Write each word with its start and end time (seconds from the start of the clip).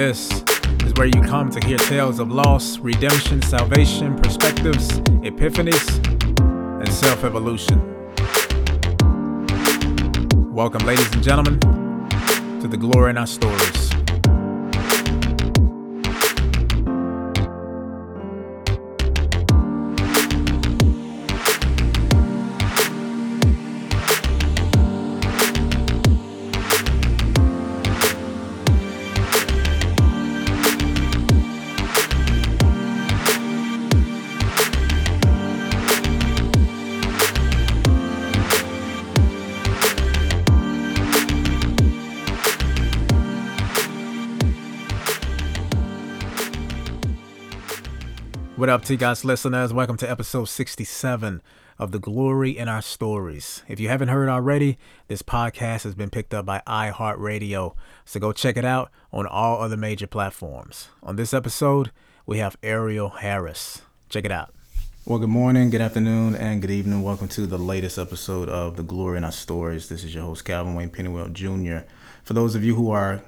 This 0.00 0.30
is 0.86 0.94
where 0.94 1.08
you 1.08 1.20
come 1.20 1.50
to 1.50 1.66
hear 1.66 1.76
tales 1.76 2.20
of 2.20 2.30
loss, 2.32 2.78
redemption, 2.78 3.42
salvation, 3.42 4.16
perspectives, 4.16 4.88
epiphanies, 5.20 5.86
and 6.80 6.90
self 6.90 7.22
evolution. 7.22 7.78
Welcome, 10.54 10.86
ladies 10.86 11.12
and 11.12 11.22
gentlemen, 11.22 11.60
to 12.62 12.66
the 12.66 12.78
glory 12.78 13.10
in 13.10 13.18
our 13.18 13.26
stories. 13.26 13.79
Up, 48.70 48.84
T 48.84 48.96
Guys 48.96 49.24
listeners? 49.24 49.72
Welcome 49.72 49.96
to 49.96 50.08
episode 50.08 50.44
67 50.44 51.42
of 51.76 51.90
The 51.90 51.98
Glory 51.98 52.56
in 52.56 52.68
Our 52.68 52.82
Stories. 52.82 53.64
If 53.66 53.80
you 53.80 53.88
haven't 53.88 54.10
heard 54.10 54.28
already, 54.28 54.78
this 55.08 55.22
podcast 55.22 55.82
has 55.82 55.96
been 55.96 56.08
picked 56.08 56.32
up 56.32 56.46
by 56.46 56.62
iHeartRadio, 56.68 57.74
so 58.04 58.20
go 58.20 58.30
check 58.30 58.56
it 58.56 58.64
out 58.64 58.92
on 59.12 59.26
all 59.26 59.60
other 59.60 59.76
major 59.76 60.06
platforms. 60.06 60.88
On 61.02 61.16
this 61.16 61.34
episode, 61.34 61.90
we 62.26 62.38
have 62.38 62.56
Ariel 62.62 63.08
Harris. 63.08 63.82
Check 64.08 64.24
it 64.24 64.30
out. 64.30 64.54
Well, 65.04 65.18
good 65.18 65.30
morning, 65.30 65.70
good 65.70 65.80
afternoon, 65.80 66.36
and 66.36 66.60
good 66.60 66.70
evening. 66.70 67.02
Welcome 67.02 67.26
to 67.28 67.48
the 67.48 67.58
latest 67.58 67.98
episode 67.98 68.48
of 68.48 68.76
The 68.76 68.84
Glory 68.84 69.18
in 69.18 69.24
Our 69.24 69.32
Stories. 69.32 69.88
This 69.88 70.04
is 70.04 70.14
your 70.14 70.22
host, 70.22 70.44
Calvin 70.44 70.76
Wayne 70.76 70.90
Pennywell 70.90 71.30
Jr. 71.30 71.78
For 72.22 72.34
those 72.34 72.54
of 72.54 72.62
you 72.62 72.76
who 72.76 72.92
are 72.92 73.22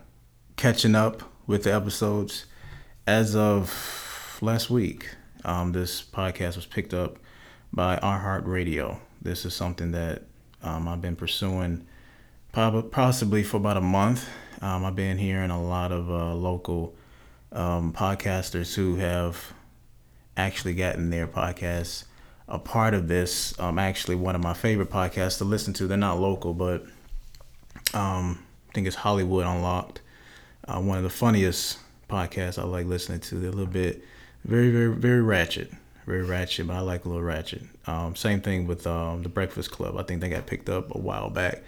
catching 0.56 0.94
up 0.94 1.24
with 1.48 1.64
the 1.64 1.74
episodes, 1.74 2.46
as 3.08 3.34
of 3.34 4.38
last 4.40 4.70
week, 4.70 5.16
um, 5.44 5.72
this 5.72 6.02
podcast 6.02 6.56
was 6.56 6.66
picked 6.66 6.94
up 6.94 7.18
by 7.72 7.96
iHeartRadio. 7.96 8.98
This 9.20 9.44
is 9.44 9.54
something 9.54 9.92
that 9.92 10.22
um, 10.62 10.88
I've 10.88 11.00
been 11.00 11.16
pursuing 11.16 11.86
possibly 12.52 13.42
for 13.42 13.56
about 13.56 13.76
a 13.76 13.82
month. 13.82 14.28
Um, 14.60 14.84
I've 14.84 14.94
been 14.96 15.18
hearing 15.18 15.50
a 15.50 15.62
lot 15.62 15.90
of 15.90 16.10
uh, 16.10 16.34
local 16.34 16.94
um, 17.50 17.92
podcasters 17.92 18.74
who 18.74 18.96
have 18.96 19.52
actually 20.36 20.74
gotten 20.74 21.10
their 21.10 21.26
podcasts 21.26 22.04
a 22.48 22.58
part 22.58 22.94
of 22.94 23.08
this. 23.08 23.58
Um, 23.58 23.78
actually, 23.78 24.16
one 24.16 24.34
of 24.34 24.42
my 24.42 24.54
favorite 24.54 24.90
podcasts 24.90 25.38
to 25.38 25.44
listen 25.44 25.72
to. 25.74 25.86
They're 25.86 25.96
not 25.96 26.20
local, 26.20 26.52
but 26.52 26.82
um, 27.94 28.44
I 28.68 28.72
think 28.74 28.86
it's 28.86 28.96
Hollywood 28.96 29.46
Unlocked. 29.46 30.00
Uh, 30.66 30.80
one 30.80 30.98
of 30.98 31.02
the 31.02 31.10
funniest 31.10 31.78
podcasts 32.08 32.58
I 32.58 32.64
like 32.64 32.86
listening 32.86 33.20
to. 33.20 33.36
They're 33.36 33.50
a 33.50 33.52
little 33.52 33.72
bit 33.72 34.04
very, 34.44 34.70
very, 34.70 34.92
very 34.92 35.22
ratchet. 35.22 35.72
Very 36.06 36.24
ratchet, 36.24 36.66
but 36.66 36.74
I 36.74 36.80
like 36.80 37.04
a 37.04 37.08
little 37.08 37.22
ratchet. 37.22 37.62
Um, 37.86 38.16
same 38.16 38.40
thing 38.40 38.66
with 38.66 38.86
um, 38.86 39.22
the 39.22 39.28
Breakfast 39.28 39.70
Club. 39.70 39.96
I 39.96 40.02
think 40.02 40.20
they 40.20 40.28
got 40.28 40.46
picked 40.46 40.68
up 40.68 40.94
a 40.94 40.98
while 40.98 41.30
back. 41.30 41.62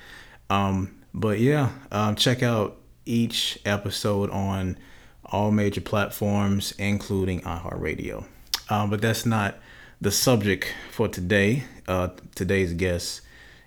Um, 0.50 0.96
but 1.12 1.38
yeah, 1.38 1.70
um, 1.92 2.16
check 2.16 2.42
out 2.42 2.76
each 3.06 3.58
episode 3.64 4.30
on 4.30 4.76
all 5.24 5.50
major 5.50 5.80
platforms, 5.80 6.72
including 6.78 7.42
iHeartRadio. 7.42 8.24
Um, 8.68 8.90
but 8.90 9.00
that's 9.00 9.24
not 9.24 9.56
the 10.00 10.10
subject 10.10 10.74
for 10.90 11.06
today. 11.06 11.64
Uh, 11.86 12.08
today's 12.34 12.72
guest 12.72 13.20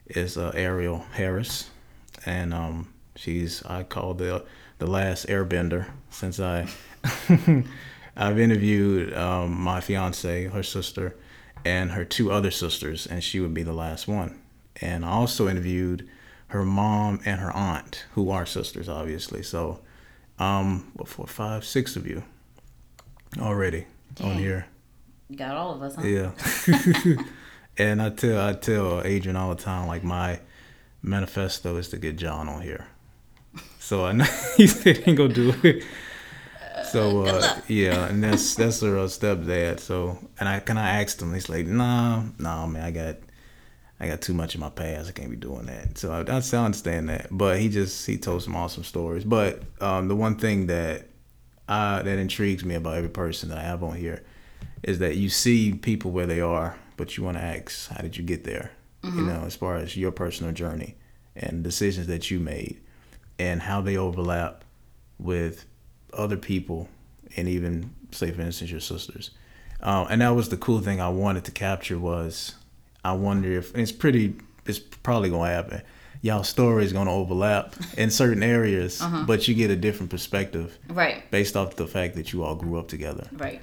is 0.07 0.37
uh, 0.37 0.51
Ariel 0.53 1.05
Harris, 1.13 1.69
and 2.25 2.53
um, 2.53 2.93
she's 3.15 3.63
I 3.65 3.83
call 3.83 4.13
the 4.13 4.43
the 4.79 4.87
last 4.87 5.27
Airbender 5.27 5.87
since 6.09 6.39
I 6.39 6.67
I've 8.17 8.39
interviewed 8.39 9.13
um, 9.13 9.61
my 9.61 9.79
fiance, 9.79 10.45
her 10.45 10.63
sister, 10.63 11.15
and 11.63 11.91
her 11.91 12.03
two 12.03 12.31
other 12.31 12.49
sisters, 12.49 13.05
and 13.05 13.23
she 13.23 13.39
would 13.39 13.53
be 13.53 13.61
the 13.61 13.73
last 13.73 14.07
one. 14.07 14.41
And 14.81 15.05
I 15.05 15.09
also 15.09 15.47
interviewed 15.47 16.09
her 16.47 16.65
mom 16.65 17.21
and 17.25 17.39
her 17.39 17.51
aunt, 17.51 18.05
who 18.13 18.31
are 18.31 18.45
sisters, 18.45 18.89
obviously. 18.89 19.43
So, 19.43 19.81
um, 20.39 20.91
what, 20.95 21.07
four, 21.07 21.27
five, 21.27 21.63
six 21.63 21.95
of 21.95 22.07
you 22.07 22.23
already 23.39 23.85
Dang. 24.15 24.31
on 24.31 24.37
here. 24.37 24.65
You 25.29 25.37
got 25.37 25.55
all 25.55 25.75
of 25.75 25.81
us, 25.83 25.95
huh? 25.95 26.01
Yeah. 26.01 27.23
and 27.77 28.01
I 28.01 28.09
tell 28.09 28.47
I 28.47 28.53
tell 28.53 29.01
Adrian 29.03 29.35
all 29.35 29.53
the 29.53 29.61
time, 29.61 29.87
like 29.87 30.03
my 30.03 30.39
manifesto 31.01 31.75
is 31.77 31.89
to 31.89 31.97
get 31.97 32.15
John 32.15 32.47
on 32.49 32.61
here. 32.61 32.87
So 33.79 34.05
I 34.05 34.13
know 34.13 34.25
he 34.57 34.67
said 34.67 34.97
he 34.97 35.03
ain't 35.09 35.17
gonna 35.17 35.33
do 35.33 35.53
it. 35.63 35.83
So 36.91 37.25
uh, 37.25 37.59
yeah, 37.67 38.07
and 38.07 38.23
that's 38.23 38.55
that's 38.55 38.81
her 38.81 38.97
uh, 38.97 39.03
stepdad. 39.03 39.79
So 39.79 40.17
and 40.39 40.47
I 40.47 40.59
kind 40.59 40.79
of 40.79 40.85
asked 40.85 41.21
him, 41.21 41.33
he's 41.33 41.49
like, 41.49 41.65
nah, 41.65 42.23
nah, 42.39 42.65
man, 42.65 42.83
I 42.83 42.91
got 42.91 43.17
I 43.99 44.07
got 44.07 44.21
too 44.21 44.33
much 44.33 44.55
in 44.55 44.61
my 44.61 44.69
past. 44.69 45.09
I 45.09 45.11
can't 45.11 45.29
be 45.29 45.35
doing 45.35 45.65
that. 45.65 45.97
So 45.97 46.11
I, 46.11 46.19
I 46.19 46.63
understand 46.63 47.09
that. 47.09 47.27
But 47.31 47.59
he 47.59 47.69
just 47.69 48.05
he 48.05 48.17
told 48.17 48.43
some 48.43 48.55
awesome 48.55 48.83
stories. 48.83 49.23
But 49.23 49.63
um, 49.81 50.07
the 50.07 50.15
one 50.15 50.35
thing 50.35 50.67
that 50.67 51.07
uh, 51.67 52.03
that 52.03 52.17
intrigues 52.19 52.63
me 52.63 52.75
about 52.75 52.95
every 52.95 53.09
person 53.09 53.49
that 53.49 53.57
I 53.57 53.63
have 53.63 53.83
on 53.83 53.95
here 53.95 54.23
is 54.83 54.99
that 54.99 55.15
you 55.15 55.29
see 55.29 55.73
people 55.73 56.11
where 56.11 56.27
they 56.27 56.39
are, 56.39 56.77
but 56.95 57.17
you 57.17 57.23
want 57.23 57.37
to 57.37 57.43
ask, 57.43 57.89
how 57.89 58.01
did 58.01 58.15
you 58.17 58.23
get 58.23 58.43
there? 58.43 58.71
You 59.03 59.21
know, 59.21 59.43
as 59.45 59.55
far 59.55 59.77
as 59.77 59.95
your 59.95 60.11
personal 60.11 60.51
journey 60.51 60.95
and 61.33 61.63
decisions 61.63 62.07
that 62.07 62.29
you 62.29 62.41
made 62.41 62.81
and 63.39 63.61
how 63.61 63.79
they 63.79 63.95
overlap 63.95 64.65
with 65.17 65.65
other 66.17 66.37
people 66.37 66.89
and 67.35 67.47
even 67.47 67.91
say 68.11 68.31
for 68.31 68.41
instance 68.41 68.71
your 68.71 68.79
sisters 68.79 69.31
um, 69.81 70.07
and 70.09 70.21
that 70.21 70.29
was 70.29 70.49
the 70.49 70.57
cool 70.57 70.79
thing 70.79 70.99
i 70.99 71.09
wanted 71.09 71.43
to 71.45 71.51
capture 71.51 71.97
was 71.99 72.55
i 73.05 73.11
wonder 73.11 73.51
if 73.51 73.71
and 73.73 73.81
it's 73.81 73.91
pretty 73.91 74.35
it's 74.65 74.79
probably 74.79 75.29
gonna 75.29 75.49
happen 75.51 75.81
y'all 76.21 76.43
story 76.43 76.83
is 76.83 76.91
gonna 76.93 77.11
overlap 77.13 77.75
in 77.97 78.09
certain 78.09 78.41
areas 78.43 79.01
but 79.27 79.47
you 79.47 79.53
get 79.53 79.69
a 79.69 79.75
different 79.75 80.09
perspective 80.09 80.77
Right, 80.89 81.29
based 81.31 81.55
off 81.55 81.75
the 81.75 81.87
fact 81.87 82.15
that 82.15 82.33
you 82.33 82.43
all 82.43 82.55
grew 82.55 82.79
up 82.79 82.87
together 82.87 83.27
right. 83.33 83.61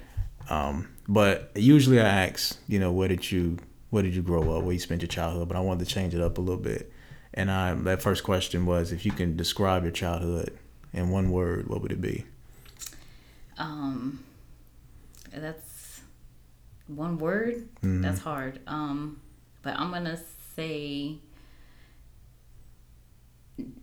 um, 0.49 0.87
but 1.07 1.51
usually 1.55 1.99
I 1.99 2.25
ask, 2.25 2.57
you 2.67 2.79
know, 2.79 2.91
where 2.91 3.07
did 3.07 3.31
you 3.31 3.57
where 3.91 4.01
did 4.01 4.15
you 4.15 4.23
grow 4.23 4.57
up? 4.57 4.63
Where 4.63 4.73
you 4.73 4.79
spent 4.79 5.01
your 5.03 5.07
childhood? 5.07 5.47
But 5.47 5.55
I 5.55 5.59
wanted 5.59 5.85
to 5.87 5.93
change 5.93 6.15
it 6.15 6.19
up 6.21 6.37
a 6.39 6.41
little 6.41 6.61
bit. 6.61 6.91
And 7.35 7.51
I 7.51 7.75
that 7.75 8.01
first 8.01 8.23
question 8.23 8.65
was, 8.65 8.91
if 8.91 9.05
you 9.05 9.11
can 9.11 9.37
describe 9.37 9.83
your 9.83 9.91
childhood 9.91 10.57
in 10.93 11.09
one 11.11 11.29
word, 11.29 11.67
what 11.69 11.81
would 11.83 11.91
it 11.91 12.01
be? 12.01 12.25
Um, 13.57 14.23
that's 15.33 16.01
one 16.87 17.17
word. 17.17 17.67
Mm-hmm. 17.77 18.01
That's 18.01 18.19
hard. 18.19 18.59
Um, 18.67 19.21
but 19.61 19.75
I'm 19.77 19.91
gonna 19.91 20.19
say, 20.55 21.17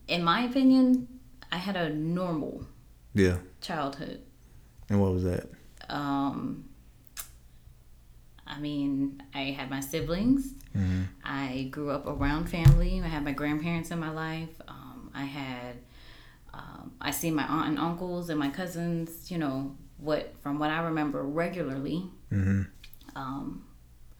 in 0.08 0.22
my 0.24 0.42
opinion, 0.42 1.08
I 1.50 1.56
had 1.56 1.76
a 1.76 1.90
normal 1.90 2.66
Yeah. 3.14 3.38
childhood. 3.60 4.20
And 4.88 5.00
what 5.00 5.12
was 5.12 5.24
that? 5.24 5.48
Um, 5.88 6.64
I 8.46 8.58
mean, 8.60 9.22
I 9.34 9.44
had 9.58 9.70
my 9.70 9.80
siblings. 9.80 10.54
Mm-hmm. 10.76 11.02
I 11.24 11.68
grew 11.70 11.90
up 11.90 12.06
around 12.06 12.46
family. 12.46 13.00
I 13.02 13.08
had 13.08 13.24
my 13.24 13.32
grandparents 13.32 13.90
in 13.90 13.98
my 13.98 14.10
life. 14.10 14.48
Um, 14.68 15.10
I 15.14 15.24
had, 15.24 15.76
I 17.02 17.10
see 17.10 17.30
my 17.30 17.44
aunt 17.44 17.68
and 17.68 17.78
uncles 17.78 18.30
and 18.30 18.38
my 18.38 18.48
cousins. 18.48 19.30
You 19.30 19.38
know 19.38 19.76
what? 19.98 20.34
From 20.42 20.58
what 20.58 20.70
I 20.70 20.80
remember 20.82 21.22
regularly. 21.22 22.04
Mm-hmm. 22.32 22.62
Um, 23.16 23.64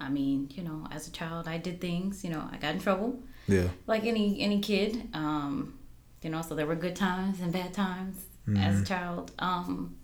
I 0.01 0.09
mean, 0.09 0.51
you 0.53 0.63
know, 0.65 0.87
as 0.91 1.07
a 1.09 1.13
child, 1.13 1.47
I 1.49 1.59
did 1.59 1.81
things. 1.81 2.25
You 2.25 2.31
know, 2.31 2.49
I 2.53 2.57
got 2.57 2.75
in 2.75 2.81
trouble 2.81 3.23
Yeah. 3.47 3.69
like 3.87 4.05
any 4.05 4.41
any 4.41 4.61
kid. 4.61 5.09
Um, 5.15 5.79
you 6.23 6.31
know, 6.31 6.43
so 6.43 6.55
there 6.55 6.67
were 6.67 6.77
good 6.77 6.95
times 6.97 7.41
and 7.41 7.53
bad 7.53 7.73
times 7.75 8.17
as 8.59 8.81
a 8.83 8.85
child. 8.85 9.31
Um, 9.39 9.97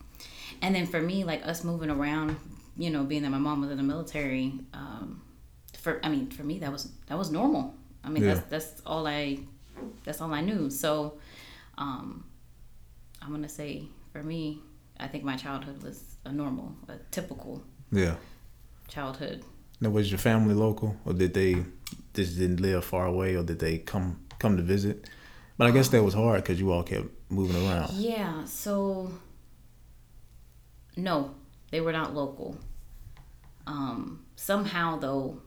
and 0.63 0.75
then 0.75 0.87
for 0.87 1.01
me, 1.01 1.25
like 1.25 1.45
us 1.47 1.63
moving 1.65 1.91
around, 1.91 2.37
you 2.77 2.91
know, 2.91 3.03
being 3.05 3.23
that 3.23 3.31
my 3.31 3.39
mom 3.39 3.61
was 3.61 3.71
in 3.71 3.77
the 3.77 3.83
military, 3.83 4.55
um, 4.73 5.23
for 5.79 6.01
I 6.05 6.09
mean, 6.09 6.31
for 6.31 6.43
me 6.45 6.59
that 6.61 6.73
was 6.73 6.91
that 7.09 7.19
was 7.19 7.31
normal. 7.31 7.75
I 8.05 8.09
mean, 8.11 8.23
Yeah. 8.25 8.35
that's 8.35 8.47
that's 8.49 8.83
all 8.87 9.07
I 9.07 9.41
that's 10.05 10.21
all 10.21 10.33
I 10.33 10.41
knew. 10.41 10.71
So, 10.71 11.19
um, 11.77 12.25
I'm 13.23 13.31
gonna 13.31 13.49
say 13.49 13.89
for 14.13 14.23
me, 14.23 14.61
I 14.99 15.07
think 15.09 15.25
my 15.25 15.37
childhood 15.37 15.83
was 15.83 16.17
a 16.25 16.33
normal, 16.33 16.77
a 16.89 16.97
typical 17.11 17.63
Yeah. 17.91 18.17
childhood. 18.89 19.45
Now, 19.81 19.91
was 19.91 20.11
your 20.11 20.19
family 20.19 20.55
local, 20.55 20.97
or 21.05 21.13
did 21.13 21.35
they 21.35 21.65
just 22.15 22.37
didn't 22.37 22.61
live 22.61 22.85
far 22.85 23.07
away, 23.07 23.37
or 23.37 23.45
did 23.45 23.61
they 23.61 23.79
come 23.79 24.21
come 24.39 24.57
to 24.57 24.63
visit? 24.63 25.09
But 25.57 25.69
I 25.69 25.71
guess 25.73 25.89
that 25.89 26.03
was 26.03 26.15
hard 26.15 26.43
because 26.43 26.61
you 26.61 26.71
all 26.73 26.83
kept 26.83 27.09
moving 27.31 27.57
around. 27.67 27.93
Yeah, 27.93 28.45
so 28.45 29.11
no, 30.97 31.35
they 31.71 31.81
were 31.81 31.93
not 31.93 32.15
local. 32.15 32.57
Um, 33.67 34.25
somehow 34.37 34.99
though, 34.99 35.43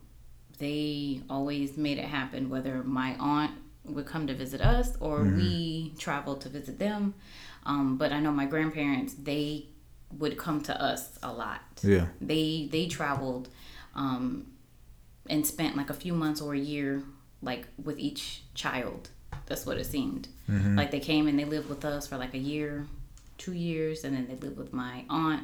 they 0.59 1.21
always 1.29 1.77
made 1.77 1.97
it 1.97 2.05
happen. 2.05 2.49
Whether 2.49 2.83
my 2.83 3.15
aunt 3.19 3.51
would 3.85 4.05
come 4.05 4.27
to 4.27 4.33
visit 4.33 4.61
us 4.61 4.95
or 4.99 5.19
mm-hmm. 5.19 5.37
we 5.37 5.93
traveled 5.97 6.41
to 6.41 6.49
visit 6.49 6.77
them. 6.77 7.13
Um, 7.65 7.97
but 7.97 8.11
I 8.11 8.19
know 8.19 8.31
my 8.31 8.45
grandparents 8.45 9.13
they 9.13 9.67
would 10.17 10.37
come 10.37 10.61
to 10.61 10.81
us 10.81 11.17
a 11.23 11.31
lot. 11.31 11.61
Yeah. 11.81 12.07
They 12.19 12.67
they 12.71 12.87
traveled 12.87 13.49
um, 13.95 14.47
and 15.29 15.45
spent 15.45 15.77
like 15.77 15.89
a 15.89 15.93
few 15.93 16.13
months 16.13 16.41
or 16.41 16.53
a 16.53 16.59
year 16.59 17.03
like 17.41 17.67
with 17.83 17.99
each 17.99 18.43
child. 18.53 19.09
That's 19.45 19.65
what 19.65 19.77
it 19.77 19.85
seemed. 19.85 20.27
Mm-hmm. 20.49 20.77
Like 20.77 20.91
they 20.91 20.99
came 20.99 21.27
and 21.27 21.37
they 21.37 21.45
lived 21.45 21.69
with 21.69 21.83
us 21.85 22.07
for 22.07 22.17
like 22.17 22.33
a 22.33 22.39
year, 22.39 22.85
two 23.37 23.53
years, 23.53 24.03
and 24.03 24.15
then 24.15 24.27
they 24.27 24.35
lived 24.35 24.57
with 24.57 24.73
my 24.73 25.03
aunt 25.09 25.43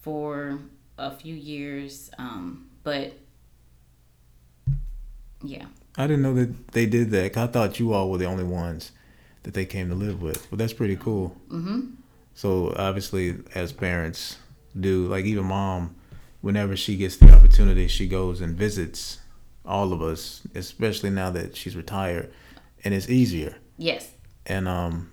for 0.00 0.58
a 0.98 1.10
few 1.10 1.34
years. 1.34 2.10
Um, 2.18 2.68
but 2.82 3.14
yeah. 5.42 5.66
I 5.96 6.06
didn't 6.06 6.22
know 6.22 6.34
that 6.34 6.68
they 6.68 6.86
did 6.86 7.10
that. 7.10 7.36
I 7.36 7.46
thought 7.46 7.78
you 7.78 7.92
all 7.92 8.10
were 8.10 8.18
the 8.18 8.26
only 8.26 8.44
ones 8.44 8.92
that 9.42 9.54
they 9.54 9.64
came 9.64 9.88
to 9.88 9.94
live 9.94 10.22
with. 10.22 10.50
Well, 10.50 10.58
that's 10.58 10.72
pretty 10.72 10.96
cool. 10.96 11.36
Mm-hmm. 11.48 11.92
So 12.34 12.74
obviously, 12.76 13.38
as 13.54 13.72
parents 13.72 14.36
do, 14.78 15.06
like 15.06 15.24
even 15.24 15.44
mom, 15.44 15.96
whenever 16.40 16.76
she 16.76 16.96
gets 16.96 17.16
the 17.16 17.32
opportunity, 17.32 17.88
she 17.88 18.06
goes 18.06 18.40
and 18.40 18.56
visits 18.56 19.18
all 19.64 19.92
of 19.92 20.02
us, 20.02 20.42
especially 20.54 21.10
now 21.10 21.30
that 21.30 21.56
she's 21.56 21.76
retired, 21.76 22.32
and 22.84 22.94
it's 22.94 23.08
easier. 23.08 23.56
Yes. 23.76 24.10
And 24.46 24.66
um, 24.66 25.12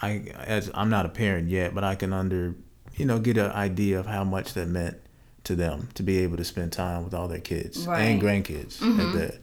I 0.00 0.32
as 0.38 0.70
I'm 0.74 0.90
not 0.90 1.06
a 1.06 1.08
parent 1.08 1.48
yet, 1.48 1.74
but 1.74 1.84
I 1.84 1.94
can 1.94 2.12
under 2.12 2.54
you 2.96 3.04
know 3.04 3.18
get 3.18 3.36
an 3.36 3.50
idea 3.52 3.98
of 3.98 4.06
how 4.06 4.24
much 4.24 4.54
that 4.54 4.68
meant 4.68 4.98
to 5.44 5.54
them 5.54 5.88
to 5.94 6.02
be 6.02 6.18
able 6.18 6.36
to 6.36 6.44
spend 6.44 6.72
time 6.72 7.04
with 7.04 7.14
all 7.14 7.28
their 7.28 7.40
kids 7.40 7.86
right. 7.86 8.00
and 8.00 8.20
grandkids 8.20 8.78
mm-hmm. 8.78 9.00
at 9.00 9.12
that. 9.14 9.38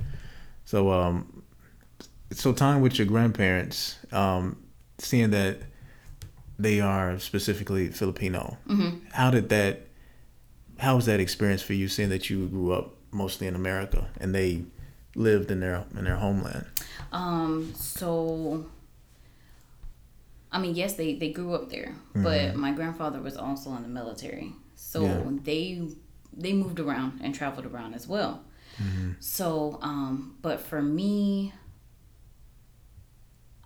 So 0.65 0.91
um, 0.91 1.32
so 2.33 2.53
time 2.53 2.81
with 2.81 2.97
your 2.97 3.07
grandparents, 3.07 3.97
um, 4.11 4.57
seeing 4.97 5.31
that 5.31 5.59
they 6.59 6.79
are 6.79 7.19
specifically 7.19 7.89
Filipino. 7.89 8.57
Mm-hmm. 8.67 9.07
How 9.11 9.31
did 9.31 9.49
that? 9.49 9.87
How 10.79 10.95
was 10.95 11.05
that 11.05 11.19
experience 11.19 11.61
for 11.61 11.73
you, 11.73 11.87
seeing 11.87 12.09
that 12.09 12.29
you 12.29 12.47
grew 12.47 12.73
up 12.73 12.95
mostly 13.11 13.47
in 13.47 13.55
America 13.55 14.09
and 14.19 14.33
they 14.33 14.63
lived 15.15 15.51
in 15.51 15.59
their 15.59 15.85
in 15.97 16.05
their 16.05 16.17
homeland? 16.17 16.65
Um. 17.11 17.73
So. 17.75 18.65
I 20.51 20.59
mean, 20.59 20.75
yes, 20.75 20.93
they, 20.93 21.15
they 21.15 21.31
grew 21.31 21.55
up 21.55 21.71
there, 21.71 21.95
mm-hmm. 22.09 22.23
but 22.23 22.55
my 22.55 22.71
grandfather 22.73 23.19
was 23.19 23.35
also 23.35 23.75
in 23.75 23.81
the 23.81 23.87
military, 23.87 24.53
so 24.75 25.01
yeah. 25.01 25.23
they 25.41 25.81
they 26.31 26.53
moved 26.53 26.79
around 26.79 27.21
and 27.23 27.33
traveled 27.33 27.65
around 27.65 27.95
as 27.95 28.07
well. 28.07 28.43
Mm-hmm. 28.77 29.13
So, 29.19 29.79
um, 29.81 30.37
but 30.43 30.59
for 30.59 30.79
me, 30.79 31.53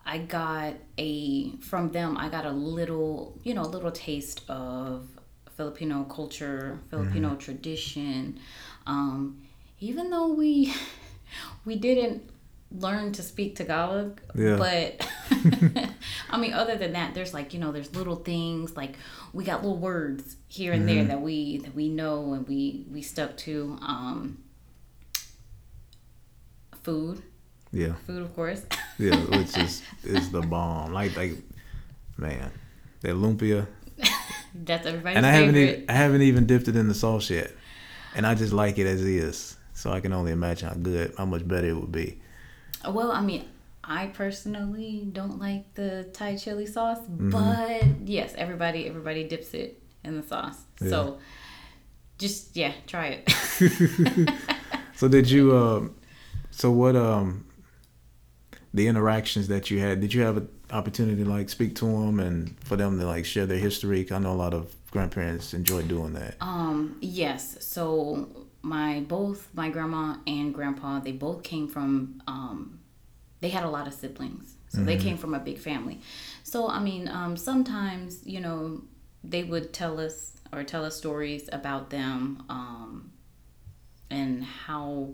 I 0.07 0.19
got 0.19 0.75
a 0.97 1.51
from 1.57 1.91
them. 1.91 2.17
I 2.17 2.29
got 2.29 2.45
a 2.45 2.51
little, 2.51 3.37
you 3.43 3.53
know, 3.53 3.61
a 3.61 3.67
little 3.67 3.91
taste 3.91 4.41
of 4.49 5.07
Filipino 5.55 6.05
culture, 6.05 6.79
Filipino 6.89 7.29
mm-hmm. 7.29 7.37
tradition. 7.37 8.39
Um, 8.85 9.41
even 9.79 10.09
though 10.09 10.29
we 10.29 10.73
we 11.65 11.75
didn't 11.75 12.29
learn 12.71 13.11
to 13.13 13.23
speak 13.23 13.57
Tagalog, 13.57 14.21
yeah. 14.33 14.55
but 14.55 15.07
I 16.29 16.37
mean, 16.37 16.53
other 16.53 16.77
than 16.77 16.93
that, 16.93 17.13
there's 17.13 17.33
like 17.33 17.53
you 17.53 17.59
know, 17.59 17.71
there's 17.73 17.93
little 17.93 18.15
things 18.15 18.77
like 18.77 18.95
we 19.33 19.43
got 19.43 19.61
little 19.61 19.77
words 19.77 20.37
here 20.47 20.71
and 20.71 20.87
mm-hmm. 20.87 20.95
there 20.95 21.05
that 21.05 21.21
we 21.21 21.57
that 21.57 21.75
we 21.75 21.89
know 21.89 22.33
and 22.33 22.47
we 22.47 22.85
we 22.89 23.01
stuck 23.01 23.35
to. 23.37 23.77
Um, 23.81 24.43
food. 26.87 27.21
Yeah. 27.73 27.95
Food, 28.05 28.21
of 28.21 28.33
course. 28.33 28.61
Yeah, 28.97 29.15
which 29.15 29.57
is 29.57 29.83
is 30.03 30.31
the 30.31 30.41
bomb. 30.41 30.93
Like 30.93 31.15
like, 31.15 31.33
man, 32.17 32.51
that 33.01 33.15
lumpia. 33.15 33.67
That's 34.55 34.87
everybody's 34.87 35.17
and 35.17 35.25
I 35.25 35.33
favorite. 35.33 35.45
haven't 35.45 35.61
even, 35.61 35.89
I 35.89 35.93
haven't 35.93 36.21
even 36.23 36.45
dipped 36.45 36.67
it 36.67 36.75
in 36.75 36.87
the 36.87 36.93
sauce 36.93 37.29
yet, 37.29 37.51
and 38.15 38.25
I 38.25 38.35
just 38.35 38.53
like 38.53 38.77
it 38.77 38.87
as 38.87 39.01
is. 39.01 39.57
So 39.73 39.91
I 39.91 39.99
can 39.99 40.11
only 40.11 40.31
imagine 40.31 40.69
how 40.69 40.75
good, 40.75 41.13
how 41.17 41.25
much 41.25 41.47
better 41.47 41.67
it 41.67 41.75
would 41.75 41.91
be. 41.91 42.19
Well, 42.87 43.11
I 43.11 43.21
mean, 43.21 43.45
I 43.83 44.07
personally 44.07 45.07
don't 45.11 45.39
like 45.39 45.73
the 45.75 46.09
Thai 46.13 46.35
chili 46.35 46.65
sauce, 46.65 46.99
mm-hmm. 46.99 47.29
but 47.29 48.07
yes, 48.09 48.33
everybody 48.35 48.87
everybody 48.87 49.23
dips 49.23 49.53
it 49.53 49.81
in 50.03 50.19
the 50.19 50.27
sauce. 50.27 50.57
Yeah. 50.81 50.89
So 50.89 51.19
just 52.17 52.55
yeah, 52.55 52.73
try 52.85 53.21
it. 53.23 54.31
so 54.95 55.07
did 55.07 55.29
you? 55.29 55.55
Uh, 55.55 55.87
so 56.51 56.71
what? 56.71 56.95
Um, 56.95 57.46
the 58.73 58.87
interactions 58.87 59.47
that 59.47 59.71
you 59.71 59.79
had, 59.79 60.01
did 60.01 60.13
you 60.13 60.21
have 60.21 60.37
an 60.37 60.49
opportunity 60.71 61.23
to 61.23 61.29
like 61.29 61.49
speak 61.49 61.75
to 61.75 61.85
them 61.85 62.19
and 62.19 62.57
for 62.63 62.75
them 62.75 62.99
to 62.99 63.05
like 63.05 63.25
share 63.25 63.45
their 63.45 63.57
history? 63.57 64.07
I 64.11 64.19
know 64.19 64.31
a 64.31 64.33
lot 64.33 64.53
of 64.53 64.75
grandparents 64.91 65.53
enjoy 65.53 65.83
doing 65.83 66.13
that. 66.13 66.35
Um, 66.41 66.97
yes. 67.01 67.57
So 67.65 68.47
my 68.67 69.01
both 69.01 69.47
my 69.53 69.69
grandma 69.69 70.15
and 70.25 70.53
grandpa 70.53 70.99
they 70.99 71.11
both 71.11 71.43
came 71.43 71.67
from 71.67 72.21
um, 72.27 72.79
they 73.39 73.49
had 73.49 73.63
a 73.63 73.69
lot 73.69 73.87
of 73.87 73.93
siblings 73.93 74.55
so 74.67 74.79
mm-hmm. 74.79 74.87
they 74.87 74.97
came 74.97 75.17
from 75.17 75.33
a 75.33 75.39
big 75.39 75.57
family 75.57 76.01
so 76.43 76.67
i 76.67 76.79
mean 76.79 77.07
um, 77.07 77.37
sometimes 77.37 78.25
you 78.25 78.39
know 78.39 78.81
they 79.23 79.43
would 79.43 79.73
tell 79.73 79.99
us 79.99 80.33
or 80.51 80.63
tell 80.63 80.83
us 80.85 80.95
stories 80.95 81.49
about 81.51 81.89
them 81.89 82.43
um, 82.49 83.11
and 84.09 84.43
how 84.43 85.09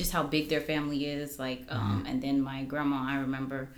just 0.00 0.12
how 0.12 0.22
big 0.22 0.48
their 0.48 0.62
family 0.62 1.04
is 1.04 1.38
like 1.38 1.62
um, 1.68 1.98
mm-hmm. 1.98 2.06
and 2.06 2.22
then 2.22 2.40
my 2.40 2.64
grandma 2.64 3.04
i 3.06 3.18
remember 3.18 3.68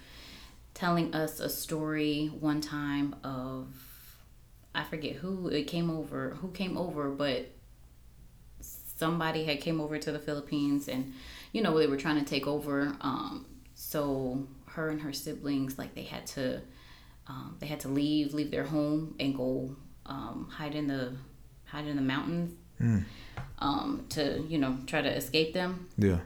telling 0.73 1.13
us 1.13 1.41
a 1.41 1.49
story 1.49 2.29
one 2.39 2.61
time 2.61 3.13
of 3.25 3.67
i 4.73 4.85
forget 4.85 5.17
who 5.17 5.49
it 5.49 5.65
came 5.65 5.91
over 5.91 6.37
who 6.41 6.49
came 6.53 6.79
over 6.79 7.11
but 7.11 7.51
somebody 8.61 9.43
had 9.43 9.61
came 9.61 9.81
over 9.81 9.99
to 9.99 10.13
the 10.13 10.19
philippines 10.21 10.87
and 10.87 11.13
you 11.51 11.61
know 11.61 11.77
they 11.77 11.89
were 11.89 11.97
trying 11.97 12.21
to 12.21 12.25
take 12.25 12.47
over 12.47 12.97
um, 13.01 13.45
so 13.75 14.47
her 14.67 14.91
and 14.91 15.01
her 15.01 15.13
siblings 15.13 15.77
like 15.77 15.93
they 15.97 16.05
had 16.05 16.25
to 16.25 16.61
um, 17.27 17.57
they 17.59 17.67
had 17.67 17.81
to 17.81 17.89
leave 17.89 18.33
leave 18.33 18.53
their 18.53 18.63
home 18.63 19.17
and 19.19 19.37
go 19.37 19.75
um, 20.07 20.49
hide 20.53 20.77
in 20.77 20.87
the 20.87 21.15
hide 21.65 21.89
in 21.89 21.97
the 21.97 22.03
mountains 22.03 22.53
mm. 22.81 23.05
um, 23.59 24.05
to 24.11 24.45
you 24.49 24.59
know 24.59 24.79
try 24.87 25.03
to 25.03 25.09
escape 25.09 25.55
them. 25.55 25.89
Yeah. 25.97 26.19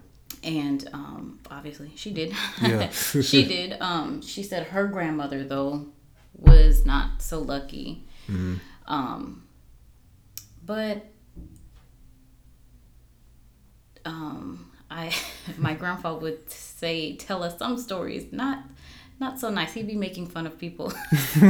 And 0.43 0.89
um, 0.93 1.41
obviously 1.51 1.93
she 1.97 2.13
did. 2.13 2.33
Yeah. 2.61 2.91
she 2.91 3.45
did. 3.45 3.81
Um, 3.81 4.23
she 4.23 4.43
said 4.43 4.69
her 4.69 4.87
grandmother 4.87 5.45
though 5.45 5.87
was 6.35 6.85
not 6.85 7.23
so 7.23 7.41
lucky. 7.41 8.05
Mm-hmm. 8.29 8.57
Um, 8.87 9.45
but 10.65 11.07
um, 14.05 14.71
I 14.91 15.15
my 15.57 15.75
grandpa 15.75 16.15
would 16.17 16.51
say 16.51 17.17
tell 17.17 17.43
us 17.43 17.59
some 17.59 17.79
stories 17.79 18.33
not 18.33 18.65
not 19.19 19.41
so 19.41 19.49
nice. 19.51 19.73
He'd 19.73 19.87
be 19.87 19.97
making 19.97 20.27
fun 20.27 20.47
of 20.47 20.59
people. 20.59 20.93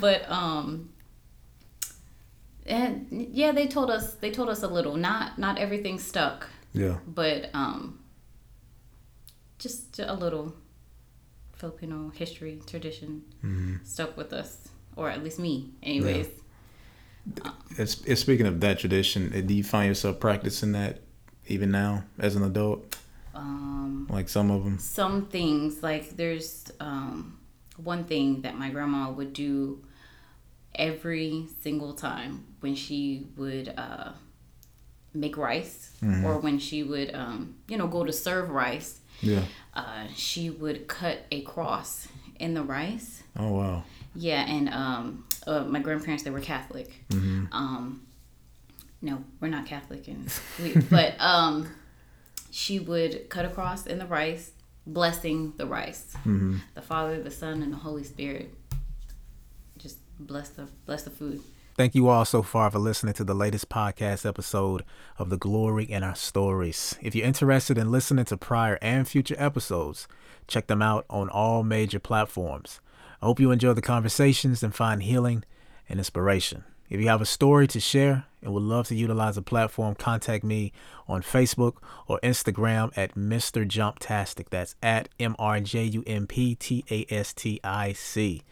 but 0.00 0.30
um 0.30 0.90
and 2.66 3.06
yeah, 3.10 3.52
they 3.52 3.66
told 3.66 3.90
us 3.90 4.14
they 4.14 4.30
told 4.30 4.48
us 4.48 4.62
a 4.62 4.68
little. 4.68 4.96
Not 4.96 5.38
not 5.38 5.58
everything 5.58 5.98
stuck. 5.98 6.48
Yeah. 6.72 6.98
But 7.06 7.50
um, 7.54 8.00
just 9.58 9.98
a 9.98 10.14
little 10.14 10.54
Filipino 11.52 12.10
history 12.14 12.60
tradition 12.66 13.22
mm-hmm. 13.44 13.76
stuck 13.84 14.16
with 14.16 14.32
us, 14.32 14.68
or 14.96 15.10
at 15.10 15.22
least 15.22 15.38
me, 15.38 15.70
anyways. 15.82 16.28
Yeah. 17.36 17.50
it's, 17.78 18.02
it's 18.04 18.20
speaking 18.20 18.46
of 18.46 18.60
that 18.60 18.78
tradition. 18.78 19.46
Do 19.46 19.54
you 19.54 19.64
find 19.64 19.88
yourself 19.88 20.20
practicing 20.20 20.72
that 20.72 21.00
even 21.46 21.70
now 21.70 22.04
as 22.18 22.36
an 22.36 22.44
adult? 22.44 22.96
Um, 23.34 24.06
like 24.10 24.28
some 24.28 24.50
of 24.50 24.64
them. 24.64 24.78
Some 24.78 25.26
things 25.26 25.82
like 25.82 26.16
there's 26.16 26.70
um, 26.80 27.38
one 27.76 28.04
thing 28.04 28.42
that 28.42 28.56
my 28.56 28.70
grandma 28.70 29.10
would 29.10 29.32
do 29.32 29.82
every 30.74 31.46
single 31.62 31.92
time 31.94 32.46
when 32.60 32.74
she 32.74 33.26
would 33.36 33.72
uh, 33.76 34.12
make 35.12 35.36
rice 35.36 35.96
mm-hmm. 36.02 36.24
or 36.24 36.38
when 36.38 36.58
she 36.58 36.82
would, 36.82 37.14
um, 37.14 37.56
you 37.68 37.76
know, 37.76 37.86
go 37.86 38.04
to 38.04 38.12
serve 38.12 38.50
rice. 38.50 39.00
Yeah. 39.20 39.42
Uh, 39.74 40.06
she 40.14 40.50
would 40.50 40.88
cut 40.88 41.26
a 41.30 41.42
cross 41.42 42.08
in 42.38 42.54
the 42.54 42.62
rice. 42.62 43.22
Oh 43.38 43.52
wow. 43.52 43.84
Yeah, 44.14 44.44
and 44.44 44.68
um, 44.70 45.24
uh, 45.46 45.60
my 45.64 45.78
grandparents 45.78 46.24
they 46.24 46.30
were 46.30 46.40
Catholic. 46.40 47.04
Mm-hmm. 47.10 47.46
Um, 47.52 48.06
no, 49.02 49.24
we're 49.40 49.48
not 49.48 49.66
Catholic, 49.66 50.08
and 50.08 50.32
we, 50.62 50.74
but 50.90 51.14
um, 51.20 51.68
she 52.50 52.78
would 52.78 53.28
cut 53.28 53.44
a 53.44 53.48
cross 53.48 53.86
in 53.86 53.98
the 53.98 54.06
rice, 54.06 54.52
blessing 54.86 55.52
the 55.56 55.66
rice. 55.66 56.12
Mm-hmm. 56.18 56.56
The 56.74 56.82
Father, 56.82 57.22
the 57.22 57.30
Son, 57.30 57.62
and 57.62 57.72
the 57.72 57.78
Holy 57.78 58.04
Spirit 58.04 58.52
bless 60.20 60.50
the 60.50 60.68
bless 60.86 61.02
the 61.02 61.10
food. 61.10 61.42
Thank 61.76 61.94
you 61.94 62.08
all 62.08 62.24
so 62.24 62.42
far 62.42 62.70
for 62.70 62.78
listening 62.78 63.14
to 63.14 63.24
the 63.24 63.34
latest 63.34 63.68
podcast 63.68 64.28
episode 64.28 64.84
of 65.18 65.30
The 65.30 65.38
Glory 65.38 65.84
in 65.84 66.02
Our 66.02 66.14
Stories. 66.14 66.94
If 67.00 67.14
you're 67.14 67.26
interested 67.26 67.78
in 67.78 67.90
listening 67.90 68.26
to 68.26 68.36
prior 68.36 68.78
and 68.82 69.08
future 69.08 69.36
episodes, 69.38 70.06
check 70.46 70.66
them 70.66 70.82
out 70.82 71.06
on 71.08 71.30
all 71.30 71.62
major 71.62 71.98
platforms. 71.98 72.80
I 73.22 73.26
hope 73.26 73.40
you 73.40 73.50
enjoy 73.50 73.72
the 73.72 73.80
conversations 73.80 74.62
and 74.62 74.74
find 74.74 75.02
healing 75.02 75.44
and 75.88 75.98
inspiration. 75.98 76.64
If 76.90 77.00
you 77.00 77.06
have 77.08 77.22
a 77.22 77.26
story 77.26 77.68
to 77.68 77.80
share 77.80 78.24
and 78.42 78.52
would 78.52 78.64
love 78.64 78.88
to 78.88 78.96
utilize 78.96 79.36
a 79.36 79.42
platform, 79.42 79.94
contact 79.94 80.42
me 80.42 80.72
on 81.06 81.22
Facebook 81.22 81.76
or 82.08 82.18
Instagram 82.20 82.90
at 82.96 83.14
Mr. 83.14 83.66
Jumptastic. 83.66 84.48
That's 84.50 84.74
at 84.82 85.08
M 85.20 85.36
R 85.38 85.60
J 85.60 85.84
U 85.84 86.02
M 86.06 86.26
P 86.26 86.56
T 86.56 86.84
A 86.90 87.06
S 87.08 87.32
T 87.32 87.60
I 87.62 87.92
C. 87.92 88.42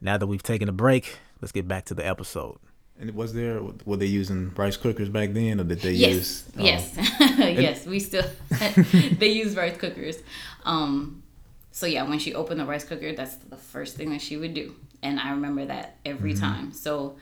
Now 0.00 0.18
that 0.18 0.26
we've 0.26 0.42
taken 0.42 0.68
a 0.68 0.72
break, 0.72 1.18
let's 1.40 1.52
get 1.52 1.68
back 1.68 1.84
to 1.86 1.94
the 1.94 2.06
episode. 2.06 2.58
And 2.98 3.10
was 3.14 3.32
there 3.32 3.60
were 3.84 3.96
they 3.96 4.06
using 4.06 4.52
rice 4.54 4.76
cookers 4.76 5.08
back 5.08 5.32
then, 5.32 5.60
or 5.60 5.64
did 5.64 5.80
they 5.80 5.92
yes. 5.92 6.14
use? 6.14 6.44
Oh. 6.56 6.62
Yes, 6.62 6.94
yes, 7.20 7.86
we 7.86 7.98
still 7.98 8.24
they 9.18 9.32
use 9.32 9.56
rice 9.56 9.76
cookers. 9.76 10.18
Um, 10.64 11.24
so 11.72 11.86
yeah, 11.86 12.08
when 12.08 12.20
she 12.20 12.34
opened 12.34 12.60
the 12.60 12.64
rice 12.64 12.84
cooker, 12.84 13.12
that's 13.12 13.34
the 13.34 13.56
first 13.56 13.96
thing 13.96 14.10
that 14.10 14.20
she 14.20 14.36
would 14.36 14.54
do, 14.54 14.76
and 15.02 15.18
I 15.18 15.30
remember 15.30 15.64
that 15.66 15.96
every 16.04 16.34
mm-hmm. 16.34 16.44
time. 16.44 16.72
So 16.72 17.16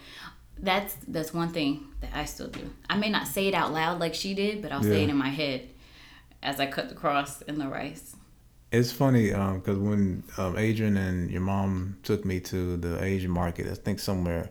that's 0.59 0.95
that's 1.09 1.33
one 1.33 1.49
thing 1.49 1.87
that 2.03 2.11
I 2.15 2.27
still 2.27 2.49
do. 2.49 2.71
I 2.91 2.97
may 2.97 3.09
not 3.09 3.27
say 3.27 3.49
it 3.49 3.55
out 3.55 3.73
loud 3.73 3.99
like 3.99 4.15
she 4.15 4.35
did, 4.35 4.61
but 4.61 4.73
I'll 4.73 4.85
yeah. 4.85 4.93
say 4.93 5.05
it 5.05 5.09
in 5.09 5.17
my 5.17 5.31
head 5.31 5.71
as 6.43 6.61
I 6.61 6.67
cut 6.67 6.91
the 6.91 6.95
cross 6.95 7.41
in 7.43 7.59
the 7.59 7.69
rice. 7.69 8.15
It's 8.73 8.91
funny 8.91 9.27
because 9.27 9.77
um, 9.77 9.91
when 9.91 10.25
um, 10.39 10.57
Adrian 10.57 10.97
and 10.97 11.31
your 11.31 11.43
mom 11.43 11.99
took 12.03 12.25
me 12.25 12.41
to 12.41 12.79
the 12.79 13.05
Asian 13.05 13.31
market, 13.31 13.69
I 13.71 13.75
think 13.75 14.01
somewhere 14.01 14.49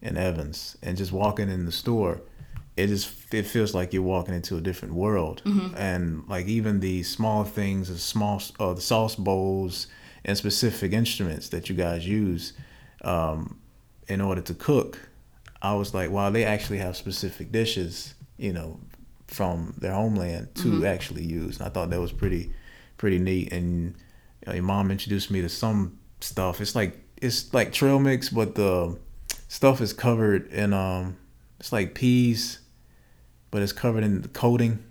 in 0.00 0.16
Evans, 0.16 0.76
and 0.80 0.96
just 0.96 1.10
walking 1.10 1.50
in 1.50 1.66
the 1.66 1.72
store, 1.72 2.20
it 2.76 2.86
just 2.86 3.34
it 3.34 3.46
feels 3.46 3.74
like 3.74 3.92
you're 3.92 4.02
walking 4.02 4.32
into 4.32 4.56
a 4.56 4.60
different 4.60 4.94
world. 4.94 5.42
Mm-hmm. 5.44 5.76
And 5.76 6.22
like 6.28 6.46
even 6.46 6.78
the 6.78 7.02
small 7.02 7.42
things, 7.42 7.88
the 7.88 7.98
small 7.98 8.40
uh, 8.60 8.74
the 8.74 8.80
sauce 8.80 9.16
bowls 9.16 9.88
and 10.24 10.38
specific 10.38 10.92
instruments 10.92 11.48
that 11.48 11.68
you 11.68 11.74
guys 11.74 12.06
use 12.06 12.52
um, 13.02 13.58
in 14.06 14.20
order 14.20 14.40
to 14.42 14.54
cook, 14.54 15.00
I 15.62 15.74
was 15.74 15.92
like, 15.92 16.12
wow, 16.12 16.30
they 16.30 16.44
actually 16.44 16.78
have 16.78 16.96
specific 16.96 17.50
dishes, 17.50 18.14
you 18.36 18.52
know, 18.52 18.78
from 19.26 19.74
their 19.78 19.94
homeland 19.94 20.54
to 20.56 20.68
mm-hmm. 20.68 20.86
actually 20.86 21.24
use. 21.24 21.58
And 21.58 21.66
I 21.66 21.70
thought 21.70 21.90
that 21.90 22.00
was 22.00 22.12
pretty 22.12 22.52
pretty 22.96 23.18
neat. 23.18 23.52
And 23.52 23.94
you 24.40 24.46
know, 24.46 24.54
your 24.54 24.62
mom 24.62 24.90
introduced 24.90 25.30
me 25.30 25.42
to 25.42 25.48
some 25.48 25.98
stuff. 26.20 26.60
It's 26.60 26.74
like 26.74 26.98
it's 27.16 27.52
like 27.54 27.72
trail 27.72 27.98
mix, 27.98 28.28
but 28.28 28.54
the 28.54 28.98
stuff 29.48 29.80
is 29.80 29.92
covered 29.92 30.48
in 30.52 30.72
um 30.72 31.16
it's 31.60 31.72
like 31.72 31.94
peas, 31.94 32.58
but 33.50 33.62
it's 33.62 33.72
covered 33.72 34.04
in 34.04 34.22
the 34.22 34.28
coating. 34.28 34.84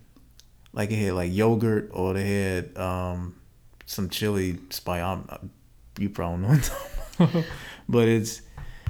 Like 0.72 0.92
it 0.92 0.96
had 0.96 1.14
like 1.14 1.34
yogurt 1.34 1.90
or 1.94 2.14
they 2.14 2.44
had 2.44 2.78
um 2.78 3.36
some 3.86 4.10
chili 4.10 4.60
spice. 4.70 5.02
I'm, 5.02 5.52
you 6.00 6.10
probably 6.10 6.48
know, 6.48 7.44
but 7.90 8.08
it's 8.08 8.42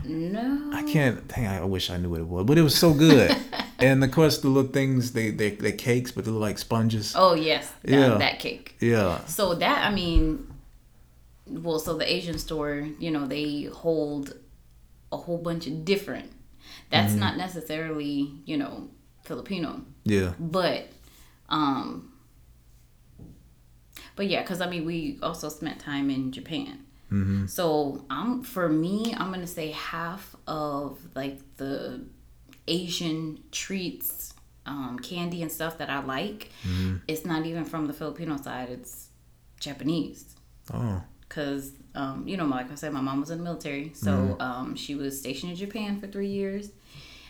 no. 0.05 0.72
I 0.74 0.84
can't. 0.84 1.27
Dang, 1.27 1.48
I 1.48 1.63
wish 1.65 1.89
I 1.89 1.98
knew 1.98 2.10
what 2.10 2.20
it 2.20 2.27
was, 2.27 2.46
but 2.46 2.58
it 2.58 2.62
was 2.62 2.77
so 2.77 2.93
good. 2.93 3.36
and 3.83 4.03
of 4.03 4.11
course, 4.11 4.39
the 4.39 4.47
little 4.47 4.71
things 4.71 5.11
they 5.11 5.29
they 5.29 5.51
they 5.51 5.71
cakes, 5.71 6.11
but 6.11 6.25
they 6.25 6.31
look 6.31 6.41
like 6.41 6.57
sponges. 6.57 7.13
Oh 7.15 7.33
yes, 7.33 7.71
that, 7.83 7.91
yeah, 7.91 8.17
that 8.17 8.39
cake. 8.39 8.75
Yeah. 8.79 9.23
So 9.25 9.55
that 9.55 9.87
I 9.87 9.93
mean, 9.93 10.47
well, 11.47 11.79
so 11.79 11.95
the 11.97 12.11
Asian 12.11 12.37
store, 12.37 12.87
you 12.99 13.11
know, 13.11 13.25
they 13.25 13.63
hold 13.63 14.35
a 15.11 15.17
whole 15.17 15.37
bunch 15.37 15.67
of 15.67 15.85
different. 15.85 16.31
That's 16.89 17.11
mm-hmm. 17.11 17.19
not 17.19 17.37
necessarily, 17.37 18.31
you 18.45 18.57
know, 18.57 18.89
Filipino. 19.23 19.81
Yeah. 20.03 20.33
But, 20.39 20.87
um, 21.49 22.13
but 24.15 24.27
yeah, 24.27 24.41
because 24.41 24.61
I 24.61 24.69
mean, 24.69 24.85
we 24.85 25.19
also 25.21 25.49
spent 25.49 25.79
time 25.79 26.09
in 26.09 26.31
Japan. 26.31 26.85
Mm-hmm. 27.11 27.45
So 27.47 28.05
I'm 28.09 28.43
for 28.43 28.69
me, 28.69 29.13
I'm 29.17 29.31
gonna 29.31 29.47
say 29.47 29.71
half 29.71 30.35
of 30.47 30.99
like 31.15 31.39
the 31.57 32.05
Asian 32.67 33.43
treats, 33.51 34.34
um, 34.65 35.00
candy 35.00 35.41
and 35.41 35.51
stuff 35.51 35.77
that 35.77 35.89
I 35.89 36.03
like. 36.03 36.50
Mm-hmm. 36.67 36.98
It's 37.08 37.25
not 37.25 37.46
even 37.46 37.65
from 37.65 37.88
the 37.88 37.93
Filipino 37.93 38.38
side; 38.38 38.70
it's 38.70 39.10
Japanese. 39.60 40.36
Oh 40.74 41.03
because 41.34 41.72
um, 41.96 42.27
you 42.27 42.38
know, 42.38 42.46
like 42.46 42.72
I 42.72 42.75
said, 42.75 42.93
my 42.93 43.01
mom 43.01 43.20
was 43.20 43.29
in 43.29 43.39
the 43.39 43.43
military, 43.43 43.91
so 43.93 44.12
mm-hmm. 44.12 44.41
um, 44.41 44.75
she 44.75 44.96
was 44.96 45.17
stationed 45.17 45.51
in 45.51 45.58
Japan 45.58 46.00
for 46.00 46.08
three 46.08 46.27
years, 46.27 46.70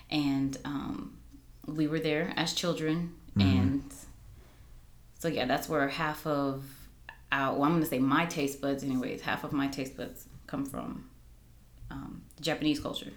and 0.10 0.58
um, 0.66 1.18
we 1.66 1.88
were 1.88 2.00
there 2.00 2.34
as 2.36 2.54
children, 2.54 3.14
mm-hmm. 3.38 3.42
and 3.42 3.94
so 5.20 5.28
yeah, 5.28 5.46
that's 5.46 5.70
where 5.70 5.88
half 5.88 6.26
of 6.28 6.64
our 7.32 7.54
well, 7.54 7.64
I'm 7.64 7.74
gonna 7.74 7.86
say 7.86 8.00
my 8.00 8.26
taste 8.26 8.62
buds, 8.62 8.84
anyways. 8.84 9.22
Half 9.22 9.44
of 9.44 9.54
my 9.54 9.68
taste 9.68 9.96
buds 9.96 10.28
come 10.48 10.66
from 10.66 11.10
um, 11.90 12.24
Japanese 12.42 12.80
culture. 12.80 13.12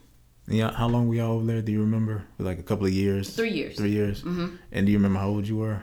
Yeah, 0.48 0.72
how 0.72 0.88
long 0.88 1.08
were 1.08 1.14
y'all 1.14 1.32
over 1.32 1.46
there? 1.46 1.62
Do 1.62 1.72
you 1.72 1.80
remember? 1.80 2.24
Like 2.38 2.58
a 2.58 2.62
couple 2.62 2.84
of 2.86 2.92
years. 2.92 3.34
Three 3.34 3.50
years. 3.50 3.76
Three 3.76 3.90
years. 3.90 4.22
Mm-hmm. 4.22 4.56
And 4.72 4.86
do 4.86 4.92
you 4.92 4.98
remember 4.98 5.18
how 5.18 5.28
old 5.28 5.48
you 5.48 5.56
were? 5.56 5.82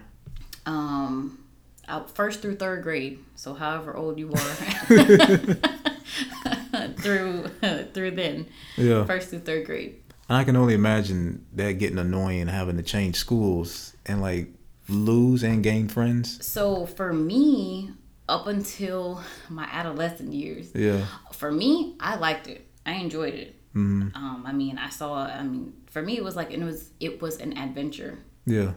Um, 0.66 1.44
out 1.88 2.16
first 2.16 2.42
through 2.42 2.56
third 2.56 2.82
grade. 2.84 3.20
So 3.36 3.54
however 3.54 3.96
old 3.96 4.18
you 4.18 4.30
were 4.30 4.38
through 6.98 7.48
through 7.94 8.12
then. 8.12 8.48
Yeah. 8.78 9.06
First 9.06 9.30
through 9.30 9.40
third 9.40 9.66
grade. 9.66 10.00
And 10.30 10.38
I 10.38 10.46
can 10.46 10.56
only 10.56 10.74
imagine 10.74 11.46
that 11.54 11.74
getting 11.74 11.98
annoying 11.98 12.48
having 12.48 12.78
to 12.78 12.84
change 12.84 13.18
schools 13.18 13.94
and 14.06 14.22
like 14.22 14.54
lose 14.88 15.44
and 15.44 15.62
gain 15.64 15.90
friends. 15.90 16.46
So 16.46 16.86
for 16.86 17.12
me, 17.12 17.92
up 18.30 18.48
until 18.48 19.22
my 19.50 19.66
adolescent 19.66 20.32
years, 20.34 20.72
yeah. 20.74 21.06
For 21.34 21.52
me, 21.52 21.98
I 22.00 22.16
liked 22.16 22.48
it. 22.48 22.66
I 22.86 22.94
enjoyed 22.94 23.34
it. 23.34 23.60
Mm-hmm. 23.76 24.16
Um, 24.16 24.44
I 24.46 24.54
mean, 24.54 24.78
I 24.78 24.90
saw. 24.90 25.26
I 25.26 25.44
mean, 25.44 25.74
for 25.88 26.02
me, 26.02 26.18
it 26.18 26.24
was 26.24 26.36
like 26.36 26.52
it 26.52 26.60
was 26.60 26.92
it 27.00 27.22
was 27.22 27.38
an 27.40 27.58
adventure. 27.58 28.20
Yeah. 28.46 28.74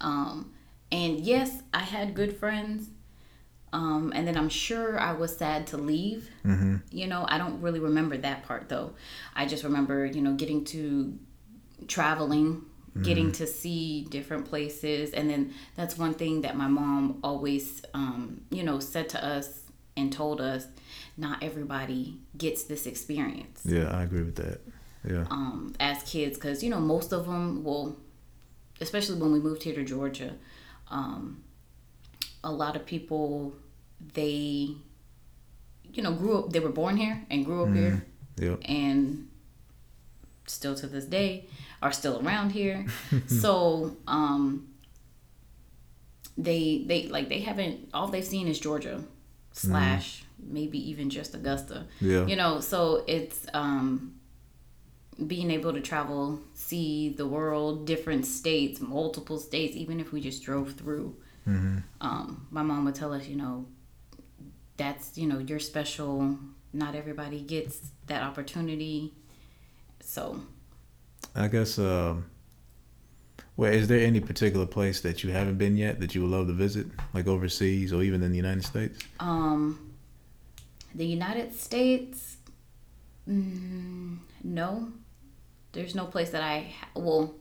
Um, 0.00 0.52
and 0.92 1.20
yes, 1.20 1.62
I 1.72 1.80
had 1.80 2.14
good 2.14 2.36
friends. 2.36 2.90
Um, 3.72 4.12
and 4.14 4.26
then 4.26 4.36
I'm 4.36 4.48
sure 4.48 4.98
I 4.98 5.12
was 5.12 5.36
sad 5.36 5.68
to 5.68 5.76
leave. 5.76 6.28
Mm-hmm. 6.44 6.76
You 6.90 7.06
know, 7.06 7.24
I 7.28 7.38
don't 7.38 7.60
really 7.60 7.78
remember 7.78 8.16
that 8.18 8.42
part 8.44 8.68
though. 8.68 8.94
I 9.34 9.46
just 9.46 9.62
remember, 9.62 10.04
you 10.04 10.20
know, 10.20 10.34
getting 10.34 10.64
to 10.66 11.16
traveling, 11.86 12.62
mm-hmm. 12.90 13.02
getting 13.02 13.32
to 13.32 13.46
see 13.46 14.06
different 14.10 14.46
places. 14.46 15.12
And 15.12 15.30
then 15.30 15.54
that's 15.76 15.96
one 15.96 16.14
thing 16.14 16.40
that 16.40 16.56
my 16.56 16.66
mom 16.66 17.20
always, 17.22 17.82
um, 17.94 18.40
you 18.50 18.64
know, 18.64 18.80
said 18.80 19.08
to 19.10 19.24
us 19.24 19.62
and 19.96 20.12
told 20.12 20.40
us 20.40 20.66
not 21.20 21.42
everybody 21.42 22.18
gets 22.36 22.64
this 22.64 22.86
experience. 22.86 23.60
Yeah, 23.64 23.90
I 23.90 24.02
agree 24.02 24.22
with 24.22 24.36
that. 24.36 24.60
Yeah. 25.08 25.26
Um, 25.30 25.74
as 25.78 26.02
kids, 26.02 26.36
because, 26.36 26.62
you 26.62 26.70
know, 26.70 26.80
most 26.80 27.12
of 27.12 27.26
them 27.26 27.62
will, 27.62 27.96
especially 28.80 29.18
when 29.20 29.32
we 29.32 29.40
moved 29.40 29.62
here 29.62 29.74
to 29.74 29.84
Georgia, 29.84 30.34
um, 30.88 31.42
a 32.42 32.50
lot 32.50 32.76
of 32.76 32.86
people 32.86 33.54
they 34.14 34.74
you 35.92 36.02
know 36.02 36.12
grew 36.12 36.38
up 36.38 36.50
they 36.50 36.60
were 36.60 36.70
born 36.70 36.96
here 36.96 37.24
and 37.30 37.44
grew 37.44 37.62
up 37.62 37.68
mm, 37.68 37.76
here 37.76 38.06
yep. 38.38 38.58
and 38.64 39.28
still 40.46 40.74
to 40.74 40.86
this 40.86 41.04
day 41.04 41.46
are 41.82 41.92
still 41.92 42.24
around 42.24 42.50
here 42.50 42.86
so 43.26 43.96
um 44.06 44.68
they 46.38 46.84
they 46.86 47.08
like 47.08 47.28
they 47.28 47.40
haven't 47.40 47.88
all 47.92 48.08
they've 48.08 48.24
seen 48.24 48.48
is 48.48 48.58
georgia 48.58 49.02
slash 49.52 50.22
mm. 50.22 50.24
Maybe 50.44 50.78
even 50.90 51.10
just 51.10 51.34
augusta 51.34 51.86
yeah 52.00 52.24
you 52.26 52.36
know 52.36 52.60
so 52.60 53.04
it's 53.06 53.46
um 53.54 54.14
being 55.26 55.50
able 55.50 55.72
to 55.72 55.80
travel, 55.80 56.40
see 56.54 57.10
the 57.10 57.26
world, 57.26 57.86
different 57.86 58.26
states, 58.26 58.80
multiple 58.80 59.38
states, 59.38 59.76
even 59.76 60.00
if 60.00 60.12
we 60.12 60.20
just 60.20 60.42
drove 60.42 60.72
through. 60.72 61.16
Mm-hmm. 61.46 61.78
Um, 62.00 62.46
my 62.50 62.62
mom 62.62 62.84
would 62.84 62.94
tell 62.94 63.12
us, 63.12 63.26
you 63.26 63.36
know, 63.36 63.66
that's, 64.76 65.18
you 65.18 65.26
know, 65.26 65.38
you're 65.38 65.58
special. 65.58 66.38
Not 66.72 66.94
everybody 66.94 67.40
gets 67.40 67.90
that 68.06 68.22
opportunity. 68.22 69.12
So. 70.00 70.40
I 71.34 71.48
guess, 71.48 71.78
uh, 71.78 72.16
well, 73.56 73.72
is 73.72 73.88
there 73.88 74.00
any 74.00 74.20
particular 74.20 74.66
place 74.66 75.00
that 75.02 75.22
you 75.22 75.32
haven't 75.32 75.58
been 75.58 75.76
yet 75.76 76.00
that 76.00 76.14
you 76.14 76.22
would 76.22 76.30
love 76.30 76.46
to 76.46 76.52
visit, 76.52 76.86
like 77.12 77.26
overseas 77.26 77.92
or 77.92 78.02
even 78.02 78.22
in 78.22 78.30
the 78.30 78.36
United 78.36 78.64
States? 78.64 78.98
Um, 79.18 79.89
the 80.94 81.06
United 81.06 81.54
States, 81.54 82.36
mm, 83.28 84.18
no. 84.42 84.92
There's 85.72 85.94
no 85.94 86.06
place 86.06 86.30
that 86.30 86.42
I 86.42 86.74
well, 86.94 87.34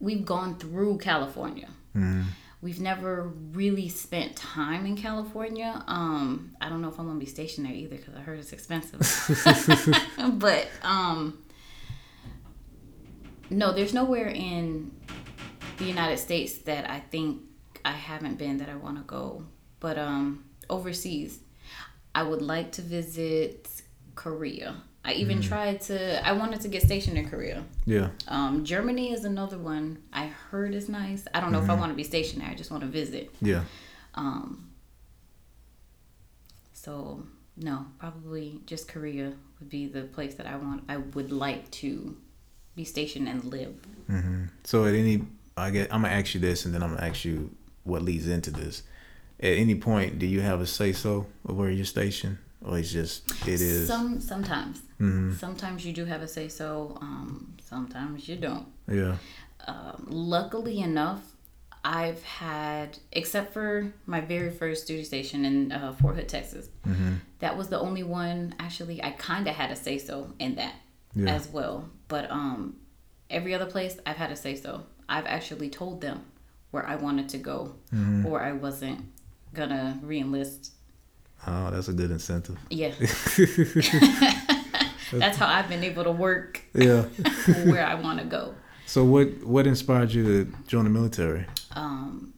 we've 0.00 0.24
gone 0.24 0.56
through 0.56 0.98
California. 0.98 1.68
Mm-hmm. 1.94 2.22
we've 2.62 2.80
never 2.80 3.30
really 3.52 3.90
spent 3.90 4.34
time 4.34 4.86
in 4.86 4.96
California. 4.96 5.84
Um, 5.86 6.56
I 6.58 6.70
don't 6.70 6.80
know 6.80 6.88
if 6.88 6.98
I'm 6.98 7.06
gonna 7.06 7.18
be 7.18 7.26
stationed 7.26 7.66
there 7.66 7.74
either 7.74 7.96
because 7.96 8.14
I 8.14 8.20
heard 8.20 8.38
it's 8.38 8.52
expensive. 8.52 9.00
but 10.38 10.68
um, 10.82 11.42
no, 13.50 13.72
there's 13.72 13.92
nowhere 13.92 14.28
in 14.28 14.90
the 15.76 15.84
United 15.84 16.18
States 16.18 16.58
that 16.58 16.88
I 16.88 17.00
think 17.00 17.42
I 17.84 17.92
haven't 17.92 18.38
been 18.38 18.58
that 18.58 18.68
I 18.68 18.76
want 18.76 18.96
to 18.96 19.02
go. 19.02 19.44
But 19.80 19.98
um, 19.98 20.44
overseas, 20.70 21.40
I 22.14 22.22
would 22.22 22.42
like 22.42 22.72
to 22.72 22.82
visit 22.82 23.68
Korea. 24.14 24.76
I 25.04 25.14
even 25.14 25.38
mm. 25.38 25.48
tried 25.48 25.80
to. 25.82 26.26
I 26.26 26.32
wanted 26.32 26.60
to 26.60 26.68
get 26.68 26.82
stationed 26.82 27.18
in 27.18 27.28
Korea. 27.28 27.64
Yeah. 27.86 28.10
Um, 28.28 28.64
Germany 28.64 29.12
is 29.12 29.24
another 29.24 29.58
one 29.58 29.98
I 30.12 30.26
heard 30.26 30.74
is 30.74 30.88
nice. 30.88 31.26
I 31.34 31.40
don't 31.40 31.50
know 31.50 31.58
mm-hmm. 31.58 31.64
if 31.64 31.70
I 31.70 31.72
mm-hmm. 31.72 31.80
want 31.80 31.92
to 31.92 31.96
be 31.96 32.04
stationed 32.04 32.42
there. 32.42 32.50
I 32.50 32.54
just 32.54 32.70
want 32.70 32.82
to 32.82 32.88
visit. 32.88 33.30
Yeah. 33.40 33.64
Um. 34.14 34.70
So 36.72 37.24
no, 37.56 37.86
probably 37.98 38.60
just 38.66 38.88
Korea 38.88 39.32
would 39.58 39.68
be 39.68 39.86
the 39.86 40.02
place 40.02 40.34
that 40.34 40.46
I 40.46 40.56
want. 40.56 40.84
I 40.88 40.98
would 40.98 41.32
like 41.32 41.70
to 41.72 42.16
be 42.74 42.84
stationed 42.84 43.28
and 43.28 43.44
live. 43.44 43.74
Mm-hmm. 44.10 44.44
So 44.64 44.84
at 44.84 44.94
any, 44.94 45.22
I 45.56 45.70
get, 45.70 45.92
I'm 45.92 46.02
gonna 46.02 46.14
ask 46.14 46.34
you 46.34 46.40
this, 46.40 46.64
and 46.64 46.74
then 46.74 46.82
I'm 46.82 46.94
gonna 46.94 47.06
ask 47.06 47.24
you 47.24 47.50
what 47.84 48.02
leads 48.02 48.28
into 48.28 48.50
this. 48.50 48.82
At 49.42 49.58
any 49.58 49.74
point, 49.74 50.18
do 50.18 50.26
you 50.26 50.40
have 50.40 50.60
a 50.60 50.66
say 50.66 50.92
so 50.92 51.26
of 51.44 51.56
where 51.56 51.70
you're 51.70 51.84
stationed? 51.84 52.38
or 52.66 52.78
it's 52.78 52.92
just 52.92 53.30
it 53.46 53.60
is 53.60 53.86
some 53.86 54.20
sometimes 54.20 54.80
mm-hmm. 55.00 55.34
sometimes 55.34 55.84
you 55.84 55.92
do 55.92 56.04
have 56.04 56.22
a 56.22 56.28
say 56.28 56.48
so 56.48 56.96
um, 57.00 57.54
sometimes 57.60 58.28
you 58.28 58.36
don't 58.36 58.66
yeah 58.88 59.16
um, 59.66 60.06
luckily 60.08 60.80
enough 60.80 61.20
i've 61.84 62.22
had 62.22 62.98
except 63.10 63.52
for 63.52 63.92
my 64.06 64.20
very 64.20 64.50
first 64.50 64.86
duty 64.86 65.04
station 65.04 65.44
in 65.44 65.72
uh, 65.72 65.92
fort 65.92 66.14
hood 66.14 66.28
texas 66.28 66.68
mm-hmm. 66.86 67.14
that 67.40 67.56
was 67.56 67.68
the 67.68 67.78
only 67.78 68.02
one 68.02 68.54
actually 68.58 69.02
i 69.02 69.10
kind 69.12 69.48
of 69.48 69.54
had 69.54 69.70
a 69.70 69.76
say 69.76 69.98
so 69.98 70.32
in 70.38 70.54
that 70.54 70.74
yeah. 71.14 71.34
as 71.34 71.48
well 71.48 71.88
but 72.08 72.30
um 72.30 72.76
every 73.30 73.54
other 73.54 73.66
place 73.66 73.98
i've 74.06 74.16
had 74.16 74.30
a 74.30 74.36
say 74.36 74.54
so 74.54 74.84
i've 75.08 75.26
actually 75.26 75.68
told 75.68 76.00
them 76.00 76.24
where 76.70 76.86
i 76.86 76.94
wanted 76.94 77.28
to 77.28 77.38
go 77.38 77.74
mm-hmm. 77.92 78.24
or 78.26 78.40
i 78.40 78.52
wasn't 78.52 79.00
gonna 79.54 79.98
reenlist 80.04 80.70
Oh, 81.46 81.70
that's 81.70 81.88
a 81.88 81.92
good 81.92 82.10
incentive. 82.10 82.58
Yeah. 82.70 82.92
that's 85.12 85.36
how 85.36 85.46
I've 85.46 85.68
been 85.68 85.82
able 85.82 86.04
to 86.04 86.12
work. 86.12 86.62
Yeah. 86.72 87.02
where 87.64 87.84
I 87.84 87.94
want 87.94 88.20
to 88.20 88.24
go. 88.24 88.54
So 88.86 89.04
what 89.04 89.44
what 89.44 89.66
inspired 89.66 90.12
you 90.12 90.24
to 90.24 90.52
join 90.66 90.84
the 90.84 90.90
military? 90.90 91.46
Um, 91.72 92.34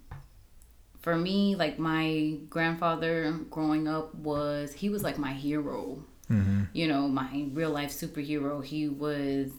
for 1.03 1.17
me, 1.17 1.57
like 1.57 1.79
my 1.79 2.39
grandfather 2.49 3.33
growing 3.51 3.89
up 3.89 4.15
was 4.15 4.73
he 4.73 4.89
was 4.89 5.03
like 5.03 5.19
my 5.19 5.33
hero. 5.33 6.03
Mm-hmm. 6.31 6.65
You 6.73 6.89
know, 6.89 7.07
my 7.09 7.47
real 7.53 7.71
life 7.71 7.91
superhero. 7.91 8.65
He 8.65 8.89
was. 8.89 9.51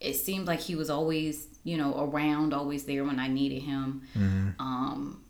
It 0.00 0.14
seemed 0.14 0.46
like 0.46 0.60
he 0.60 0.76
was 0.76 0.90
always, 0.90 1.46
you 1.64 1.78
know, 1.78 1.98
around, 1.98 2.52
always 2.52 2.84
there 2.84 3.04
when 3.04 3.18
I 3.18 3.28
needed 3.28 3.62
him. 3.62 4.02
Mm-hmm. 4.14 4.50
Um, 4.60 5.23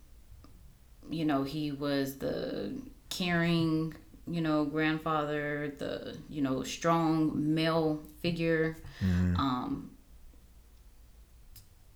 you 1.09 1.25
know, 1.25 1.43
he 1.43 1.71
was 1.71 2.17
the 2.17 2.73
caring, 3.09 3.93
you 4.27 4.41
know, 4.41 4.65
grandfather, 4.65 5.73
the, 5.77 6.17
you 6.29 6.41
know, 6.41 6.63
strong 6.63 7.53
male 7.53 8.01
figure. 8.21 8.77
Mm-hmm. 9.03 9.35
Um, 9.37 9.91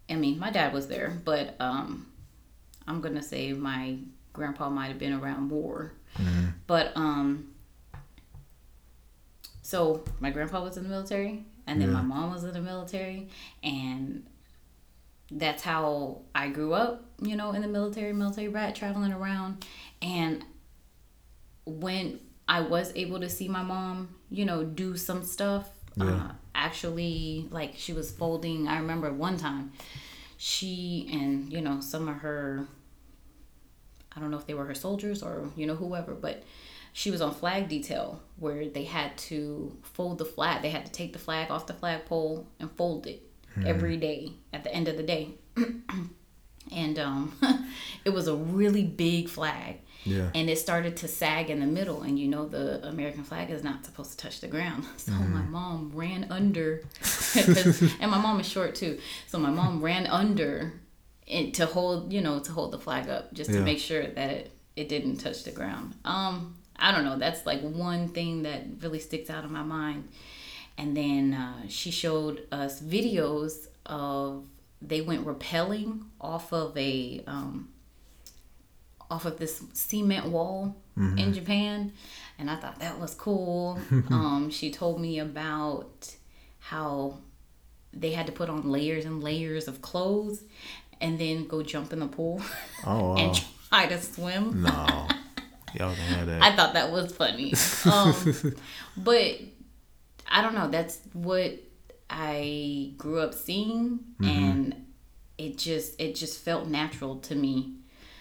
I 0.09 0.15
mean, 0.15 0.39
my 0.39 0.49
dad 0.49 0.73
was 0.73 0.87
there, 0.87 1.17
but 1.23 1.55
um, 1.59 2.07
I'm 2.87 3.01
going 3.01 3.15
to 3.15 3.21
say 3.21 3.53
my 3.53 3.97
grandpa 4.33 4.69
might 4.69 4.87
have 4.87 4.99
been 4.99 5.13
around 5.13 5.43
more. 5.43 5.93
Mm-hmm. 6.17 6.47
But 6.65 6.91
um, 6.95 7.53
so 9.61 10.03
my 10.19 10.31
grandpa 10.31 10.63
was 10.63 10.77
in 10.77 10.83
the 10.83 10.89
military, 10.89 11.45
and 11.67 11.79
then 11.79 11.89
yeah. 11.89 11.95
my 11.95 12.01
mom 12.01 12.31
was 12.31 12.43
in 12.43 12.53
the 12.53 12.61
military, 12.61 13.29
and 13.61 14.25
that's 15.31 15.63
how 15.63 16.21
I 16.33 16.49
grew 16.49 16.73
up, 16.73 17.05
you 17.21 17.35
know, 17.35 17.51
in 17.51 17.61
the 17.61 17.67
military, 17.67 18.13
military 18.13 18.47
brat, 18.47 18.75
traveling 18.75 19.13
around. 19.13 19.65
And 20.01 20.43
when 21.65 22.19
I 22.47 22.61
was 22.61 22.91
able 22.95 23.19
to 23.19 23.29
see 23.29 23.47
my 23.47 23.61
mom, 23.61 24.15
you 24.29 24.45
know, 24.45 24.63
do 24.63 24.97
some 24.97 25.23
stuff, 25.23 25.69
yeah. 25.95 26.05
uh, 26.05 26.31
actually, 26.55 27.47
like 27.51 27.73
she 27.75 27.93
was 27.93 28.11
folding. 28.11 28.67
I 28.67 28.77
remember 28.77 29.13
one 29.13 29.37
time 29.37 29.71
she 30.37 31.07
and, 31.11 31.51
you 31.51 31.61
know, 31.61 31.79
some 31.79 32.07
of 32.07 32.15
her, 32.17 32.65
I 34.15 34.19
don't 34.19 34.31
know 34.31 34.37
if 34.37 34.47
they 34.47 34.55
were 34.55 34.65
her 34.65 34.75
soldiers 34.75 35.21
or, 35.21 35.49
you 35.55 35.67
know, 35.67 35.75
whoever, 35.75 36.15
but 36.15 36.43
she 36.91 37.11
was 37.11 37.21
on 37.21 37.35
flag 37.35 37.69
detail 37.69 38.19
where 38.37 38.67
they 38.67 38.85
had 38.85 39.15
to 39.17 39.77
fold 39.83 40.17
the 40.17 40.25
flag. 40.25 40.63
They 40.63 40.71
had 40.71 40.87
to 40.87 40.91
take 40.91 41.13
the 41.13 41.19
flag 41.19 41.51
off 41.51 41.67
the 41.67 41.73
flagpole 41.75 42.47
and 42.59 42.71
fold 42.71 43.05
it 43.05 43.28
hmm. 43.55 43.65
every 43.65 43.97
day 43.97 44.33
at 44.53 44.63
the 44.63 44.73
end 44.73 44.87
of 44.87 44.97
the 44.97 45.03
day. 45.03 45.29
and 46.71 46.99
um, 46.99 47.33
it 48.05 48.11
was 48.11 48.27
a 48.27 48.35
really 48.35 48.83
big 48.83 49.29
flag 49.29 49.79
yeah. 50.03 50.29
And 50.33 50.49
it 50.49 50.57
started 50.57 50.97
to 50.97 51.07
sag 51.07 51.49
in 51.49 51.59
the 51.59 51.65
middle. 51.65 52.01
And 52.01 52.17
you 52.17 52.27
know, 52.27 52.47
the 52.47 52.87
American 52.87 53.23
flag 53.23 53.49
is 53.49 53.63
not 53.63 53.85
supposed 53.85 54.11
to 54.11 54.17
touch 54.17 54.41
the 54.41 54.47
ground. 54.47 54.85
So 54.97 55.13
mm-hmm. 55.13 55.33
my 55.33 55.41
mom 55.41 55.91
ran 55.95 56.27
under, 56.29 56.83
and 57.35 58.11
my 58.11 58.19
mom 58.19 58.39
is 58.39 58.47
short 58.47 58.75
too. 58.75 58.99
So 59.27 59.39
my 59.39 59.49
mom 59.49 59.81
ran 59.81 60.05
under 60.07 60.73
it 61.25 61.55
to 61.55 61.65
hold, 61.65 62.13
you 62.13 62.21
know, 62.21 62.39
to 62.39 62.51
hold 62.51 62.71
the 62.71 62.79
flag 62.79 63.09
up 63.09 63.33
just 63.33 63.49
to 63.51 63.61
make 63.61 63.79
sure 63.79 64.05
that 64.05 64.29
it, 64.29 64.51
it 64.75 64.89
didn't 64.89 65.17
touch 65.17 65.45
the 65.45 65.51
ground. 65.51 65.95
Um, 66.05 66.57
I 66.75 66.91
don't 66.91 67.05
know. 67.05 67.17
That's 67.17 67.45
like 67.45 67.61
one 67.61 68.09
thing 68.09 68.43
that 68.43 68.65
really 68.81 68.99
sticks 68.99 69.29
out 69.29 69.45
in 69.45 69.51
my 69.51 69.63
mind. 69.63 70.09
And 70.79 70.95
then 70.95 71.33
uh, 71.33 71.67
she 71.67 71.91
showed 71.91 72.47
us 72.53 72.81
videos 72.81 73.67
of 73.85 74.45
they 74.81 75.01
went 75.01 75.25
rappelling 75.25 76.05
off 76.21 76.53
of 76.53 76.77
a 76.77 77.21
um, 77.27 77.67
off 79.11 79.25
of 79.25 79.39
this 79.39 79.61
cement 79.73 80.27
wall 80.27 80.77
mm-hmm. 80.97 81.17
in 81.17 81.33
Japan, 81.33 81.91
and 82.37 82.49
I 82.49 82.55
thought 82.55 82.79
that 82.79 82.97
was 82.97 83.13
cool. 83.13 83.77
um, 84.09 84.49
she 84.49 84.71
told 84.71 85.01
me 85.01 85.19
about 85.19 86.15
how 86.59 87.17
they 87.91 88.11
had 88.11 88.25
to 88.27 88.31
put 88.31 88.49
on 88.49 88.69
layers 88.69 89.03
and 89.03 89.21
layers 89.21 89.67
of 89.67 89.81
clothes 89.81 90.43
and 91.01 91.19
then 91.19 91.45
go 91.45 91.61
jump 91.61 91.91
in 91.91 91.99
the 91.99 92.07
pool 92.07 92.41
oh, 92.85 93.09
wow. 93.09 93.15
and 93.17 93.43
try 93.67 93.85
to 93.85 93.99
swim. 93.99 94.61
No. 94.61 95.07
Y'all 95.73 95.93
can 95.93 96.13
have 96.13 96.27
that. 96.27 96.41
I 96.41 96.55
thought 96.55 96.73
that 96.73 96.89
was 96.89 97.13
funny. 97.13 97.53
Um, 97.85 98.15
but 98.95 99.41
I 100.29 100.41
don't 100.41 100.55
know. 100.55 100.69
That's 100.69 100.99
what 101.13 101.53
I 102.09 102.93
grew 102.97 103.19
up 103.19 103.33
seeing, 103.33 103.99
mm-hmm. 104.19 104.25
and 104.25 104.85
it 105.37 105.57
just 105.57 105.99
it 105.99 106.15
just 106.15 106.39
felt 106.39 106.67
natural 106.67 107.17
to 107.17 107.35
me 107.35 107.79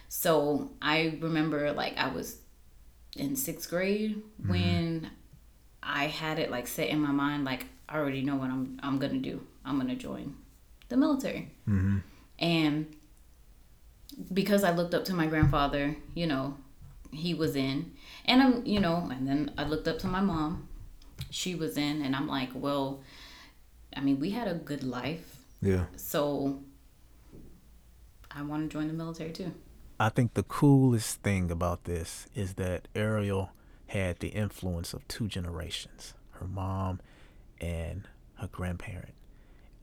so 0.09 0.71
I 0.81 1.18
remember 1.21 1.73
like 1.73 1.97
I 1.99 2.09
was 2.09 2.38
in 3.16 3.37
sixth 3.37 3.68
grade 3.68 4.16
mm-hmm. 4.16 4.51
when 4.51 5.11
I 5.83 6.07
had 6.07 6.38
it 6.38 6.51
like 6.51 6.66
set 6.66 6.88
in 6.88 7.01
my 7.01 7.12
mind 7.12 7.44
like 7.44 7.66
I 7.88 7.99
already 7.99 8.23
know 8.23 8.37
what 8.37 8.51
I'm 8.51 8.81
I'm 8.83 8.99
gonna 8.99 9.18
do. 9.18 9.42
I'm 9.64 9.79
gonna 9.79 9.97
join 9.97 10.35
the 10.88 10.97
military. 10.97 11.51
Mm-hmm. 11.68 11.99
And 12.38 12.97
because 14.33 14.64
I 14.64 14.73
looked 14.73 14.94
up 14.94 15.05
to 15.07 15.14
my 15.14 15.27
grandfather, 15.27 15.97
you 16.14 16.27
know, 16.27 16.57
he 17.12 17.35
was 17.35 17.57
in, 17.57 17.92
and 18.25 18.42
I'm, 18.42 18.66
you 18.66 18.81
know, 18.81 19.09
and 19.11 19.27
then 19.27 19.53
I 19.59 19.64
looked 19.64 19.88
up 19.88 19.99
to 20.01 20.07
my 20.07 20.21
mom, 20.21 20.67
she 21.31 21.54
was 21.54 21.76
in, 21.76 22.02
and 22.02 22.14
I'm 22.14 22.28
like, 22.28 22.50
well, 22.54 23.00
I 23.96 24.00
mean, 24.00 24.20
we 24.20 24.31
had 24.31 24.48
a 24.48 24.54
good 24.54 24.85
life. 24.85 25.37
Yeah. 25.61 25.87
So 25.96 26.61
I 28.31 28.42
want 28.42 28.68
to 28.70 28.72
join 28.72 28.88
the 28.88 28.94
military 28.94 29.31
too. 29.31 29.52
I 30.00 30.11
think 30.11 30.35
the 30.35 30.44
coolest 30.44 31.22
thing 31.22 31.50
about 31.50 31.85
this 31.85 32.26
is 32.35 32.54
that 32.54 32.87
Ariel 32.94 33.50
had 33.88 34.20
the 34.20 34.28
influence 34.28 34.92
of 34.92 35.07
two 35.09 35.26
generations 35.26 36.14
her 36.33 36.46
mom 36.46 37.00
and 37.61 38.07
her 38.37 38.46
grandparent. 38.46 39.14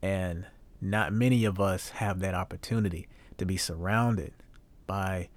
And 0.00 0.46
not 0.80 1.12
many 1.12 1.44
of 1.44 1.60
us 1.60 1.90
have 1.90 2.20
that 2.20 2.34
opportunity 2.34 3.08
to 3.36 3.44
be 3.44 3.58
surrounded 3.58 4.32
by 4.86 5.28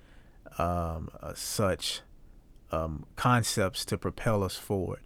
um, 0.58 1.10
uh, 1.22 1.34
such 1.34 2.02
um, 2.72 3.06
concepts 3.18 3.84
to 3.86 3.98
propel 3.98 4.44
us 4.44 4.56
forward. 4.56 5.00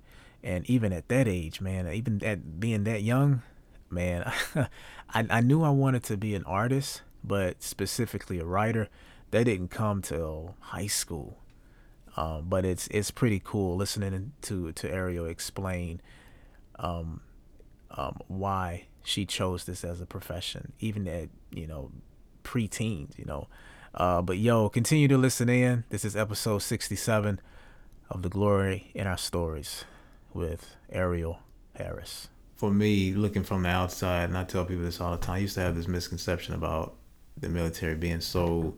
And 0.44 0.70
even 0.70 0.92
at 0.92 1.08
that 1.08 1.28
age, 1.28 1.62
man, 1.62 1.88
even 1.88 2.22
at 2.24 2.60
being 2.60 2.84
that 2.84 3.02
young, 3.02 3.42
man, 3.90 4.30
I, 4.56 5.26
I 5.30 5.42
knew 5.42 5.64
I 5.64 5.70
wanted 5.70 6.04
to 6.04 6.18
be 6.18 6.36
an 6.36 6.44
artist, 6.44 7.02
but 7.24 7.64
specifically 7.64 8.40
a 8.40 8.46
writer 8.46 8.90
they 9.32 9.44
didn't 9.44 9.70
come 9.70 10.04
till 10.04 10.56
high 10.60 10.86
school. 10.86 11.40
Um, 12.16 12.46
but 12.48 12.66
it's 12.66 12.88
it's 12.90 13.10
pretty 13.10 13.42
cool 13.44 13.76
listening 13.76 14.34
to 14.44 14.72
to 14.74 14.92
Ariel 14.92 15.26
explain 15.26 16.02
um, 16.78 17.22
um, 17.90 18.20
why 18.28 18.86
she 19.04 19.26
chose 19.26 19.66
this 19.66 19.84
as 19.84 20.00
a 20.02 20.06
profession, 20.06 20.74
even 20.80 21.08
at 21.08 21.30
you 21.52 21.66
know 21.66 21.92
preteens. 22.44 23.18
You 23.18 23.26
know, 23.26 23.48
Uh, 23.96 24.22
but 24.22 24.38
yo, 24.38 24.70
continue 24.70 25.08
to 25.08 25.18
listen 25.18 25.50
in. 25.50 25.84
This 25.90 26.06
is 26.06 26.16
episode 26.16 26.60
67 26.60 27.40
of 28.12 28.22
The 28.22 28.30
Glory 28.30 28.92
in 28.94 29.08
Our 29.08 29.18
Stories 29.18 29.86
with 30.34 30.76
Ariel 30.92 31.40
Harris. 31.76 32.28
For 32.56 32.72
me, 32.72 33.14
looking 33.14 33.44
from 33.44 33.64
the 33.64 33.70
outside, 33.70 34.26
and 34.26 34.38
I 34.38 34.44
tell 34.44 34.66
people 34.66 34.84
this 34.84 35.02
all 35.02 35.12
the 35.12 35.18
time, 35.18 35.36
I 35.36 35.40
used 35.40 35.56
to 35.56 35.62
have 35.62 35.76
this 35.76 35.88
misconception 35.88 36.54
about 36.54 36.96
the 37.38 37.50
military 37.50 37.96
being 37.96 38.22
so 38.22 38.76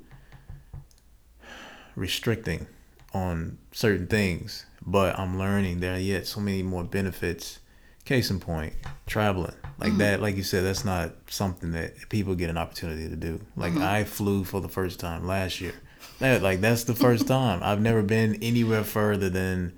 restricting 1.96 2.68
on 3.14 3.58
certain 3.72 4.08
things. 4.08 4.66
But 4.86 5.18
I'm 5.18 5.38
learning 5.40 5.80
there 5.80 5.96
are 5.96 6.00
yet 6.00 6.28
so 6.28 6.40
many 6.40 6.64
more 6.64 6.84
benefits. 6.84 7.60
Case 8.06 8.30
in 8.30 8.40
point, 8.40 8.74
traveling 9.08 9.56
like 9.80 9.90
mm-hmm. 9.90 9.98
that. 10.00 10.22
Like 10.22 10.36
you 10.36 10.44
said, 10.44 10.64
that's 10.64 10.86
not 10.86 11.14
something 11.28 11.72
that 11.72 12.10
people 12.10 12.36
get 12.36 12.52
an 12.52 12.58
opportunity 12.58 13.10
to 13.10 13.16
do. 13.16 13.42
Like 13.56 13.74
mm-hmm. 13.74 13.82
I 13.82 14.04
flew 14.04 14.44
for 14.44 14.62
the 14.62 14.70
first 14.70 15.00
time 15.00 15.26
last 15.26 15.60
year. 15.60 15.74
That, 16.20 16.44
like 16.44 16.62
that's 16.62 16.84
the 16.84 16.94
first 16.94 17.28
time 17.28 17.62
I've 17.64 17.82
never 17.82 18.04
been 18.04 18.36
anywhere 18.44 18.84
further 18.84 19.30
than 19.30 19.78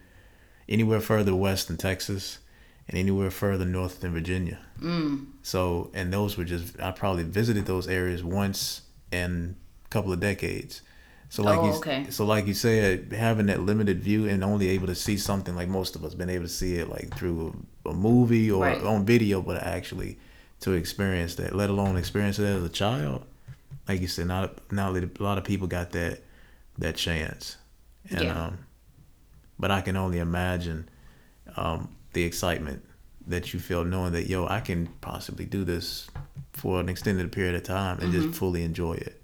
anywhere 0.69 0.99
further 0.99 1.35
west 1.35 1.67
than 1.67 1.77
Texas 1.77 2.39
and 2.87 2.97
anywhere 2.97 3.31
further 3.31 3.65
north 3.65 4.01
than 4.01 4.13
Virginia. 4.13 4.59
Mm. 4.81 5.27
So, 5.43 5.91
and 5.93 6.11
those 6.11 6.37
were 6.37 6.45
just, 6.45 6.79
I 6.79 6.91
probably 6.91 7.23
visited 7.23 7.65
those 7.65 7.87
areas 7.87 8.23
once 8.23 8.81
in 9.11 9.55
a 9.85 9.89
couple 9.89 10.13
of 10.13 10.19
decades. 10.19 10.81
So 11.29 11.43
like 11.43 11.59
oh, 11.59 11.65
you, 11.65 11.71
okay. 11.73 12.05
so 12.09 12.25
like 12.25 12.47
you 12.47 12.53
said, 12.53 13.11
having 13.11 13.47
that 13.47 13.61
limited 13.61 14.01
view 14.01 14.29
and 14.29 14.43
only 14.43 14.69
able 14.69 14.87
to 14.87 14.95
see 14.95 15.17
something 15.17 15.55
like 15.55 15.67
most 15.67 15.95
of 15.95 16.05
us 16.05 16.13
been 16.13 16.29
able 16.29 16.45
to 16.45 16.49
see 16.49 16.75
it 16.75 16.89
like 16.89 17.15
through 17.17 17.65
a, 17.85 17.89
a 17.89 17.93
movie 17.93 18.49
or 18.49 18.63
right. 18.63 18.81
on 18.81 19.05
video, 19.05 19.41
but 19.41 19.61
actually 19.61 20.17
to 20.61 20.71
experience 20.71 21.35
that, 21.35 21.53
let 21.53 21.69
alone 21.69 21.97
experience 21.97 22.39
it 22.39 22.45
as 22.45 22.63
a 22.63 22.69
child. 22.69 23.25
Like 23.89 23.99
you 23.99 24.07
said, 24.07 24.27
not 24.27 24.71
not 24.71 24.95
a 24.95 25.09
lot 25.19 25.37
of 25.37 25.43
people 25.43 25.67
got 25.67 25.91
that 25.91 26.21
that 26.77 26.95
chance, 26.95 27.57
and 28.09 28.21
yeah. 28.21 28.45
um, 28.45 28.59
but 29.59 29.71
I 29.71 29.81
can 29.81 29.95
only 29.95 30.19
imagine 30.19 30.89
um, 31.55 31.95
the 32.13 32.23
excitement 32.23 32.83
that 33.27 33.53
you 33.53 33.59
feel 33.59 33.83
knowing 33.83 34.13
that 34.13 34.27
yo, 34.27 34.47
I 34.47 34.61
can 34.61 34.87
possibly 35.01 35.45
do 35.45 35.63
this 35.63 36.07
for 36.53 36.79
an 36.79 36.89
extended 36.89 37.31
period 37.31 37.55
of 37.55 37.63
time 37.63 37.99
and 37.99 38.11
mm-hmm. 38.11 38.27
just 38.27 38.39
fully 38.39 38.63
enjoy 38.63 38.93
it. 38.93 39.21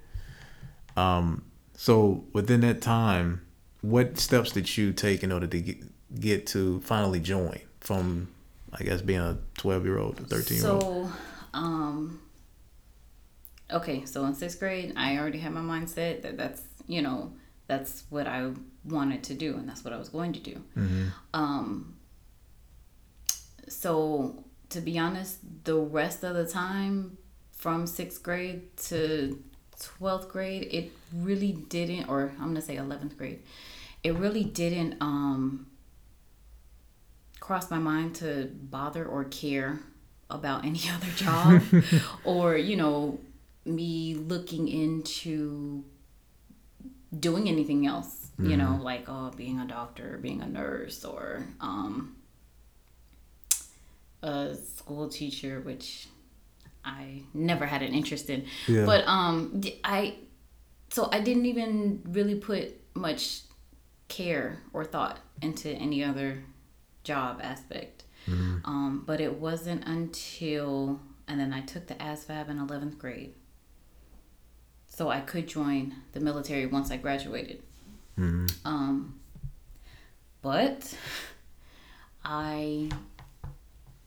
Um, 0.96 1.44
so 1.76 2.26
within 2.34 2.62
that 2.62 2.82
time, 2.82 3.42
what 3.82 4.18
steps 4.18 4.52
did 4.52 4.78
you 4.78 4.94
take 4.94 5.24
in 5.24 5.32
order 5.32 5.48
to 5.48 5.60
get, 5.60 6.20
get 6.20 6.48
to 6.48 6.80
finally 6.82 7.20
join 7.20 7.60
from, 7.80 8.30
I 8.72 8.84
guess, 8.84 9.02
being 9.02 9.20
a 9.20 9.38
12 9.58 9.86
year 9.86 9.98
old 9.98 10.18
to 10.18 10.24
13 10.24 10.58
year 10.58 10.68
old? 10.68 10.82
So, 10.82 11.12
um, 11.54 12.22
okay, 13.72 14.06
so 14.06 14.26
in 14.26 14.36
sixth 14.36 14.60
grade, 14.60 14.94
I 14.96 15.18
already 15.18 15.40
had 15.40 15.54
my 15.54 15.62
mindset 15.62 16.22
that 16.22 16.38
that's, 16.38 16.62
you 16.88 17.02
know, 17.02 17.34
that's 17.68 18.04
what 18.10 18.28
I 18.28 18.52
wanted 18.84 19.24
to 19.24 19.34
do 19.34 19.56
and 19.56 19.68
that's 19.68 19.84
what 19.84 19.94
I 19.94 19.98
was 19.98 20.10
going 20.10 20.34
to 20.34 20.40
do. 20.40 20.62
Mm-hmm. 20.78 21.08
Um, 21.34 21.96
so 23.68 24.44
to 24.70 24.82
be 24.82 25.00
honest, 25.00 25.40
the 25.64 25.76
rest 25.76 26.24
of 26.24 26.36
the 26.36 26.46
time 26.46 27.18
from 27.52 27.88
sixth 27.88 28.22
grade 28.22 28.76
to 28.78 29.42
12th 29.80 30.30
grade, 30.30 30.68
it 30.72 30.92
really 31.16 31.54
didn't, 31.54 32.10
or 32.10 32.34
I'm 32.38 32.46
going 32.46 32.56
to 32.56 32.62
say 32.62 32.76
11th 32.76 33.18
grade, 33.18 33.42
it 34.04 34.16
really 34.16 34.44
didn't 34.44 34.98
um, 35.02 35.68
cross 37.40 37.70
my 37.72 37.78
mind 37.80 38.16
to 38.16 38.52
bother 38.54 39.06
or 39.06 39.24
care 39.26 39.80
about 40.30 40.66
any 40.66 40.82
other 40.94 41.12
job 41.16 41.62
or, 42.24 42.58
you 42.58 42.76
know, 42.76 43.20
me 43.66 44.16
looking 44.16 44.68
into 44.68 45.86
doing 47.20 47.48
anything 47.48 47.86
else, 47.86 48.32
mm-hmm. 48.40 48.52
you 48.52 48.58
know, 48.58 48.80
like 48.82 49.06
oh, 49.08 49.32
being 49.36 49.60
a 49.60 49.66
doctor, 49.66 50.20
being 50.22 50.42
a 50.42 50.48
nurse, 50.48 51.04
or 51.06 51.46
um, 51.60 52.16
a 54.22 54.56
school 54.56 55.10
teacher, 55.10 55.62
which 55.62 56.08
I 56.84 57.24
never 57.34 57.66
had 57.66 57.82
an 57.82 57.94
interest 57.94 58.30
in. 58.30 58.46
Yeah. 58.68 58.86
But 58.86 59.08
um, 59.08 59.62
I 59.84 60.16
so 60.90 61.10
I 61.12 61.20
didn't 61.20 61.46
even 61.46 62.02
really 62.06 62.36
put 62.36 62.74
much 62.94 63.42
care 64.08 64.60
or 64.74 64.86
thought 64.86 65.20
into 65.42 65.70
any 65.70 66.04
other 66.04 66.44
job 67.04 67.40
aspect. 67.42 68.04
Mm-hmm. 68.28 68.58
Um, 68.66 69.04
but 69.06 69.20
it 69.20 69.40
wasn't 69.40 69.86
until 69.86 71.02
and 71.28 71.40
then 71.40 71.54
I 71.54 71.62
took 71.62 71.88
the 71.88 71.96
ASVAB 71.96 72.50
in 72.50 72.60
eleventh 72.60 72.98
grade, 72.98 73.34
so 74.96 75.10
I 75.10 75.22
could 75.22 75.48
join 75.48 75.96
the 76.12 76.20
military 76.20 76.66
once 76.68 76.92
I 76.92 76.98
graduated. 76.98 77.62
Mm-hmm. 78.18 78.46
Um, 78.64 79.20
but 80.42 80.96
I 82.24 82.90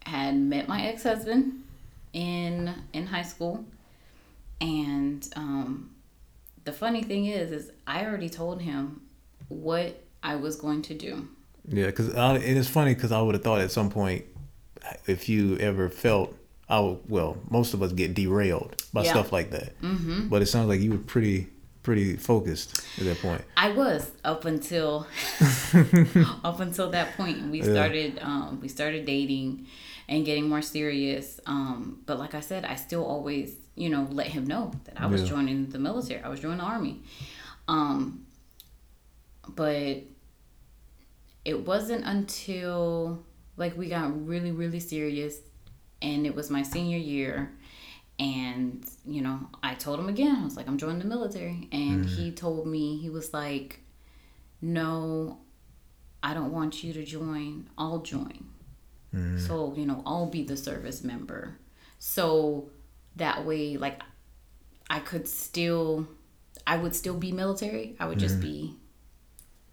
had 0.04 0.36
met 0.36 0.68
my 0.68 0.86
ex 0.86 1.02
husband 1.02 1.64
in 2.12 2.72
in 2.92 3.06
high 3.06 3.22
school, 3.22 3.64
and 4.60 5.28
um, 5.34 5.90
the 6.64 6.72
funny 6.72 7.02
thing 7.02 7.26
is, 7.26 7.50
is 7.50 7.72
I 7.86 8.04
already 8.04 8.28
told 8.28 8.62
him 8.62 9.00
what 9.48 10.00
I 10.22 10.36
was 10.36 10.56
going 10.56 10.82
to 10.82 10.94
do. 10.94 11.28
Yeah, 11.68 11.86
because 11.86 12.10
and 12.10 12.36
it 12.36 12.56
is 12.56 12.68
funny 12.68 12.94
because 12.94 13.10
I 13.10 13.20
would 13.20 13.34
have 13.34 13.42
thought 13.42 13.60
at 13.60 13.72
some 13.72 13.90
point, 13.90 14.24
if 15.06 15.28
you 15.28 15.56
ever 15.58 15.88
felt, 15.88 16.36
I 16.68 16.80
would, 16.80 16.98
well, 17.08 17.38
most 17.48 17.74
of 17.74 17.82
us 17.82 17.92
get 17.92 18.14
derailed 18.14 18.82
by 18.92 19.04
yeah. 19.04 19.10
stuff 19.10 19.32
like 19.32 19.50
that. 19.50 19.80
Mm-hmm. 19.80 20.28
But 20.28 20.42
it 20.42 20.46
sounds 20.46 20.68
like 20.68 20.80
you 20.80 20.90
were 20.92 20.98
pretty 20.98 21.48
pretty 21.86 22.16
focused 22.16 22.84
at 22.98 23.04
that 23.04 23.16
point. 23.22 23.42
I 23.56 23.70
was 23.70 24.10
up 24.24 24.44
until 24.44 25.06
up 26.44 26.58
until 26.58 26.90
that 26.90 27.16
point. 27.16 27.50
We 27.50 27.62
started 27.62 28.18
um, 28.20 28.60
we 28.60 28.66
started 28.68 29.06
dating 29.06 29.66
and 30.08 30.24
getting 30.24 30.48
more 30.48 30.62
serious. 30.62 31.40
Um, 31.46 32.02
but 32.04 32.18
like 32.18 32.34
I 32.34 32.40
said, 32.40 32.64
I 32.64 32.74
still 32.74 33.04
always 33.04 33.54
you 33.76 33.88
know 33.88 34.08
let 34.10 34.26
him 34.26 34.46
know 34.46 34.72
that 34.84 35.00
I 35.00 35.06
was 35.06 35.22
yeah. 35.22 35.28
joining 35.28 35.68
the 35.70 35.78
military. 35.78 36.22
I 36.22 36.28
was 36.28 36.40
joining 36.40 36.58
the 36.58 36.64
army. 36.64 37.02
Um, 37.68 38.26
but 39.48 39.98
it 41.44 41.64
wasn't 41.64 42.04
until 42.04 43.24
like 43.56 43.76
we 43.76 43.88
got 43.88 44.26
really 44.26 44.50
really 44.50 44.80
serious, 44.80 45.38
and 46.02 46.26
it 46.26 46.34
was 46.34 46.50
my 46.50 46.62
senior 46.62 46.98
year 46.98 47.52
and, 48.18 48.84
you 49.04 49.20
know, 49.20 49.40
I 49.62 49.74
told 49.74 49.98
him 49.98 50.08
again, 50.08 50.36
I 50.40 50.44
was 50.44 50.56
like, 50.56 50.68
I'm 50.68 50.78
joining 50.78 51.00
the 51.00 51.04
military. 51.04 51.68
And 51.70 52.06
mm. 52.06 52.08
he 52.08 52.32
told 52.32 52.66
me, 52.66 52.96
he 52.96 53.10
was 53.10 53.34
like, 53.34 53.80
no, 54.62 55.38
I 56.22 56.32
don't 56.32 56.52
want 56.52 56.82
you 56.82 56.92
to 56.94 57.04
join. 57.04 57.68
I'll 57.76 57.98
join. 57.98 58.46
Mm. 59.14 59.38
So, 59.38 59.74
you 59.76 59.84
know, 59.84 60.02
I'll 60.06 60.26
be 60.26 60.44
the 60.44 60.56
service 60.56 61.04
member. 61.04 61.58
So 61.98 62.70
that 63.16 63.44
way, 63.44 63.76
like, 63.76 64.00
I 64.88 65.00
could 65.00 65.28
still, 65.28 66.08
I 66.66 66.78
would 66.78 66.94
still 66.94 67.18
be 67.18 67.32
military. 67.32 67.96
I 68.00 68.06
would 68.06 68.18
mm. 68.18 68.22
just 68.22 68.40
be 68.40 68.76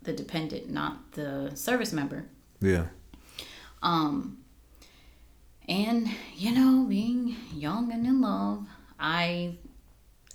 the 0.01 0.11
dependent, 0.11 0.69
not 0.69 1.13
the 1.13 1.51
service 1.55 1.93
member. 1.93 2.25
Yeah. 2.59 2.87
Um, 3.81 4.42
and 5.67 6.09
you 6.35 6.51
know 6.51 6.85
being 6.87 7.35
young 7.53 7.91
and 7.91 8.05
in 8.05 8.21
love 8.21 8.65
i 8.99 9.55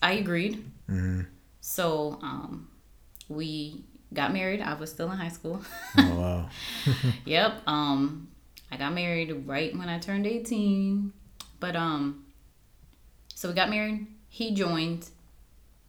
i 0.03 0.13
agreed. 0.13 0.65
Mm-hmm. 0.89 1.23
so 1.61 2.19
um 2.23 2.69
we 3.29 3.85
got 4.15 4.33
married. 4.33 4.63
I 4.63 4.73
was 4.73 4.91
still 4.91 5.11
in 5.13 5.19
high 5.19 5.29
school. 5.29 5.61
Oh 5.99 6.15
wow. 6.19 6.49
Yep 7.25 7.63
um 7.67 8.29
i 8.71 8.77
got 8.77 8.93
married 8.93 9.31
right 9.47 9.77
when 9.77 9.89
i 9.89 9.99
turned 9.99 10.27
18 10.27 11.13
but 11.61 11.75
um 11.77 12.25
so 13.35 13.49
we 13.49 13.55
got 13.55 13.71
married 13.71 14.07
he 14.29 14.55
joined 14.55 15.09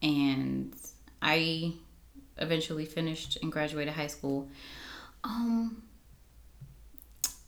and 0.02 0.74
i 1.22 1.74
eventually 2.38 2.86
finished 2.86 3.38
and 3.42 3.52
graduated 3.52 3.94
high 3.94 4.08
school. 4.08 4.48
Um 5.24 5.84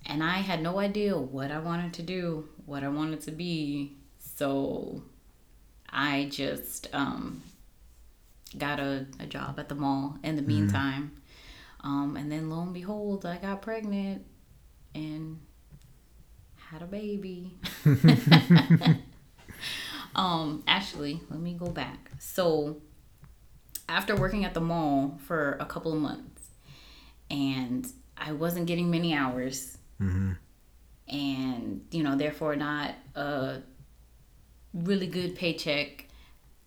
and 0.06 0.24
I 0.24 0.38
had 0.38 0.62
no 0.62 0.80
idea 0.80 1.18
what 1.18 1.52
I 1.52 1.60
wanted 1.60 1.94
to 1.94 2.02
do, 2.02 2.50
what 2.66 2.84
I 2.84 2.90
wanted 2.90 3.22
to 3.22 3.32
be. 3.32 3.98
So 4.20 5.04
I 5.90 6.28
just 6.32 6.88
um, 6.94 7.44
got 8.58 8.80
a, 8.80 9.06
a 9.20 9.26
job 9.26 9.60
at 9.60 9.70
the 9.70 9.76
mall 9.76 10.18
in 10.24 10.36
the 10.36 10.42
mm-hmm. 10.42 10.48
meantime. 10.50 11.12
Um, 11.84 12.16
and 12.18 12.32
then 12.32 12.50
lo 12.50 12.62
and 12.62 12.74
behold, 12.74 13.26
I 13.26 13.38
got 13.38 13.62
pregnant 13.62 14.26
and 14.94 15.40
had 16.56 16.82
a 16.82 16.86
baby. 16.86 17.58
um, 20.16 20.64
actually, 20.68 21.22
let 21.30 21.40
me 21.40 21.54
go 21.54 21.68
back. 21.68 22.12
So 22.20 22.78
after 23.90 24.16
working 24.16 24.46
at 24.46 24.54
the 24.54 24.62
mall 24.62 25.20
for 25.26 25.58
a 25.60 25.66
couple 25.66 25.92
of 25.92 26.00
months 26.00 26.44
and 27.30 27.92
I 28.18 28.32
wasn't 28.32 28.68
getting 28.68 28.90
many 28.92 29.14
hours 29.14 29.78
mm-hmm. 30.02 30.32
and 31.08 31.86
you 31.92 32.04
know 32.04 32.16
therefore 32.16 32.56
not 32.56 32.96
a 33.16 33.60
really 34.74 35.08
good 35.08 35.36
paycheck 35.36 36.08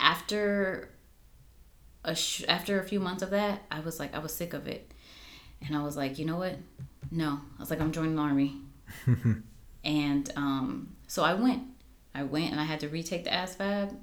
after 0.01 0.91
a 2.05 2.15
sh- 2.15 2.45
after 2.49 2.79
a 2.79 2.85
few 2.85 3.01
months 3.01 3.23
of 3.23 3.31
that, 3.31 3.63
I 3.71 3.81
was 3.81 3.99
like, 3.99 4.15
I 4.15 4.19
was 4.19 4.35
sick 4.35 4.53
of 4.53 4.67
it, 4.67 4.93
and 5.67 5.77
I 5.77 5.83
was 5.83 5.97
like, 5.97 6.19
you 6.19 6.27
know 6.27 6.37
what? 6.37 6.57
No, 7.11 7.41
I 7.57 7.61
was 7.61 7.71
like, 7.71 7.81
I'm 7.81 7.93
joining 7.93 8.17
the 8.17 8.23
army, 8.23 8.57
and 9.85 10.33
um, 10.37 10.97
so 11.07 11.25
I 11.25 11.35
went. 11.35 11.63
I 12.15 12.23
went 12.23 12.53
and 12.53 12.61
I 12.61 12.65
had 12.65 12.81
to 12.81 12.89
retake 12.89 13.25
the 13.25 13.31
ASVAB. 13.31 13.97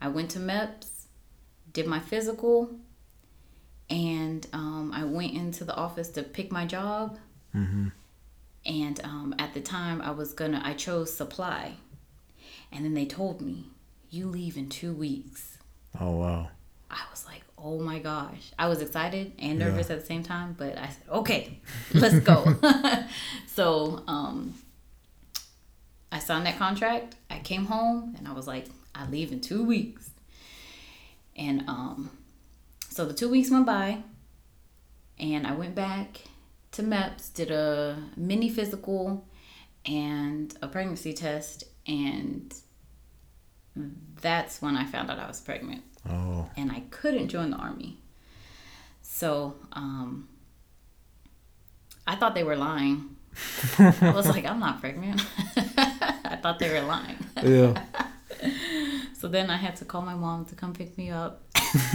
I 0.00 0.06
went 0.08 0.30
to 0.32 0.38
MEPS, 0.38 1.06
did 1.72 1.86
my 1.86 1.98
physical, 1.98 2.70
and 3.90 4.46
um, 4.52 4.92
I 4.94 5.04
went 5.04 5.32
into 5.32 5.64
the 5.64 5.74
office 5.74 6.10
to 6.10 6.22
pick 6.22 6.52
my 6.52 6.64
job. 6.64 7.18
Mm-hmm. 7.54 7.88
And 8.66 9.00
um, 9.04 9.34
at 9.38 9.54
the 9.54 9.60
time, 9.60 10.00
I 10.00 10.10
was 10.10 10.32
gonna, 10.32 10.60
I 10.64 10.72
chose 10.74 11.14
supply. 11.14 11.74
And 12.72 12.84
then 12.84 12.94
they 12.94 13.06
told 13.06 13.40
me, 13.40 13.66
you 14.10 14.26
leave 14.26 14.56
in 14.56 14.68
two 14.68 14.92
weeks. 14.92 15.58
Oh 16.00 16.12
wow. 16.12 16.48
I 16.90 17.02
was 17.10 17.26
like, 17.26 17.42
oh 17.58 17.80
my 17.80 17.98
gosh. 17.98 18.52
I 18.58 18.68
was 18.68 18.80
excited 18.80 19.32
and 19.38 19.58
nervous 19.58 19.90
at 19.90 20.00
the 20.00 20.06
same 20.06 20.22
time, 20.22 20.54
but 20.56 20.78
I 20.78 20.88
said, 20.88 21.08
okay, 21.10 21.60
let's 21.92 22.20
go. 22.20 22.54
so 23.46 24.02
um, 24.06 24.54
I 26.12 26.20
signed 26.20 26.46
that 26.46 26.58
contract. 26.58 27.16
I 27.28 27.40
came 27.40 27.66
home 27.66 28.14
and 28.16 28.28
I 28.28 28.32
was 28.32 28.46
like, 28.46 28.66
I 28.94 29.08
leave 29.08 29.32
in 29.32 29.40
two 29.40 29.64
weeks. 29.64 30.10
And 31.36 31.68
um, 31.68 32.10
so 32.88 33.04
the 33.04 33.14
two 33.14 33.28
weeks 33.28 33.50
went 33.50 33.66
by 33.66 34.02
and 35.18 35.46
I 35.46 35.52
went 35.52 35.74
back 35.74 36.20
to 36.74 36.82
MEPS, 36.82 37.32
did 37.34 37.50
a 37.50 37.96
mini 38.16 38.48
physical 38.50 39.26
and 39.86 40.54
a 40.62 40.68
pregnancy 40.68 41.12
test. 41.12 41.64
And 41.86 42.52
that's 44.20 44.60
when 44.62 44.76
I 44.76 44.84
found 44.84 45.10
out 45.10 45.18
I 45.18 45.26
was 45.26 45.40
pregnant 45.40 45.82
Oh. 46.08 46.48
and 46.56 46.70
I 46.70 46.80
couldn't 46.90 47.28
join 47.28 47.50
the 47.50 47.56
army. 47.56 47.98
So 49.02 49.54
um, 49.72 50.28
I 52.06 52.14
thought 52.16 52.34
they 52.34 52.44
were 52.44 52.56
lying. 52.56 53.16
I 53.78 54.12
was 54.14 54.28
like, 54.28 54.44
I'm 54.44 54.60
not 54.60 54.80
pregnant. 54.80 55.20
I 55.56 56.38
thought 56.42 56.58
they 56.58 56.70
were 56.72 56.86
lying. 56.86 57.16
Yeah. 57.42 57.82
So 59.16 59.28
then 59.28 59.48
I 59.48 59.56
had 59.56 59.76
to 59.76 59.86
call 59.86 60.02
my 60.02 60.14
mom 60.14 60.44
to 60.46 60.54
come 60.54 60.74
pick 60.74 60.98
me 60.98 61.08
up. 61.10 61.40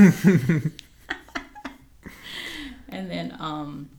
and 2.89 3.11
then 3.11 3.35
um 3.39 3.89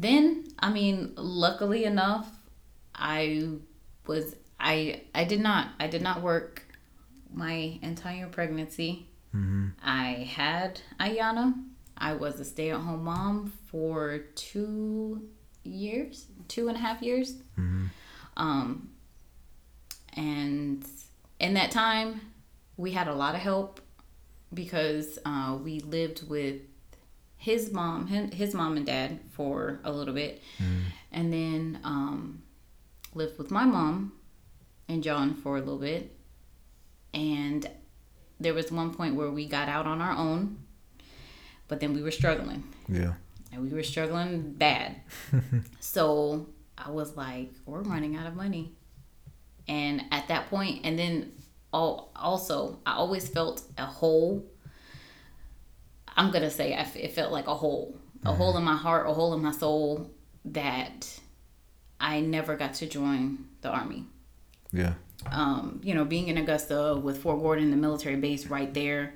then 0.00 0.44
I 0.58 0.70
mean 0.70 1.12
luckily 1.16 1.84
enough 1.84 2.28
I 2.94 3.48
was 4.06 4.34
I 4.58 5.02
I 5.14 5.24
did 5.24 5.40
not 5.40 5.68
I 5.78 5.86
did 5.86 6.02
not 6.02 6.22
work 6.22 6.64
my 7.32 7.78
entire 7.82 8.26
pregnancy. 8.26 9.06
I 9.82 10.28
had 10.28 10.80
Ayana. 10.98 11.54
I 11.96 12.14
was 12.14 12.40
a 12.40 12.44
stay 12.44 12.70
at 12.70 12.80
home 12.80 13.04
mom 13.04 13.52
for 13.66 14.18
two 14.34 15.28
years, 15.62 16.26
two 16.48 16.68
and 16.68 16.76
a 16.76 16.80
half 16.80 17.02
years. 17.02 17.34
Um, 18.36 18.88
and 20.14 20.84
in 21.38 21.54
that 21.54 21.70
time, 21.70 22.20
we 22.76 22.90
had 22.92 23.06
a 23.06 23.14
lot 23.14 23.34
of 23.34 23.40
help 23.42 23.80
because 24.52 25.18
uh, 25.24 25.58
we 25.62 25.80
lived 25.80 26.28
with 26.28 26.62
his 27.40 27.72
mom, 27.72 28.06
his, 28.06 28.52
mom 28.54 28.76
and 28.76 28.84
dad 28.84 29.18
for 29.32 29.80
a 29.82 29.90
little 29.90 30.12
bit, 30.12 30.42
and 31.10 31.32
then 31.32 31.80
um, 31.84 32.42
lived 33.14 33.38
with 33.38 33.50
my 33.50 33.64
mom 33.64 34.12
and 34.90 35.02
John 35.02 35.34
for 35.34 35.56
a 35.56 35.60
little 35.60 35.78
bit. 35.78 36.14
And 37.14 37.66
there 38.38 38.52
was 38.52 38.70
one 38.70 38.92
point 38.92 39.14
where 39.14 39.30
we 39.30 39.46
got 39.46 39.68
out 39.70 39.86
on 39.86 40.02
our 40.02 40.12
own, 40.12 40.58
but 41.66 41.80
then 41.80 41.94
we 41.94 42.02
were 42.02 42.10
struggling 42.10 42.62
Yeah. 42.88 43.14
and 43.52 43.62
we 43.62 43.70
were 43.70 43.82
struggling 43.82 44.52
bad. 44.52 44.96
so 45.80 46.46
I 46.76 46.90
was 46.90 47.16
like, 47.16 47.52
we're 47.64 47.80
running 47.82 48.16
out 48.16 48.26
of 48.26 48.36
money. 48.36 48.74
And 49.66 50.02
at 50.10 50.28
that 50.28 50.50
point, 50.50 50.84
and 50.84 50.98
then 50.98 51.32
al- 51.72 52.10
also, 52.14 52.80
I 52.84 52.92
always 52.96 53.28
felt 53.28 53.62
a 53.78 53.86
hole. 53.86 54.44
I'm 56.16 56.30
going 56.30 56.42
to 56.42 56.50
say 56.50 56.74
I 56.74 56.80
f- 56.80 56.96
it 56.96 57.12
felt 57.12 57.32
like 57.32 57.46
a 57.46 57.54
hole, 57.54 57.96
a 58.24 58.32
hole 58.32 58.56
in 58.56 58.64
my 58.64 58.76
heart, 58.76 59.08
a 59.08 59.12
hole 59.12 59.32
in 59.34 59.42
my 59.42 59.52
soul 59.52 60.10
that 60.44 61.18
I 62.00 62.20
never 62.20 62.56
got 62.56 62.74
to 62.74 62.86
join 62.86 63.46
the 63.60 63.68
army 63.70 64.04
Yeah. 64.72 64.94
um, 65.30 65.80
you 65.84 65.94
know, 65.94 66.04
being 66.04 66.28
in 66.28 66.38
Augusta 66.38 66.98
with 67.02 67.22
Fort 67.22 67.40
Gordon, 67.40 67.70
the 67.70 67.76
military 67.76 68.16
base 68.16 68.46
right 68.46 68.72
there, 68.72 69.14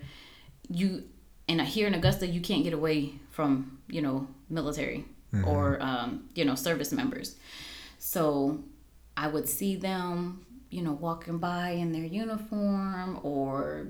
you 0.69 1.05
and 1.49 1.61
here 1.61 1.87
in 1.87 1.95
Augusta, 1.95 2.27
you 2.27 2.41
can't 2.41 2.65
get 2.65 2.73
away 2.73 3.15
from 3.31 3.79
you 3.89 4.01
know 4.03 4.27
military 4.49 5.05
or 5.45 5.83
um, 5.83 6.29
you 6.35 6.45
know 6.45 6.55
service 6.55 6.93
members. 6.93 7.37
So 7.99 8.63
I 9.17 9.27
would 9.29 9.49
see 9.49 9.77
them, 9.77 10.45
you 10.71 10.83
know, 10.83 10.93
walking 10.93 11.39
by 11.39 11.71
in 11.71 11.93
their 11.93 12.05
uniform 12.05 13.19
or 13.23 13.89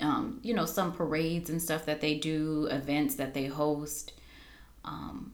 um, 0.00 0.40
you 0.42 0.54
know 0.54 0.66
some 0.66 0.92
parades 0.92 1.50
and 1.50 1.60
stuff 1.60 1.86
that 1.86 2.00
they 2.00 2.14
do, 2.14 2.66
events 2.70 3.16
that 3.16 3.34
they 3.34 3.46
host. 3.46 4.12
Um, 4.84 5.32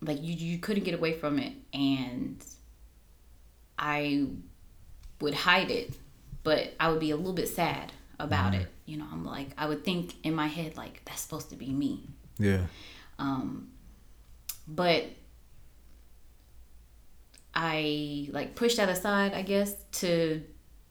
like 0.00 0.22
you, 0.22 0.34
you 0.34 0.58
couldn't 0.58 0.84
get 0.84 0.94
away 0.94 1.12
from 1.12 1.38
it, 1.38 1.52
and 1.72 2.44
I 3.78 4.26
would 5.20 5.34
hide 5.34 5.70
it, 5.70 5.94
but 6.42 6.74
I 6.78 6.90
would 6.90 7.00
be 7.00 7.10
a 7.10 7.16
little 7.16 7.32
bit 7.32 7.48
sad 7.48 7.92
about 8.18 8.54
it. 8.54 8.68
You 8.84 8.98
know, 8.98 9.06
I'm 9.12 9.24
like, 9.24 9.48
I 9.56 9.66
would 9.66 9.84
think 9.84 10.14
in 10.24 10.34
my 10.34 10.48
head, 10.48 10.76
like, 10.76 11.02
that's 11.04 11.20
supposed 11.20 11.50
to 11.50 11.56
be 11.56 11.70
me. 11.70 12.08
Yeah. 12.38 12.66
Um, 13.18 13.70
but 14.66 15.04
I 17.54 18.28
like 18.32 18.54
push 18.54 18.76
that 18.76 18.88
aside, 18.88 19.34
I 19.34 19.42
guess, 19.42 19.74
to 20.00 20.42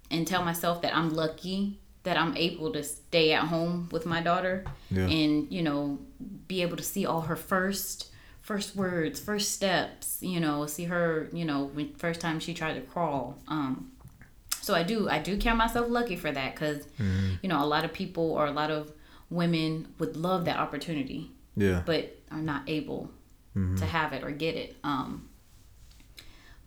and 0.09 0.27
tell 0.27 0.43
myself 0.43 0.81
that 0.83 0.95
I'm 0.95 1.13
lucky 1.13 1.80
that 2.03 2.17
I'm 2.17 2.35
able 2.37 2.71
to 2.73 2.83
stay 2.83 3.31
at 3.33 3.43
home 3.43 3.87
with 3.91 4.05
my 4.05 4.21
daughter 4.21 4.65
Yeah. 4.89 5.05
and 5.07 5.51
you 5.51 5.61
know 5.61 5.99
be 6.47 6.61
able 6.63 6.77
to 6.77 6.83
see 6.83 7.05
all 7.05 7.21
her 7.21 7.35
first 7.35 8.07
first 8.41 8.75
words, 8.75 9.19
first 9.19 9.51
steps. 9.51 10.17
You 10.21 10.39
know, 10.39 10.65
see 10.65 10.85
her. 10.85 11.29
You 11.31 11.45
know, 11.45 11.65
when 11.73 11.93
first 11.93 12.19
time 12.21 12.39
she 12.39 12.53
tried 12.53 12.73
to 12.73 12.81
crawl. 12.81 13.37
Um, 13.47 13.91
so 14.61 14.73
I 14.75 14.83
do 14.83 15.07
I 15.09 15.19
do 15.19 15.37
count 15.37 15.57
myself 15.57 15.87
lucky 15.89 16.15
for 16.15 16.31
that 16.31 16.53
because 16.55 16.85
you 17.41 17.49
know 17.49 17.63
a 17.63 17.65
lot 17.65 17.85
of 17.85 17.93
people 17.93 18.31
or 18.31 18.45
a 18.47 18.51
lot 18.51 18.69
of 18.71 18.91
women 19.29 19.87
would 19.99 20.15
love 20.17 20.45
that 20.45 20.57
opportunity 20.59 21.31
Yeah. 21.55 21.81
but 21.85 22.17
are 22.31 22.41
not 22.41 22.63
able 22.67 23.09
to 23.77 23.85
have 23.85 24.13
it 24.13 24.23
or 24.23 24.31
get 24.31 24.55
it. 24.55 24.75
Um, 24.83 25.29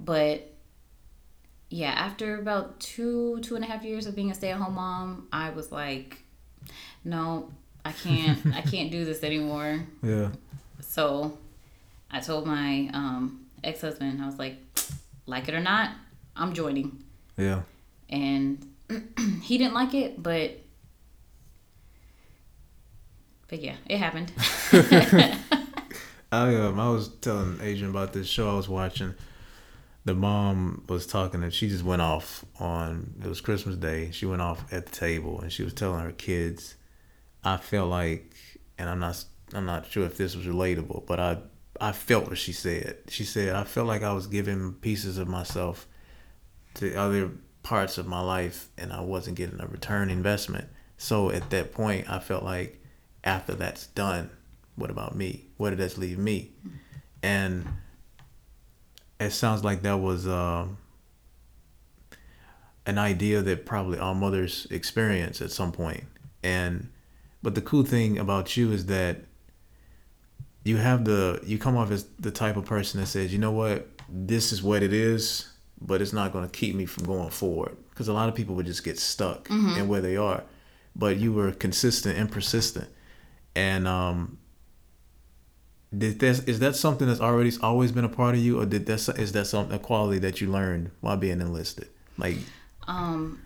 but 0.01 0.54
yeah, 1.75 1.91
after 1.91 2.39
about 2.39 2.79
two 2.79 3.41
two 3.41 3.57
and 3.57 3.65
a 3.65 3.67
half 3.67 3.83
years 3.83 4.07
of 4.07 4.15
being 4.15 4.31
a 4.31 4.35
stay 4.35 4.53
at 4.53 4.59
home 4.59 4.75
mom, 4.75 5.27
I 5.33 5.51
was 5.51 5.73
like, 5.73 6.23
no, 7.03 7.51
I 7.85 7.91
can't 7.91 8.55
I 8.55 8.61
can't 8.71 8.93
do 8.93 9.05
this 9.05 9.25
anymore. 9.25 9.85
Yeah. 10.01 10.29
So 10.81 11.37
I 12.13 12.21
told 12.21 12.47
my 12.47 12.89
um, 12.95 13.47
ex 13.65 13.81
husband, 13.81 14.23
I 14.23 14.27
was 14.27 14.39
like, 14.39 14.59
like 15.27 15.49
it 15.49 15.55
or 15.55 15.61
not, 15.61 15.91
I'm 16.37 16.53
joining. 16.53 17.03
Yeah. 17.37 17.63
And 18.09 18.65
he 19.43 19.59
didn't 19.59 19.75
like 19.75 19.95
it, 19.95 20.23
but 20.23 20.53
but 23.49 23.61
yeah, 23.61 23.75
it 23.87 23.99
happened. 23.99 24.31
I 26.31 26.55
um 26.55 26.79
I 26.79 26.89
was 26.91 27.09
telling 27.21 27.59
Adrian 27.61 27.91
about 27.91 28.13
this 28.13 28.29
show 28.29 28.49
I 28.49 28.55
was 28.55 28.69
watching. 28.69 29.15
The 30.05 30.15
mom 30.15 30.85
was 30.89 31.07
talking 31.07 31.43
and 31.43 31.53
she 31.53 31.69
just 31.69 31.85
went 31.85 32.03
off 32.03 32.45
on 32.61 33.15
it 33.23 33.29
was 33.29 33.41
Christmas 33.41 33.77
Day. 33.77 34.11
She 34.13 34.27
went 34.27 34.43
off 34.43 34.71
at 34.73 34.87
the 34.87 34.93
table 34.93 35.41
and 35.41 35.51
she 35.51 35.63
was 35.63 35.73
telling 35.73 36.01
her 36.01 36.13
kids, 36.13 36.75
I 37.43 37.57
felt 37.57 37.89
like 37.89 38.35
and 38.79 38.89
I'm 38.89 39.01
not 39.01 39.25
I'm 39.55 39.67
not 39.67 39.91
sure 39.91 40.05
if 40.05 40.17
this 40.17 40.37
was 40.37 40.47
relatable, 40.47 41.07
but 41.07 41.21
I 41.21 41.39
I 41.81 41.93
felt 41.93 42.29
what 42.29 42.39
she 42.39 42.53
said. 42.53 42.99
She 43.09 43.25
said 43.25 43.55
I 43.55 43.65
felt 43.65 43.87
like 43.87 44.03
I 44.03 44.13
was 44.13 44.27
giving 44.27 44.75
pieces 44.75 45.17
of 45.17 45.27
myself 45.29 45.87
to 46.75 46.95
other 46.95 47.31
parts 47.63 47.97
of 47.97 48.07
my 48.07 48.21
life 48.21 48.69
and 48.77 48.93
I 48.93 49.01
wasn't 49.01 49.37
getting 49.37 49.61
a 49.61 49.67
return 49.67 50.11
investment. 50.11 50.69
So 50.99 51.31
at 51.31 51.51
that 51.51 51.73
point 51.73 52.11
I 52.11 52.19
felt 52.19 52.45
like 52.45 52.81
after 53.25 53.55
that's 53.55 53.87
done, 53.87 54.31
what 54.77 54.91
about 54.91 55.17
me? 55.17 55.47
Where 55.57 55.71
did 55.71 55.81
that 55.81 55.99
leave 55.99 56.19
me? 56.19 56.53
And 57.23 57.67
it 59.21 59.31
sounds 59.31 59.63
like 59.65 59.83
that 59.83 59.99
was 60.01 60.27
um, 60.27 60.79
an 62.87 62.99
idea 62.99 63.43
that 63.43 63.65
probably 63.67 63.99
all 63.99 64.15
mothers 64.15 64.67
experience 64.71 65.41
at 65.41 65.51
some 65.51 65.73
point. 65.73 66.05
And 66.43 66.91
but 67.43 67.55
the 67.55 67.61
cool 67.63 67.85
thing 67.85 68.19
about 68.19 68.57
you 68.57 68.73
is 68.73 68.87
that 68.87 69.19
you 70.65 70.77
have 70.79 71.05
the 71.05 71.41
you 71.45 71.59
come 71.59 71.77
off 71.77 71.91
as 71.91 72.07
the 72.19 72.31
type 72.31 72.57
of 72.57 72.65
person 72.65 73.01
that 73.01 73.07
says, 73.07 73.33
you 73.33 73.39
know 73.39 73.53
what, 73.53 73.89
this 74.09 74.53
is 74.53 74.63
what 74.63 74.83
it 74.83 74.93
is, 74.93 75.49
but 75.81 76.01
it's 76.03 76.13
not 76.13 76.33
going 76.33 76.45
to 76.45 76.51
keep 76.51 76.75
me 76.75 76.87
from 76.87 77.05
going 77.05 77.31
forward. 77.31 77.77
Because 77.91 78.09
a 78.09 78.13
lot 78.13 78.29
of 78.29 78.35
people 78.35 78.55
would 78.57 78.67
just 78.67 78.85
get 78.85 78.99
stuck 78.99 79.49
in 79.79 79.89
where 79.89 80.01
they 80.01 80.17
are. 80.17 80.43
but 80.97 81.17
you 81.17 81.33
were 81.33 81.53
consistent 81.53 82.17
and 82.19 82.31
persistent. 82.31 82.89
And 83.57 83.87
um, 83.87 84.39
did 85.99 86.19
this 86.19 86.41
is 86.45 86.61
that 86.61 86.77
something 86.77 87.07
that's 87.07 87.21
already 87.21 87.53
always 87.63 87.93
been 87.93 88.05
a 88.05 88.09
part 88.09 88.35
of 88.35 88.41
you, 88.41 88.61
or 88.61 88.67
did 88.67 88.87
that 88.87 89.09
is 89.19 89.33
that 89.33 89.47
something 89.47 89.75
a 89.75 89.79
quality 89.79 90.19
that 90.21 90.41
you 90.41 90.51
learned 90.51 90.91
while 91.01 91.17
being 91.17 91.41
enlisted? 91.41 91.89
Like, 92.17 92.39
um, 92.87 93.41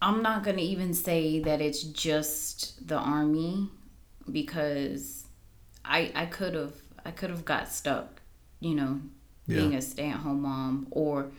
I'm 0.00 0.22
not 0.22 0.44
gonna 0.44 0.62
even 0.62 0.94
say 0.94 1.40
that 1.40 1.60
it's 1.60 1.82
just 1.82 2.86
the 2.86 2.96
army 2.96 3.68
because 4.30 5.26
I 5.84 6.12
I 6.14 6.26
could 6.26 6.54
have 6.54 6.74
I 7.04 7.10
could 7.10 7.30
have 7.30 7.44
got 7.44 7.68
stuck, 7.68 8.20
you 8.60 8.74
know, 8.74 9.00
being 9.46 9.72
yeah. 9.72 9.78
a 9.78 9.82
stay 9.82 10.10
at 10.10 10.18
home 10.18 10.42
mom 10.42 10.88
or 10.90 11.30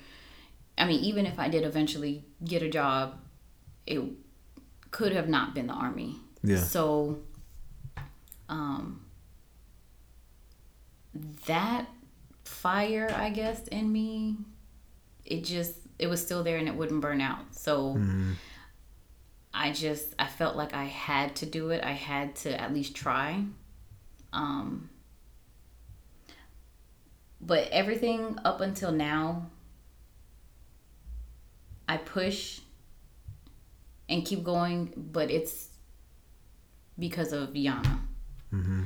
I 0.78 0.86
mean 0.86 1.04
even 1.04 1.26
if 1.26 1.40
I 1.40 1.50
did 1.50 1.64
eventually 1.64 2.26
get 2.44 2.62
a 2.62 2.70
job, 2.70 3.16
it 3.86 4.02
could 4.92 5.12
have 5.12 5.30
not 5.30 5.54
been 5.54 5.68
the 5.68 5.74
army. 5.74 6.16
Yeah. 6.44 6.58
So 6.58 7.20
um 8.50 9.02
that 11.46 11.88
fire 12.44 13.14
I 13.16 13.30
guess 13.30 13.68
in 13.68 13.92
me 13.92 14.38
it 15.26 15.44
just 15.44 15.76
it 16.00 16.08
was 16.08 16.22
still 16.24 16.44
there 16.44 16.58
and 16.58 16.68
it 16.68 16.76
wouldn't 16.76 17.02
burn 17.02 17.22
out. 17.22 17.40
So 17.52 17.96
mm-hmm. 17.96 18.34
I 19.54 19.72
just 19.72 20.14
I 20.20 20.28
felt 20.28 20.56
like 20.56 20.74
I 20.74 20.86
had 20.86 21.36
to 21.38 21.46
do 21.46 21.72
it. 21.72 21.84
I 21.84 21.92
had 21.92 22.36
to 22.38 22.60
at 22.60 22.74
least 22.74 22.96
try. 22.96 23.44
Um 24.32 24.90
but 27.42 27.68
everything 27.72 28.38
up 28.46 28.62
until 28.62 28.92
now 28.92 29.48
I 31.90 31.98
push 31.98 32.60
and 34.10 34.26
keep 34.26 34.44
going, 34.44 34.94
but 34.96 35.30
it's 35.32 35.70
because 36.98 37.34
of 37.34 37.50
Yana. 37.50 38.00
Mm-hmm. 38.54 38.84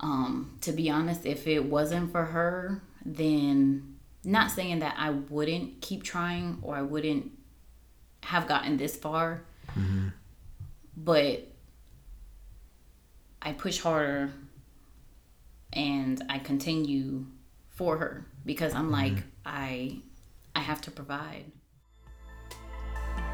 Um, 0.00 0.56
to 0.62 0.72
be 0.72 0.90
honest, 0.90 1.26
if 1.26 1.46
it 1.46 1.64
wasn't 1.64 2.10
for 2.10 2.24
her, 2.24 2.82
then 3.04 3.96
not 4.24 4.50
saying 4.50 4.80
that 4.80 4.94
I 4.98 5.10
wouldn't 5.10 5.80
keep 5.80 6.02
trying 6.02 6.58
or 6.62 6.74
I 6.74 6.82
wouldn't 6.82 7.30
have 8.22 8.48
gotten 8.48 8.76
this 8.76 8.96
far, 8.96 9.42
mm-hmm. 9.78 10.08
but 10.96 11.48
I 13.42 13.52
push 13.52 13.80
harder 13.80 14.32
and 15.72 16.22
I 16.28 16.38
continue 16.38 17.26
for 17.68 17.96
her 17.96 18.26
because 18.44 18.74
I'm 18.74 18.90
like 18.90 19.12
mm-hmm. 19.12 19.28
I 19.46 19.98
I 20.54 20.60
have 20.60 20.80
to 20.82 20.90
provide. 20.90 21.44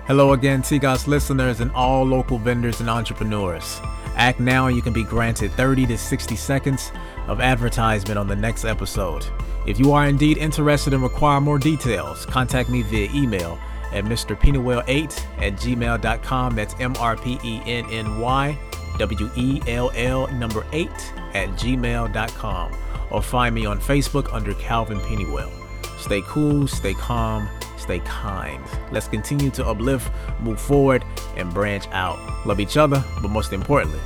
Hello 0.07 0.35
again, 0.35 0.62
TGOS 0.62 1.09
listeners 1.09 1.61
and 1.61 1.72
all 1.72 2.05
local 2.05 2.38
vendors 2.38 2.81
and 2.81 2.88
entrepreneurs. 2.88 3.81
Act 4.16 4.40
now 4.40 4.66
and 4.66 4.76
you 4.76 4.83
can 4.83 4.92
be 4.92 5.05
granted 5.05 5.52
30 5.52 5.87
to 5.87 5.98
60 5.98 6.37
seconds 6.37 6.90
of 7.26 7.40
advertisement 7.40 8.18
on 8.18 8.26
the 8.26 8.37
next 8.37 8.64
episode. 8.64 9.26
If 9.66 9.79
you 9.79 9.92
are 9.92 10.07
indeed 10.07 10.38
interested 10.38 10.94
and 10.94 11.02
require 11.02 11.40
more 11.40 11.59
details, 11.59 12.24
contact 12.26 12.68
me 12.68 12.83
via 12.83 13.11
email 13.12 13.59
at 13.92 14.05
mrpennywell8 14.05 15.22
at 15.38 15.52
gmail.com. 15.55 16.55
That's 16.55 16.74
M 16.81 16.94
R 16.98 17.16
P 17.16 17.38
E 17.42 17.62
N 17.66 17.85
N 17.90 18.20
Y 18.20 18.59
W 18.98 19.31
E 19.37 19.61
L 19.66 19.90
L 19.94 20.26
number 20.29 20.64
8 20.72 20.88
at 21.35 21.48
gmail.com. 21.50 22.72
Or 23.11 23.22
find 23.22 23.55
me 23.55 23.66
on 23.66 23.81
Facebook 23.81 24.33
under 24.33 24.55
Calvin 24.55 25.00
Pennywell. 25.00 25.50
Stay 25.98 26.22
cool, 26.22 26.66
stay 26.66 26.94
calm, 26.94 27.48
stay 27.77 28.01
kind. 28.01 28.65
Let's 28.91 29.09
continue 29.09 29.51
to 29.51 29.67
uplift, 29.67 30.11
move 30.41 30.61
forward, 30.61 31.05
and 31.37 31.53
branch 31.53 31.87
out. 31.93 32.19
Love 32.47 32.61
each 32.61 32.77
other, 32.77 33.05
but 33.23 33.29
most 33.29 33.53
importantly, 33.53 34.01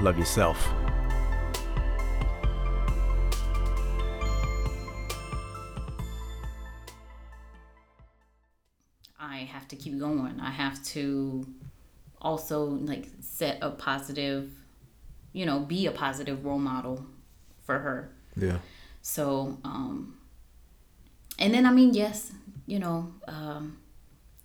love 0.00 0.18
yourself. 0.18 0.68
I 9.18 9.38
have 9.44 9.68
to 9.68 9.76
keep 9.76 9.98
going. 9.98 10.40
I 10.40 10.50
have 10.50 10.82
to 10.86 11.46
also 12.20 12.64
like 12.64 13.08
set 13.20 13.58
a 13.62 13.70
positive, 13.70 14.50
you 15.32 15.46
know, 15.46 15.60
be 15.60 15.86
a 15.86 15.90
positive 15.90 16.44
role 16.44 16.58
model 16.58 17.06
for 17.64 17.78
her. 17.78 18.12
Yeah. 18.36 18.58
So, 19.02 19.58
um, 19.64 20.18
and 21.38 21.54
then 21.54 21.64
I 21.64 21.72
mean, 21.72 21.94
yes, 21.94 22.32
you 22.70 22.78
know, 22.78 23.12
um, 23.26 23.76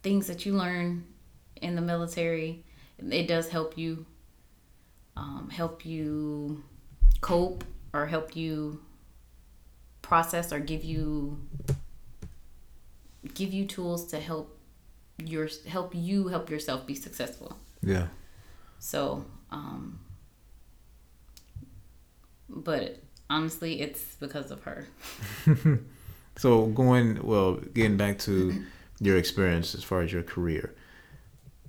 things 0.02 0.26
that 0.26 0.48
you 0.48 0.54
learn 0.54 1.06
in 1.62 1.76
the 1.76 1.82
military, 1.82 2.64
it 2.98 3.28
does 3.28 3.50
help 3.50 3.78
you, 3.78 4.04
um, 5.16 5.48
help 5.52 5.86
you 5.86 6.64
cope 7.22 7.64
or 7.94 8.08
help 8.08 8.36
you 8.36 8.82
process 10.02 10.52
or 10.52 10.60
give 10.60 10.84
you 10.84 11.40
give 13.36 13.54
you 13.54 13.66
tools 13.66 14.08
to 14.08 14.20
help 14.20 14.58
your 15.24 15.48
help 15.68 15.94
you 15.94 16.28
help 16.28 16.50
yourself 16.50 16.86
be 16.88 16.96
successful. 16.96 17.56
Yeah. 17.84 18.08
So, 18.80 19.26
um 19.52 20.00
but 22.50 23.04
honestly, 23.30 23.82
it's 23.82 24.16
because 24.16 24.50
of 24.50 24.64
her. 24.64 24.88
so 26.38 26.68
going 26.68 27.22
well, 27.24 27.56
getting 27.56 27.98
back 27.98 28.20
to 28.20 28.64
your 29.00 29.18
experience 29.18 29.76
as 29.76 29.84
far 29.84 30.02
as 30.02 30.12
your 30.12 30.24
career, 30.24 30.74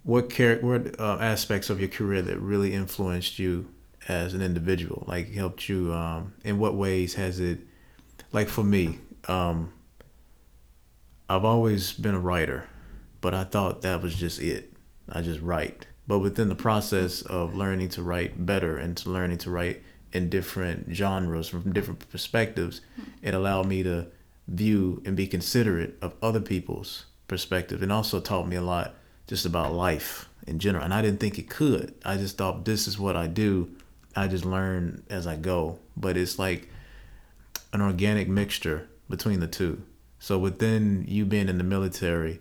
what 0.02 0.30
char- 0.30 0.56
what 0.56 0.98
uh, 1.00 1.18
aspects 1.20 1.70
of 1.70 1.80
your 1.80 1.88
career 1.88 2.22
that 2.22 2.38
really 2.38 2.72
influenced 2.72 3.38
you 3.38 3.68
as 4.08 4.34
an 4.34 4.42
individual, 4.42 5.04
like 5.06 5.32
helped 5.32 5.68
you? 5.68 5.92
Um, 5.92 6.34
in 6.44 6.58
what 6.58 6.74
ways 6.74 7.14
has 7.14 7.40
it? 7.40 7.60
Like 8.32 8.48
for 8.48 8.64
me, 8.64 8.98
um, 9.28 9.72
I've 11.28 11.44
always 11.44 11.92
been 11.92 12.14
a 12.14 12.20
writer 12.20 12.68
but 13.26 13.34
I 13.34 13.42
thought 13.42 13.82
that 13.82 14.02
was 14.02 14.14
just 14.14 14.40
it. 14.40 14.72
I 15.08 15.20
just 15.20 15.40
write. 15.40 15.88
But 16.06 16.20
within 16.20 16.48
the 16.48 16.54
process 16.54 17.22
of 17.22 17.56
learning 17.56 17.88
to 17.90 18.02
write 18.04 18.46
better 18.46 18.76
and 18.76 18.96
to 18.98 19.10
learning 19.10 19.38
to 19.38 19.50
write 19.50 19.82
in 20.12 20.28
different 20.30 20.94
genres 20.94 21.48
from 21.48 21.72
different 21.72 22.08
perspectives, 22.08 22.82
it 23.22 23.34
allowed 23.34 23.66
me 23.66 23.82
to 23.82 24.06
view 24.48 25.02
and 25.04 25.16
be 25.16 25.26
considerate 25.26 25.96
of 26.00 26.14
other 26.22 26.40
people's 26.40 27.06
perspective 27.28 27.82
and 27.82 27.92
also 27.92 28.20
taught 28.20 28.46
me 28.46 28.56
a 28.56 28.62
lot 28.62 28.94
just 29.26 29.44
about 29.44 29.72
life 29.72 30.28
in 30.46 30.58
general. 30.58 30.84
And 30.84 30.94
I 30.94 31.02
didn't 31.02 31.20
think 31.20 31.38
it 31.38 31.50
could. 31.50 31.94
I 32.04 32.16
just 32.16 32.38
thought 32.38 32.64
this 32.64 32.86
is 32.86 32.98
what 32.98 33.16
I 33.16 33.26
do. 33.26 33.70
I 34.14 34.28
just 34.28 34.44
learn 34.44 35.02
as 35.10 35.26
I 35.26 35.36
go. 35.36 35.78
But 35.96 36.16
it's 36.16 36.38
like 36.38 36.68
an 37.72 37.82
organic 37.82 38.28
mixture 38.28 38.88
between 39.08 39.40
the 39.40 39.46
two. 39.46 39.82
So 40.18 40.38
within 40.38 41.04
you 41.08 41.24
being 41.24 41.48
in 41.48 41.58
the 41.58 41.64
military, 41.64 42.40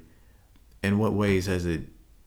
in 0.83 0.97
what 0.99 1.13
ways 1.13 1.47
has 1.47 1.65
it 1.65 1.81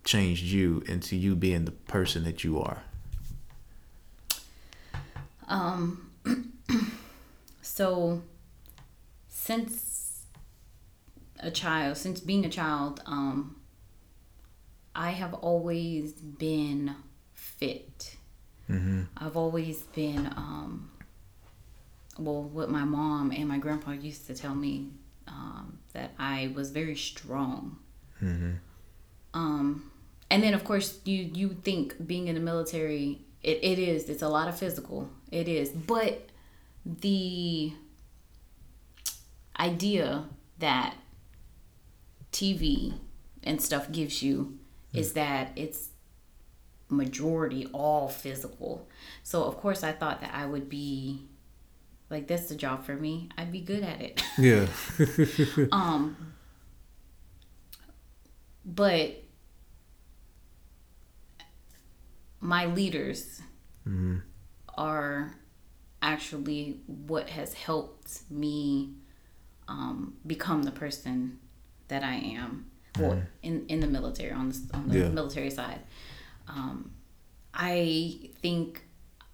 changed 0.04 0.44
you 0.44 0.82
into 0.86 1.16
you 1.16 1.36
being 1.36 1.64
the 1.64 1.70
person 1.70 2.24
that 2.24 2.42
you 2.44 2.60
are? 2.60 2.82
Um, 5.48 6.10
so 7.62 8.22
since 9.48 10.26
a 11.40 11.50
child, 11.50 11.96
since 11.96 12.20
being 12.20 12.44
a 12.44 12.50
child, 12.50 13.00
um, 13.06 13.56
I 14.94 15.12
have 15.12 15.32
always 15.32 16.12
been 16.12 16.94
fit. 17.32 18.16
Mm-hmm. 18.68 19.04
I've 19.16 19.38
always 19.38 19.78
been, 20.00 20.26
um, 20.36 20.90
well, 22.18 22.42
what 22.42 22.68
my 22.68 22.84
mom 22.84 23.30
and 23.30 23.48
my 23.48 23.56
grandpa 23.56 23.92
used 23.92 24.26
to 24.26 24.34
tell 24.34 24.54
me 24.54 24.90
um, 25.26 25.78
that 25.94 26.10
I 26.18 26.52
was 26.54 26.70
very 26.70 26.96
strong. 26.96 27.78
Mm-hmm. 28.22 28.52
Um, 29.32 29.90
and 30.30 30.42
then 30.42 30.52
of 30.52 30.62
course 30.64 30.98
you 31.06 31.30
you 31.40 31.56
think 31.68 32.06
being 32.06 32.28
in 32.28 32.34
the 32.34 32.44
military, 32.52 33.20
it, 33.42 33.58
it 33.62 33.78
is 33.78 34.10
it's 34.10 34.20
a 34.20 34.28
lot 34.28 34.48
of 34.48 34.58
physical. 34.58 35.08
It 35.30 35.48
is, 35.48 35.70
but 35.70 36.28
the 36.84 37.72
idea 39.58 40.24
that 40.58 40.94
TV 42.32 42.94
and 43.42 43.60
stuff 43.60 43.90
gives 43.90 44.22
you 44.22 44.58
mm. 44.94 44.98
is 44.98 45.12
that 45.14 45.52
it's 45.56 45.90
majority 46.88 47.66
all 47.72 48.08
physical. 48.08 48.88
So 49.22 49.44
of 49.44 49.56
course 49.58 49.82
I 49.82 49.92
thought 49.92 50.20
that 50.20 50.34
I 50.34 50.46
would 50.46 50.68
be 50.68 51.26
like 52.10 52.26
that's 52.26 52.48
the 52.48 52.54
job 52.54 52.84
for 52.84 52.94
me. 52.94 53.28
I'd 53.36 53.52
be 53.52 53.60
good 53.60 53.82
at 53.82 54.00
it. 54.00 54.22
Yeah. 54.38 54.66
um 55.72 56.16
but 58.64 59.22
my 62.40 62.66
leaders 62.66 63.40
mm-hmm. 63.86 64.18
are 64.76 65.34
actually 66.00 66.80
what 66.86 67.30
has 67.30 67.54
helped 67.54 68.30
me 68.30 68.94
um, 69.68 70.14
become 70.26 70.62
the 70.62 70.70
person 70.70 71.38
that 71.88 72.02
I 72.02 72.14
am. 72.14 72.66
Mm-hmm. 72.94 73.02
Well, 73.02 73.22
in 73.42 73.66
in 73.68 73.80
the 73.80 73.86
military 73.86 74.32
on 74.32 74.48
the, 74.48 74.60
on 74.74 74.88
the 74.88 74.98
yeah. 74.98 75.08
military 75.08 75.50
side, 75.50 75.80
um, 76.48 76.90
I 77.54 78.30
think 78.40 78.82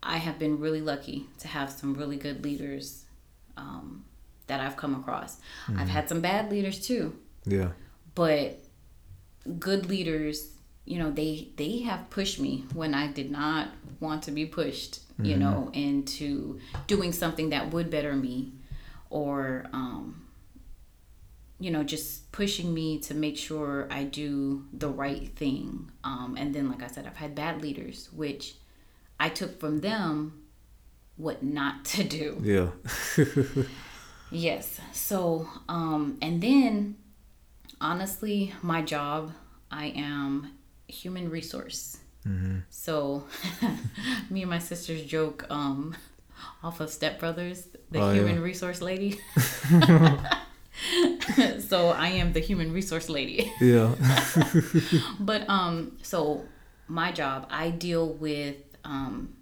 I 0.02 0.18
have 0.18 0.38
been 0.38 0.58
really 0.58 0.80
lucky 0.80 1.26
to 1.38 1.48
have 1.48 1.70
some 1.70 1.94
really 1.94 2.16
good 2.16 2.44
leaders 2.44 3.04
um, 3.56 4.04
that 4.48 4.60
I've 4.60 4.76
come 4.76 4.94
across. 4.94 5.36
Mm-hmm. 5.66 5.78
I've 5.78 5.88
had 5.88 6.08
some 6.08 6.20
bad 6.20 6.50
leaders 6.50 6.84
too. 6.86 7.16
Yeah. 7.46 7.70
But 8.14 8.58
good 9.58 9.86
leaders, 9.86 10.52
you 10.84 10.98
know, 10.98 11.10
they 11.10 11.48
they 11.56 11.80
have 11.80 12.10
pushed 12.10 12.40
me 12.40 12.64
when 12.74 12.94
I 12.94 13.06
did 13.06 13.30
not 13.30 13.68
want 14.00 14.24
to 14.24 14.30
be 14.30 14.46
pushed, 14.46 15.00
mm-hmm. 15.12 15.24
you 15.24 15.36
know, 15.36 15.70
into 15.72 16.60
doing 16.86 17.12
something 17.12 17.50
that 17.50 17.72
would 17.72 17.88
better 17.90 18.14
me 18.14 18.52
or 19.10 19.66
um 19.72 20.23
you 21.60 21.70
know, 21.70 21.84
just 21.84 22.30
pushing 22.32 22.74
me 22.74 22.98
to 23.00 23.14
make 23.14 23.36
sure 23.36 23.86
I 23.90 24.04
do 24.04 24.64
the 24.72 24.88
right 24.88 25.28
thing. 25.36 25.90
Um, 26.02 26.36
and 26.38 26.54
then, 26.54 26.68
like 26.68 26.82
I 26.82 26.88
said, 26.88 27.06
I've 27.06 27.16
had 27.16 27.34
bad 27.34 27.62
leaders, 27.62 28.08
which 28.12 28.56
I 29.20 29.28
took 29.28 29.60
from 29.60 29.80
them 29.80 30.44
what 31.16 31.42
not 31.42 31.84
to 31.86 32.04
do. 32.04 32.40
Yeah. 32.42 32.70
yes. 34.30 34.80
So, 34.92 35.48
um, 35.68 36.18
and 36.20 36.42
then 36.42 36.96
honestly, 37.80 38.52
my 38.62 38.82
job, 38.82 39.32
I 39.70 39.86
am 39.96 40.52
human 40.88 41.30
resource. 41.30 41.98
Mm-hmm. 42.26 42.60
So, 42.70 43.26
me 44.30 44.42
and 44.42 44.50
my 44.50 44.58
sisters 44.58 45.04
joke 45.04 45.46
um, 45.50 45.94
off 46.62 46.80
of 46.80 46.90
Step 46.90 47.20
Brothers, 47.20 47.68
the 47.90 48.00
oh, 48.00 48.12
human 48.12 48.36
yeah. 48.36 48.42
resource 48.42 48.80
lady. 48.80 49.20
so 51.60 51.88
I 51.88 52.08
am 52.08 52.32
the 52.32 52.40
human 52.40 52.72
resource 52.72 53.08
lady. 53.08 53.52
Yeah. 53.60 53.94
but 55.20 55.48
um, 55.48 55.98
so 56.02 56.44
my 56.88 57.12
job, 57.12 57.46
I 57.50 57.70
deal 57.70 58.08
with 58.08 58.56
um, 58.84 59.34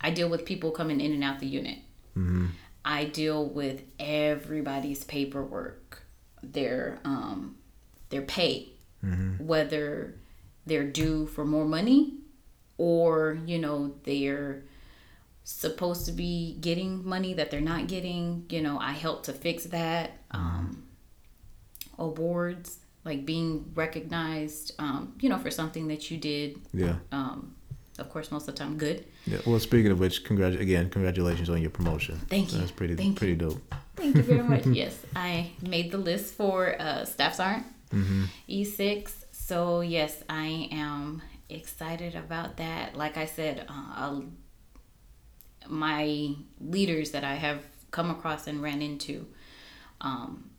I 0.00 0.10
deal 0.10 0.28
with 0.28 0.44
people 0.44 0.70
coming 0.70 1.00
in 1.00 1.12
and 1.12 1.24
out 1.24 1.40
the 1.40 1.46
unit. 1.46 1.78
Mm-hmm. 2.16 2.46
I 2.84 3.04
deal 3.04 3.46
with 3.46 3.82
everybody's 3.98 5.04
paperwork, 5.04 6.02
their 6.42 7.00
um, 7.04 7.56
their 8.10 8.22
pay, 8.22 8.68
mm-hmm. 9.04 9.44
whether 9.44 10.14
they're 10.66 10.84
due 10.84 11.26
for 11.26 11.44
more 11.44 11.64
money 11.64 12.14
or 12.76 13.38
you 13.44 13.58
know 13.58 13.94
they're 14.04 14.62
supposed 15.48 16.04
to 16.06 16.12
be 16.12 16.58
getting 16.60 17.08
money 17.08 17.32
that 17.34 17.50
they're 17.50 17.60
not 17.60 17.86
getting. 17.86 18.44
You 18.50 18.60
know, 18.60 18.78
I 18.78 18.92
help 18.92 19.24
to 19.24 19.32
fix 19.32 19.64
that. 19.64 20.12
Um, 20.30 20.84
awards 21.98 22.78
like 23.04 23.24
being 23.24 23.72
recognized, 23.74 24.74
um, 24.78 25.14
you 25.20 25.28
know, 25.28 25.38
for 25.38 25.50
something 25.50 25.88
that 25.88 26.10
you 26.10 26.18
did. 26.18 26.60
Yeah. 26.72 26.96
Um, 27.10 27.54
of 27.98 28.10
course, 28.10 28.30
most 28.30 28.46
of 28.46 28.54
the 28.54 28.58
time, 28.58 28.76
good. 28.76 29.06
Yeah. 29.26 29.38
Well, 29.46 29.58
speaking 29.58 29.90
of 29.90 29.98
which, 29.98 30.24
congrat- 30.24 30.60
again, 30.60 30.90
congratulations 30.90 31.48
on 31.48 31.60
your 31.60 31.70
promotion. 31.70 32.20
Thank 32.28 32.52
you. 32.52 32.58
That's 32.58 32.70
pretty 32.70 32.94
Thank 32.94 33.16
pretty 33.16 33.32
you. 33.32 33.38
dope. 33.38 33.74
Thank 33.96 34.16
you 34.16 34.22
very 34.22 34.42
much. 34.42 34.66
yes, 34.82 34.96
I 35.16 35.50
made 35.62 35.90
the 35.90 35.98
list 35.98 36.34
for 36.34 36.80
uh, 36.80 37.04
staff 37.04 37.34
sergeant 37.34 37.66
mm-hmm. 37.90 38.24
E6. 38.48 39.10
So 39.32 39.80
yes, 39.80 40.22
I 40.28 40.68
am 40.70 41.22
excited 41.48 42.14
about 42.14 42.58
that. 42.58 42.94
Like 42.94 43.16
I 43.16 43.24
said, 43.24 43.66
uh, 43.68 44.20
my 45.68 46.34
leaders 46.60 47.10
that 47.12 47.24
I 47.24 47.34
have 47.34 47.62
come 47.90 48.10
across 48.10 48.46
and 48.46 48.62
ran 48.62 48.82
into, 48.82 49.26
um, 50.00 50.50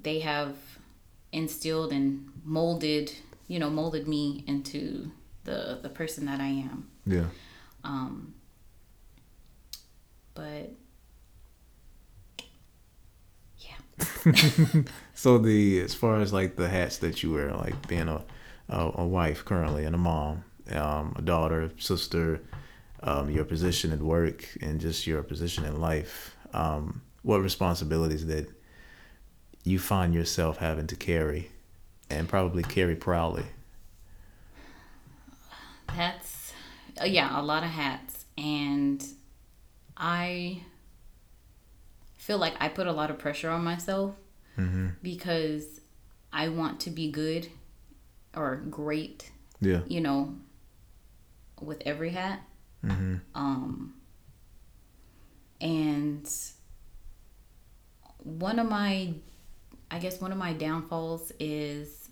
they 0.00 0.20
have 0.20 0.56
instilled 1.32 1.92
and 1.92 2.30
molded, 2.44 3.12
you 3.48 3.58
know, 3.58 3.70
molded 3.70 4.06
me 4.08 4.44
into 4.46 5.10
the 5.44 5.78
the 5.82 5.88
person 5.88 6.26
that 6.26 6.40
I 6.40 6.46
am. 6.46 6.88
Yeah. 7.06 7.26
Um, 7.82 8.34
but 10.34 10.72
yeah. 13.58 14.02
so 15.14 15.38
the 15.38 15.80
as 15.80 15.94
far 15.94 16.20
as 16.20 16.32
like 16.32 16.56
the 16.56 16.68
hats 16.68 16.98
that 16.98 17.22
you 17.22 17.32
wear, 17.32 17.52
like 17.52 17.88
being 17.88 18.08
a 18.08 18.22
a, 18.68 18.90
a 18.94 19.06
wife 19.06 19.44
currently 19.44 19.84
and 19.84 19.94
a 19.94 19.98
mom, 19.98 20.44
um, 20.72 21.14
a 21.16 21.22
daughter, 21.22 21.70
sister, 21.78 22.40
um, 23.04 23.30
your 23.30 23.44
position 23.44 23.92
at 23.92 24.00
work, 24.00 24.48
and 24.60 24.80
just 24.80 25.06
your 25.06 25.22
position 25.22 25.64
in 25.64 25.80
life. 25.80 26.34
Um, 26.52 27.02
what 27.22 27.40
responsibilities 27.40 28.26
that 28.26 28.48
you 29.62 29.78
find 29.78 30.14
yourself 30.14 30.58
having 30.58 30.86
to 30.88 30.96
carry, 30.96 31.50
and 32.10 32.28
probably 32.28 32.62
carry 32.62 32.96
proudly? 32.96 33.44
That's 35.94 36.52
uh, 37.00 37.04
yeah, 37.04 37.38
a 37.38 37.42
lot 37.42 37.62
of 37.62 37.70
hats, 37.70 38.24
and 38.38 39.04
I 39.96 40.62
feel 42.16 42.38
like 42.38 42.54
I 42.58 42.68
put 42.68 42.86
a 42.86 42.92
lot 42.92 43.10
of 43.10 43.18
pressure 43.18 43.50
on 43.50 43.62
myself 43.62 44.14
mm-hmm. 44.58 44.88
because 45.02 45.80
I 46.32 46.48
want 46.48 46.80
to 46.80 46.90
be 46.90 47.10
good 47.10 47.48
or 48.34 48.56
great. 48.70 49.30
Yeah, 49.60 49.80
you 49.86 50.00
know, 50.00 50.36
with 51.60 51.82
every 51.84 52.10
hat. 52.10 52.40
Mm-hmm. 52.84 53.16
Um, 53.34 53.94
and 55.60 56.28
one 58.22 58.58
of 58.58 58.68
my, 58.68 59.14
I 59.90 59.98
guess 59.98 60.20
one 60.20 60.32
of 60.32 60.38
my 60.38 60.52
downfalls 60.52 61.32
is 61.38 62.08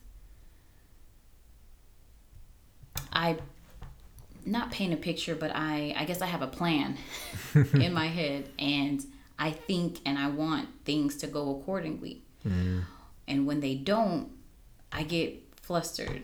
I 3.13 3.37
not 4.45 4.71
paint 4.71 4.93
a 4.93 4.97
picture, 4.97 5.35
but 5.35 5.53
I 5.55 5.95
I 5.97 6.05
guess 6.05 6.23
I 6.23 6.27
have 6.27 6.43
a 6.43 6.47
plan 6.47 6.97
in 7.75 7.93
my 7.93 8.07
head, 8.07 8.49
and 8.59 9.05
I 9.39 9.51
think 9.51 10.01
and 10.05 10.19
I 10.19 10.29
want 10.29 10.69
things 10.85 11.17
to 11.19 11.27
go 11.27 11.59
accordingly. 11.59 12.23
Mm. 12.47 12.85
And 13.29 13.47
when 13.47 13.61
they 13.61 13.75
don't, 13.75 14.31
I 14.91 15.05
get 15.05 15.43
flustered. 15.61 16.23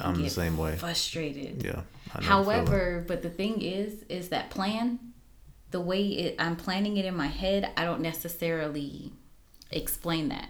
I'm 0.00 0.22
the 0.22 0.30
same 0.30 0.56
way. 0.56 0.76
Frustrated. 0.76 1.62
Yeah. 1.62 1.82
However, 2.08 3.04
but 3.06 3.22
the 3.22 3.30
thing 3.30 3.60
is, 3.60 4.04
is 4.08 4.30
that 4.30 4.50
plan, 4.50 4.98
the 5.70 5.80
way 5.80 6.06
it, 6.06 6.36
I'm 6.38 6.56
planning 6.56 6.96
it 6.96 7.04
in 7.04 7.16
my 7.16 7.26
head, 7.26 7.70
I 7.76 7.84
don't 7.84 8.00
necessarily 8.00 9.12
explain 9.70 10.28
that, 10.28 10.48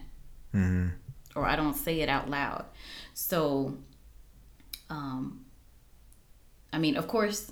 mm-hmm. 0.55 0.89
or 1.35 1.45
I 1.45 1.57
don't 1.57 1.75
say 1.75 2.01
it 2.01 2.09
out 2.09 2.31
loud. 2.31 2.67
So, 3.15 3.77
um, 4.91 5.45
I 6.73 6.79
mean, 6.79 6.97
of 6.97 7.09
course, 7.09 7.51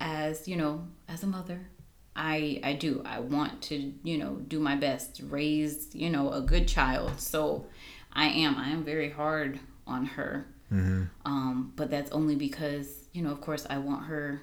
as 0.00 0.46
you 0.46 0.56
know, 0.56 0.86
as 1.08 1.22
a 1.22 1.26
mother, 1.26 1.68
I 2.14 2.60
I 2.62 2.74
do 2.74 3.02
I 3.04 3.20
want 3.20 3.62
to 3.62 3.92
you 4.02 4.18
know 4.18 4.34
do 4.46 4.60
my 4.60 4.76
best, 4.76 5.20
raise 5.24 5.88
you 5.94 6.10
know 6.10 6.32
a 6.32 6.40
good 6.40 6.68
child. 6.68 7.18
So, 7.20 7.66
I 8.12 8.26
am 8.26 8.56
I 8.56 8.68
am 8.68 8.84
very 8.84 9.10
hard 9.10 9.60
on 9.86 10.04
her. 10.04 10.46
Mm-hmm. 10.72 11.04
Um, 11.24 11.72
but 11.76 11.90
that's 11.90 12.10
only 12.12 12.36
because 12.36 13.00
you 13.12 13.22
know, 13.22 13.30
of 13.30 13.40
course, 13.40 13.66
I 13.68 13.78
want 13.78 14.04
her. 14.04 14.42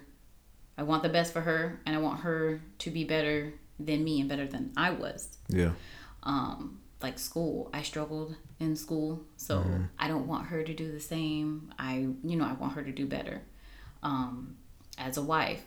I 0.77 0.83
want 0.83 1.03
the 1.03 1.09
best 1.09 1.33
for 1.33 1.41
her, 1.41 1.79
and 1.85 1.95
I 1.95 1.99
want 1.99 2.21
her 2.21 2.61
to 2.79 2.91
be 2.91 3.03
better 3.03 3.53
than 3.79 4.03
me 4.03 4.19
and 4.19 4.29
better 4.29 4.45
than 4.45 4.73
I 4.77 4.91
was. 4.91 5.37
Yeah. 5.47 5.71
Um, 6.23 6.79
like 7.01 7.19
school, 7.19 7.69
I 7.73 7.83
struggled 7.83 8.35
in 8.59 8.75
school, 8.75 9.23
so 9.37 9.59
mm-hmm. 9.59 9.83
I 9.99 10.07
don't 10.07 10.27
want 10.27 10.47
her 10.47 10.63
to 10.63 10.73
do 10.73 10.91
the 10.91 10.99
same. 10.99 11.73
I, 11.77 12.07
you 12.23 12.35
know, 12.35 12.45
I 12.45 12.53
want 12.53 12.73
her 12.73 12.83
to 12.83 12.91
do 12.91 13.05
better. 13.05 13.41
Um, 14.03 14.57
as 14.97 15.17
a 15.17 15.21
wife, 15.21 15.63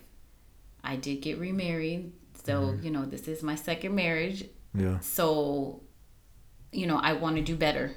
I 0.83 0.95
did 0.97 1.21
get 1.21 1.39
remarried, 1.39 2.11
so 2.43 2.61
mm-hmm. 2.61 2.85
you 2.85 2.91
know, 2.91 3.05
this 3.05 3.27
is 3.27 3.43
my 3.43 3.55
second 3.55 3.95
marriage. 3.95 4.45
Yeah. 4.73 4.99
So, 4.99 5.81
you 6.71 6.87
know, 6.87 6.97
I 6.97 7.13
want 7.13 7.35
to 7.37 7.41
do 7.41 7.55
better 7.55 7.93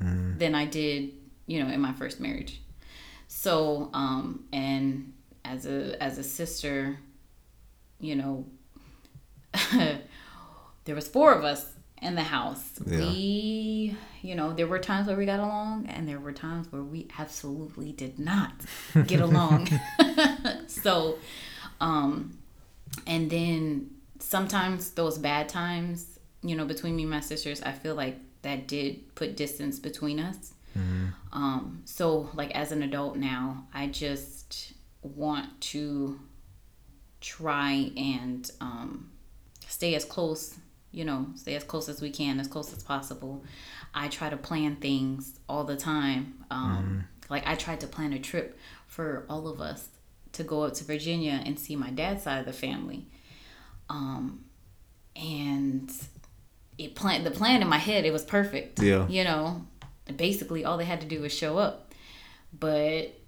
mm-hmm. 0.00 0.38
than 0.38 0.54
I 0.54 0.66
did 0.66 1.12
you 1.46 1.62
know, 1.62 1.70
in 1.70 1.80
my 1.80 1.92
first 1.92 2.20
marriage. 2.20 2.60
So, 3.28 3.90
um, 3.92 4.44
and 4.52 5.12
as 5.44 5.66
a 5.66 6.00
as 6.02 6.18
a 6.18 6.22
sister, 6.22 6.98
you 8.00 8.16
know, 8.16 8.46
there 10.84 10.94
was 10.94 11.08
four 11.08 11.32
of 11.32 11.44
us 11.44 11.72
in 12.02 12.16
the 12.16 12.22
house. 12.22 12.72
Yeah. 12.84 12.98
We, 12.98 13.96
you 14.22 14.34
know, 14.34 14.52
there 14.52 14.66
were 14.66 14.80
times 14.80 15.06
where 15.06 15.16
we 15.16 15.24
got 15.24 15.40
along, 15.40 15.86
and 15.86 16.08
there 16.08 16.18
were 16.18 16.32
times 16.32 16.70
where 16.70 16.82
we 16.82 17.08
absolutely 17.18 17.92
did 17.92 18.18
not 18.18 18.52
get 19.06 19.20
along. 19.28 19.68
so, 20.66 21.18
um, 21.80 22.36
and 23.06 23.30
then 23.30 23.90
sometimes 24.18 24.90
those 24.90 25.16
bad 25.16 25.48
times, 25.48 26.18
you 26.42 26.56
know, 26.56 26.64
between 26.64 26.96
me 26.96 27.02
and 27.02 27.10
my 27.10 27.20
sisters, 27.20 27.62
I 27.62 27.72
feel 27.72 27.94
like 27.94 28.18
that 28.42 28.66
did 28.66 29.14
put 29.14 29.36
distance 29.36 29.78
between 29.78 30.18
us. 30.18 30.52
Mm-hmm. 30.76 31.06
Um, 31.32 31.82
so, 31.84 32.30
like 32.34 32.50
as 32.52 32.72
an 32.72 32.82
adult 32.82 33.16
now, 33.16 33.66
I 33.72 33.86
just 33.88 34.72
want 35.02 35.60
to 35.60 36.20
try 37.20 37.90
and 37.96 38.50
um, 38.60 39.10
stay 39.68 39.94
as 39.94 40.04
close, 40.04 40.54
you 40.90 41.04
know, 41.04 41.26
stay 41.34 41.54
as 41.54 41.64
close 41.64 41.88
as 41.88 42.00
we 42.00 42.10
can, 42.10 42.40
as 42.40 42.48
close 42.48 42.72
as 42.72 42.82
possible. 42.82 43.44
I 43.94 44.08
try 44.08 44.30
to 44.30 44.36
plan 44.36 44.76
things 44.76 45.38
all 45.48 45.64
the 45.64 45.76
time. 45.76 46.44
Um, 46.50 46.76
mm-hmm. 46.76 47.32
like 47.32 47.46
I 47.46 47.54
tried 47.54 47.80
to 47.80 47.86
plan 47.86 48.12
a 48.12 48.18
trip 48.18 48.58
for 48.86 49.24
all 49.28 49.48
of 49.48 49.60
us 49.60 49.88
to 50.32 50.42
go 50.42 50.62
up 50.62 50.74
to 50.74 50.84
Virginia 50.84 51.42
and 51.44 51.58
see 51.58 51.76
my 51.76 51.90
dad's 51.90 52.22
side 52.24 52.40
of 52.40 52.46
the 52.46 52.52
family. 52.52 53.06
Um, 53.88 54.44
and 55.14 55.90
it 56.78 56.94
plan 56.94 57.22
the 57.24 57.30
plan 57.30 57.60
in 57.60 57.68
my 57.68 57.78
head 57.78 58.04
it 58.04 58.12
was 58.12 58.24
perfect. 58.24 58.80
Yeah. 58.80 59.06
You 59.08 59.24
know, 59.24 59.66
basically 60.16 60.64
all 60.64 60.76
they 60.76 60.84
had 60.84 61.00
to 61.00 61.06
do 61.06 61.20
was 61.20 61.32
show 61.32 61.58
up. 61.58 61.94
But 62.58 63.18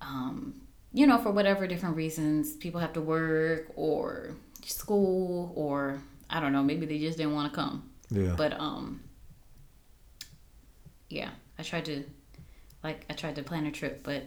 um, 0.00 0.62
you 0.92 1.06
know, 1.06 1.18
for 1.18 1.30
whatever 1.30 1.66
different 1.66 1.96
reasons, 1.96 2.54
people 2.56 2.80
have 2.80 2.92
to 2.94 3.00
work 3.00 3.72
or 3.76 4.34
school 4.64 5.52
or 5.56 6.02
I 6.28 6.40
don't 6.40 6.52
know, 6.52 6.62
maybe 6.62 6.86
they 6.86 6.98
just 6.98 7.18
didn't 7.18 7.34
want 7.34 7.52
to 7.52 7.56
come. 7.56 7.90
Yeah. 8.10 8.34
But 8.36 8.58
um 8.58 9.00
yeah, 11.08 11.30
I 11.58 11.62
tried 11.62 11.84
to 11.86 12.04
like 12.82 13.04
I 13.08 13.14
tried 13.14 13.36
to 13.36 13.42
plan 13.42 13.66
a 13.66 13.72
trip, 13.72 14.00
but 14.02 14.24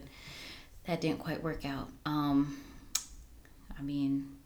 that 0.86 1.02
didn't 1.02 1.20
quite 1.20 1.44
work 1.44 1.66
out. 1.66 1.90
Um 2.06 2.62
I 3.78 3.82
mean, 3.82 4.38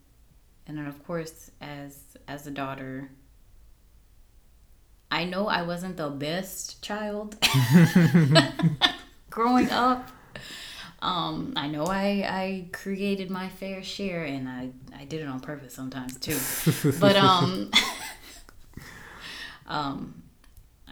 and 0.66 0.76
then 0.76 0.86
of 0.86 1.04
course 1.06 1.50
as 1.60 1.98
as 2.28 2.46
a 2.46 2.50
daughter 2.50 3.10
I 5.10 5.24
know 5.24 5.48
I 5.48 5.62
wasn't 5.62 5.96
the 5.96 6.08
best 6.08 6.82
child 6.82 7.36
growing 9.30 9.70
up. 9.70 10.08
Um, 11.02 11.54
I 11.56 11.66
know 11.66 11.84
I, 11.86 12.24
I 12.28 12.68
created 12.72 13.30
my 13.30 13.48
fair 13.48 13.82
share 13.82 14.24
and 14.24 14.48
I, 14.48 14.70
I 14.96 15.04
did 15.06 15.20
it 15.20 15.26
on 15.26 15.40
purpose 15.40 15.74
sometimes 15.74 16.18
too. 16.18 16.38
but 17.00 17.16
um 17.16 17.70
um 19.66 20.22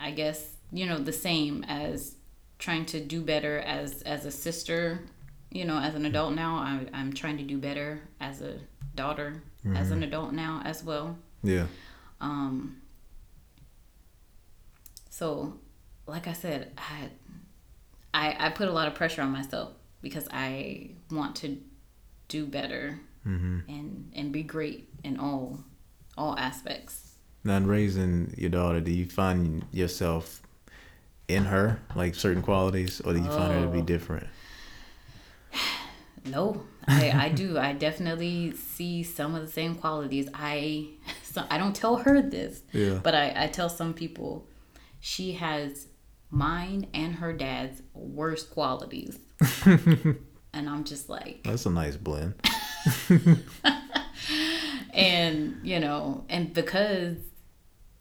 I 0.01 0.13
guess, 0.13 0.55
you 0.73 0.87
know, 0.87 0.99
the 0.99 1.13
same 1.13 1.65
as 1.69 2.15
trying 2.59 2.87
to 2.87 3.01
do 3.01 3.21
better 3.21 3.59
as 3.61 4.03
as 4.03 4.25
a 4.25 4.31
sister, 4.31 5.01
you 5.51 5.65
know, 5.65 5.79
as 5.79 5.95
an 5.95 6.07
adult 6.07 6.35
now. 6.35 6.57
I 6.57 6.87
I'm 6.93 7.13
trying 7.13 7.37
to 7.39 7.45
do 7.45 7.59
better 7.59 8.01
as 8.21 8.41
a 8.41 8.59
daughter, 8.95 9.43
as 9.75 9.91
an 9.91 10.03
adult 10.03 10.33
now 10.33 10.63
as 10.65 10.83
well. 10.83 11.19
Yeah. 11.43 11.67
Um, 12.21 12.81
so, 15.19 15.55
like 16.07 16.29
I 16.29 16.33
said, 16.33 16.73
I, 16.79 17.09
I 18.15 18.37
I 18.47 18.51
put 18.51 18.69
a 18.69 18.73
lot 18.73 18.87
of 18.89 18.95
pressure 18.95 19.23
on 19.23 19.31
myself 19.31 19.73
because 20.01 20.29
I 20.31 20.91
want 21.11 21.35
to 21.37 21.59
do 22.29 22.47
better 22.47 23.01
mm-hmm. 23.27 23.61
and 23.69 24.13
and 24.15 24.33
be 24.33 24.43
great 24.45 24.89
in 25.03 25.19
all 25.19 25.65
all 26.17 26.39
aspects. 26.39 27.15
Now, 27.45 27.57
in 27.57 27.67
raising 27.67 28.35
your 28.37 28.51
daughter, 28.51 28.81
do 28.81 28.93
you 28.93 29.07
find 29.07 29.65
yourself 29.73 30.43
in 31.29 31.45
her, 31.47 31.81
like 31.95 32.15
certain 32.15 32.43
qualities, 32.43 33.01
or 33.01 33.13
do 33.13 33.19
you 33.21 33.31
find 33.31 33.53
her 33.53 33.61
to 33.63 33.69
be 33.69 33.81
Oh. 33.81 33.83
different? 33.83 34.27
No, 36.25 36.63
I, 36.87 37.11
I 37.11 37.29
do. 37.31 37.57
I 37.59 37.73
definitely 37.73 38.53
see 38.55 39.03
some 39.03 39.35
of 39.35 39.47
the 39.47 39.51
same 39.51 39.77
qualities. 39.77 40.29
I 40.35 40.89
so 41.23 41.45
I 41.51 41.57
don't 41.59 41.75
tell 41.75 41.97
her 41.97 42.21
this, 42.21 42.63
Yeah. 42.73 42.99
but 43.03 43.15
I, 43.15 43.45
I 43.45 43.47
tell 43.47 43.69
some 43.69 43.95
people 43.95 44.48
she 45.01 45.33
has 45.33 45.89
mine 46.31 46.87
and 46.95 47.17
her 47.17 47.33
dad's 47.33 47.83
worst 47.95 48.51
qualities. 48.51 49.19
and 49.65 50.19
I'm 50.55 50.85
just 50.85 51.09
like, 51.09 51.43
That's 51.45 51.67
a 51.67 51.71
nice 51.71 51.97
blend. 51.97 52.35
and 54.93 55.61
you 55.63 55.81
know, 55.81 56.25
and 56.29 56.53
because 56.53 57.17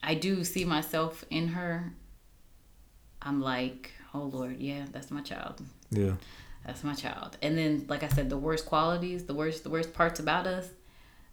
I 0.04 0.16
do 0.16 0.44
see 0.44 0.66
myself 0.66 1.26
in 1.30 1.50
her, 1.50 1.94
I'm 3.22 3.42
like, 3.42 3.92
oh 4.14 4.24
Lord, 4.24 4.58
yeah, 4.60 4.86
that's 4.92 5.12
my 5.12 5.22
child. 5.22 5.62
Yeah. 5.90 6.14
That's 6.66 6.84
my 6.84 6.94
child. 6.94 7.38
And 7.42 7.58
then, 7.58 7.86
like 7.88 8.04
I 8.04 8.10
said, 8.10 8.30
the 8.30 8.38
worst 8.38 8.66
qualities, 8.66 9.24
the 9.24 9.34
worst, 9.34 9.64
the 9.64 9.70
worst 9.70 9.94
parts 9.94 10.20
about 10.20 10.48
us. 10.48 10.68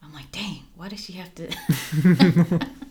I'm 0.02 0.12
like, 0.12 0.30
dang, 0.30 0.62
why 0.76 0.88
does 0.88 1.04
she 1.04 1.14
have 1.14 1.34
to? 1.34 1.50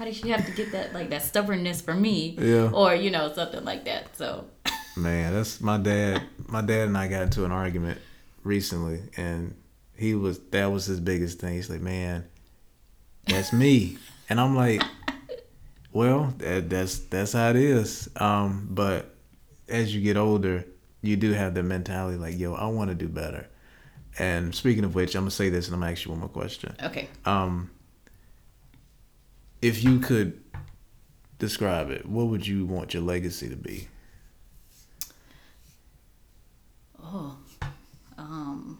why 0.00 0.06
did 0.06 0.14
she 0.14 0.30
have 0.30 0.46
to 0.46 0.52
get 0.52 0.72
that 0.72 0.94
like 0.94 1.10
that 1.10 1.22
stubbornness 1.22 1.82
for 1.82 1.92
me? 1.92 2.34
Yeah. 2.40 2.70
Or 2.72 2.94
you 2.94 3.10
know 3.10 3.30
something 3.34 3.62
like 3.66 3.84
that. 3.84 4.16
So. 4.16 4.46
Man, 4.96 5.34
that's 5.34 5.60
my 5.60 5.76
dad. 5.76 6.22
My 6.48 6.62
dad 6.62 6.88
and 6.88 6.96
I 6.96 7.06
got 7.06 7.24
into 7.24 7.44
an 7.44 7.52
argument 7.52 8.00
recently, 8.42 9.02
and 9.18 9.54
he 9.94 10.14
was 10.14 10.38
that 10.52 10.72
was 10.72 10.86
his 10.86 11.00
biggest 11.00 11.38
thing. 11.38 11.52
He's 11.54 11.68
like, 11.68 11.82
"Man, 11.82 12.24
that's 13.26 13.52
me," 13.52 13.98
and 14.28 14.40
I'm 14.40 14.56
like, 14.56 14.82
"Well, 15.92 16.34
that, 16.38 16.70
that's 16.70 16.98
that's 17.00 17.34
how 17.34 17.50
it 17.50 17.56
is." 17.56 18.08
Um, 18.16 18.68
but 18.70 19.14
as 19.68 19.94
you 19.94 20.00
get 20.00 20.16
older, 20.16 20.64
you 21.02 21.16
do 21.16 21.32
have 21.32 21.54
the 21.54 21.62
mentality 21.62 22.16
like, 22.16 22.38
"Yo, 22.38 22.54
I 22.54 22.66
want 22.66 22.88
to 22.88 22.94
do 22.94 23.06
better." 23.06 23.46
And 24.18 24.54
speaking 24.54 24.84
of 24.84 24.94
which, 24.94 25.14
I'm 25.14 25.22
gonna 25.22 25.30
say 25.30 25.50
this, 25.50 25.66
and 25.66 25.74
I'm 25.74 25.80
gonna 25.80 25.92
ask 25.92 26.04
you 26.04 26.10
one 26.10 26.20
more 26.20 26.28
question. 26.28 26.74
Okay. 26.82 27.08
Um, 27.26 27.70
if 29.62 29.82
you 29.84 29.98
could 29.98 30.40
describe 31.38 31.90
it, 31.90 32.06
what 32.06 32.26
would 32.26 32.46
you 32.46 32.64
want 32.66 32.94
your 32.94 33.02
legacy 33.02 33.48
to 33.48 33.56
be? 33.56 33.88
Oh, 37.02 37.36
um, 38.18 38.78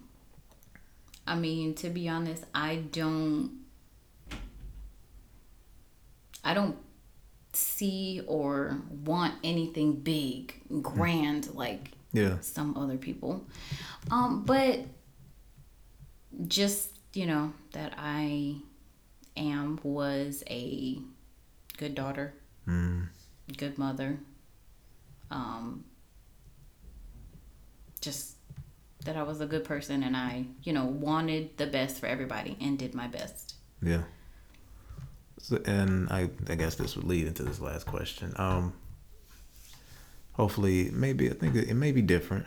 I 1.27 1.37
mean, 1.37 1.75
to 1.77 1.89
be 1.91 2.09
honest, 2.09 2.45
I 2.55 2.77
don't, 2.93 3.61
I 6.45 6.55
don't 6.55 6.77
see 7.53 8.23
or 8.27 8.79
want 9.05 9.35
anything 9.43 9.97
big, 9.97 10.55
grand 10.83 11.55
like 11.55 11.91
Yeah. 12.13 12.39
some 12.41 12.77
other 12.77 12.97
people. 12.97 13.45
Um, 14.11 14.45
but 14.45 14.81
just 16.47 16.91
you 17.13 17.27
know 17.27 17.53
that 17.73 17.93
I 17.99 18.55
am 19.37 19.79
was 19.83 20.43
a 20.49 20.99
good 21.79 21.95
daughter, 21.95 22.35
Mm. 22.69 23.09
good 23.57 23.79
mother. 23.79 24.19
Um, 25.31 25.85
just 28.01 28.37
that 29.05 29.17
I 29.17 29.23
was 29.23 29.41
a 29.41 29.47
good 29.47 29.65
person 29.65 30.03
and 30.03 30.17
I, 30.17 30.47
you 30.63 30.73
know, 30.73 30.85
wanted 30.85 31.57
the 31.57 31.67
best 31.67 31.99
for 32.01 32.07
everybody 32.07 32.57
and 32.61 32.79
did 32.79 32.95
my 32.95 33.07
best. 33.07 33.55
Yeah. 33.83 34.03
So, 35.39 35.57
and 35.65 36.09
I, 36.11 36.29
I 36.49 36.55
guess 36.55 36.75
this 36.75 36.97
would 36.97 37.07
lead 37.07 37.27
into 37.27 37.43
this 37.43 37.61
last 37.61 37.87
question. 37.87 38.33
Um, 38.37 38.75
hopefully, 40.33 40.91
maybe 40.93 41.31
I 41.31 41.35
think 41.35 41.55
it, 41.55 41.69
it 41.71 41.75
may 41.75 41.93
be 41.93 42.03
different, 42.03 42.47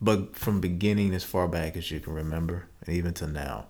but 0.00 0.36
from 0.36 0.60
beginning 0.60 1.14
as 1.14 1.24
far 1.24 1.48
back 1.48 1.76
as 1.76 1.90
you 1.90 2.00
can 2.00 2.12
remember, 2.12 2.66
and 2.86 2.94
even 2.94 3.14
to 3.14 3.26
now, 3.26 3.66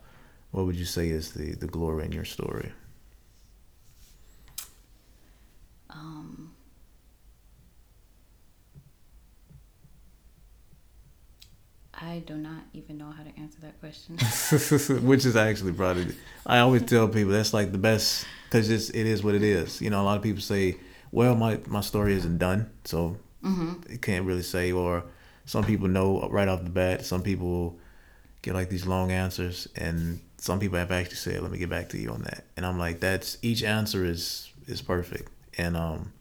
what 0.55 0.67
would 0.67 0.77
you 0.77 0.85
say 0.85 1.09
is 1.09 1.33
the 1.33 1.57
the 1.57 1.67
glory 1.67 2.05
in 2.05 2.13
your 2.13 2.25
story? 2.25 2.71
Um, 5.91 6.53
I 11.93 12.23
do 12.25 12.37
not 12.37 12.63
even 12.73 12.99
know 12.99 13.11
how 13.11 13.25
to 13.25 13.37
answer 13.37 13.59
that 13.63 13.81
question. 13.81 14.17
Which 15.05 15.27
is 15.27 15.35
actually 15.35 15.73
probably 15.73 16.15
I 16.47 16.61
always 16.61 16.83
tell 16.85 17.09
people 17.09 17.33
that's 17.33 17.53
like 17.53 17.73
the 17.73 17.79
best 17.79 18.25
because 18.45 18.71
it's 18.71 18.91
it 18.91 19.07
is 19.07 19.25
what 19.25 19.35
it 19.35 19.43
is. 19.43 19.81
You 19.81 19.91
know, 19.91 20.01
a 20.03 20.05
lot 20.05 20.17
of 20.17 20.23
people 20.23 20.41
say, 20.41 20.77
"Well, 21.11 21.35
my 21.35 21.59
my 21.67 21.81
story 21.81 22.15
isn't 22.15 22.39
done," 22.39 22.71
so 22.85 23.17
it 23.91 24.03
can't 24.03 24.25
really 24.25 24.43
say. 24.43 24.71
Or 24.71 25.03
some 25.47 25.65
people 25.65 25.89
know 25.89 26.29
right 26.31 26.47
off 26.47 26.63
the 26.63 26.71
bat. 26.71 27.05
Some 27.05 27.23
people 27.23 27.77
get 28.43 28.55
like 28.55 28.69
these 28.69 28.87
long 28.87 29.11
answers, 29.11 29.67
and 29.75 30.21
some 30.45 30.61
people 30.61 30.79
have 30.79 30.93
actually 30.93 31.17
said, 31.17 31.41
"Let 31.41 31.51
me 31.51 31.57
get 31.57 31.71
back 31.71 31.89
to 31.91 31.99
you 31.99 32.11
on 32.11 32.23
that." 32.23 32.45
And 32.57 32.67
I'm 32.67 32.79
like, 32.79 33.01
"That's 33.01 33.39
each 33.41 33.63
answer 33.63 34.05
is 34.05 34.51
is 34.67 34.83
perfect," 34.83 35.31
and 35.57 35.75
um, 35.75 36.13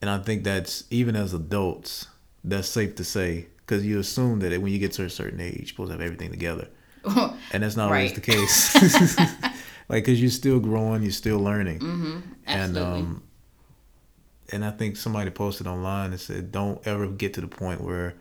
and 0.00 0.08
I 0.08 0.18
think 0.18 0.44
that's 0.44 0.84
even 0.90 1.16
as 1.16 1.34
adults, 1.34 2.06
that's 2.44 2.68
safe 2.68 2.94
to 2.96 3.04
say 3.04 3.46
because 3.58 3.84
you 3.84 3.98
assume 3.98 4.38
that 4.40 4.52
when 4.62 4.72
you 4.72 4.78
get 4.78 4.92
to 4.92 5.04
a 5.04 5.10
certain 5.10 5.40
age, 5.40 5.56
you're 5.56 5.66
supposed 5.66 5.88
to 5.88 5.94
have 5.94 6.00
everything 6.00 6.30
together 6.30 6.68
and 7.52 7.62
that's 7.62 7.76
not 7.76 7.86
always 7.86 8.12
the 8.12 8.20
case. 8.20 9.18
like, 9.88 10.04
cause 10.04 10.20
you're 10.20 10.30
still 10.30 10.60
growing, 10.60 11.02
you're 11.02 11.10
still 11.10 11.40
learning, 11.40 11.80
mm-hmm. 11.80 12.18
and 12.46 12.78
um, 12.78 13.22
and 14.52 14.64
I 14.64 14.70
think 14.70 14.96
somebody 14.96 15.30
posted 15.30 15.66
online 15.66 16.12
and 16.12 16.20
said, 16.20 16.52
"Don't 16.52 16.86
ever 16.86 17.08
get 17.08 17.34
to 17.34 17.40
the 17.40 17.48
point 17.48 17.80
where 17.80 18.14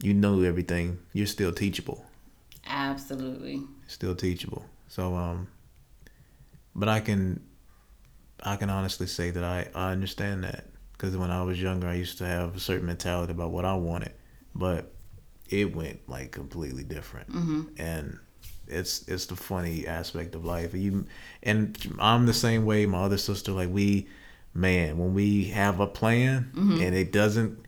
you 0.00 0.14
know 0.14 0.40
everything. 0.40 1.00
You're 1.12 1.26
still 1.26 1.52
teachable, 1.52 2.06
Absolutely. 2.66 3.62
still 3.86 4.14
teachable." 4.14 4.64
So, 4.88 5.14
um, 5.14 5.48
but 6.74 6.88
I 6.88 7.00
can, 7.00 7.40
I 8.42 8.56
can 8.56 8.70
honestly 8.70 9.06
say 9.06 9.30
that 9.30 9.44
I 9.44 9.68
I 9.74 9.92
understand 9.92 10.44
that 10.44 10.66
because 10.92 11.16
when 11.16 11.30
I 11.30 11.42
was 11.42 11.60
younger, 11.60 11.88
I 11.88 11.94
used 11.94 12.18
to 12.18 12.26
have 12.26 12.56
a 12.56 12.60
certain 12.60 12.86
mentality 12.86 13.32
about 13.32 13.50
what 13.50 13.64
I 13.64 13.74
wanted, 13.74 14.12
but 14.54 14.92
it 15.48 15.74
went 15.74 16.08
like 16.08 16.30
completely 16.32 16.82
different 16.84 17.28
Mm-hmm. 17.30 17.62
and 17.76 18.18
it's 18.68 19.06
it's 19.08 19.26
the 19.26 19.36
funny 19.36 19.86
aspect 19.86 20.34
of 20.34 20.44
life. 20.44 20.72
You 20.74 21.06
and 21.42 21.76
I'm 21.98 22.26
the 22.26 22.32
same 22.34 22.64
way. 22.64 22.86
My 22.86 23.02
other 23.02 23.18
sister, 23.18 23.52
like 23.52 23.68
we, 23.70 24.08
man, 24.54 24.96
when 24.98 25.12
we 25.14 25.44
have 25.46 25.80
a 25.80 25.86
plan 25.86 26.52
Mm-hmm. 26.54 26.80
and 26.80 26.94
it 26.94 27.12
doesn't 27.12 27.58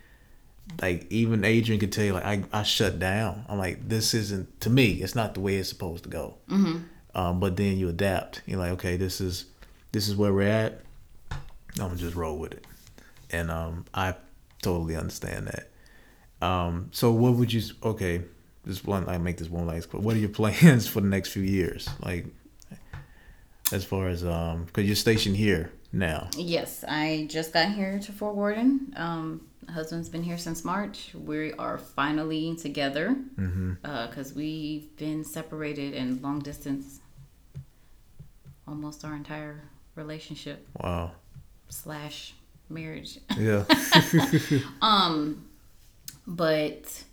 like 0.81 1.07
even 1.11 1.45
Adrian 1.45 1.81
could 1.81 1.93
tell 1.93 2.05
you 2.05 2.13
like 2.13 2.25
I, 2.25 2.45
I 2.53 2.63
shut 2.63 2.99
down. 2.99 3.45
I'm 3.49 3.59
like 3.59 3.89
this 3.89 4.15
isn't 4.15 4.61
to 4.63 4.71
me. 4.71 5.03
It's 5.03 5.15
not 5.15 5.35
the 5.35 5.41
way 5.41 5.57
it's 5.57 5.69
supposed 5.69 6.05
to 6.05 6.11
go. 6.11 6.35
Mm-hmm. 6.49 6.79
Um, 7.15 7.41
but 7.41 7.57
then 7.57 7.77
you 7.77 7.89
adapt. 7.89 8.43
You're 8.47 8.59
like 8.59 8.73
okay, 8.73 8.97
this 8.97 9.21
is 9.21 9.47
this 9.93 10.09
is 10.09 10.17
where 10.17 10.33
we're 10.33 10.49
at. 10.49 10.81
I'm 11.31 11.39
gonna 11.89 11.97
just 11.97 12.17
roll 12.17 12.39
with 12.39 12.53
it, 12.53 12.67
and 13.31 13.51
um, 13.51 13.85
I 13.95 14.15
totally 14.63 14.97
understand 14.97 15.49
that. 15.49 16.47
Um, 16.47 16.89
so 16.93 17.13
what 17.13 17.35
would 17.35 17.53
you? 17.53 17.63
Okay, 17.83 18.23
this 18.65 18.85
one 18.85 19.09
I 19.09 19.19
make 19.19 19.39
this 19.39 19.49
one 19.49 19.67
last. 19.67 19.93
What 19.93 20.17
are 20.17 20.19
your 20.19 20.29
plans 20.41 20.89
for 20.89 21.01
the 21.01 21.09
next 21.09 21.29
few 21.31 21.43
years? 21.43 21.89
Like 22.03 22.27
as 23.73 23.85
far 23.85 24.09
as 24.09 24.25
um, 24.25 24.65
because 24.65 24.87
you're 24.87 24.97
stationed 24.97 25.37
here 25.37 25.73
now. 25.93 26.29
Yes, 26.37 26.85
I 26.87 27.27
just 27.31 27.53
got 27.53 27.73
here 27.73 27.99
to 27.99 28.13
Fort 28.13 28.35
Gordon. 28.35 28.93
Um, 28.97 29.47
husband's 29.71 30.09
been 30.09 30.23
here 30.23 30.39
since 30.39 30.65
March. 30.65 31.13
We 31.15 31.53
are 31.55 31.79
finally 31.79 32.57
together 32.57 33.15
because 33.37 33.53
mm-hmm. 33.53 33.75
uh, 33.85 34.25
we've 34.37 34.97
been 34.97 35.25
separated 35.25 35.95
in 35.95 36.21
long 36.23 36.41
distance 36.41 37.01
almost 38.67 39.05
our 39.05 39.15
entire 39.15 39.63
relationship. 39.95 40.67
Wow. 40.81 41.13
Slash 41.69 42.35
marriage. 42.69 43.19
Yeah. 43.39 43.65
um, 44.83 45.49
but 46.27 47.05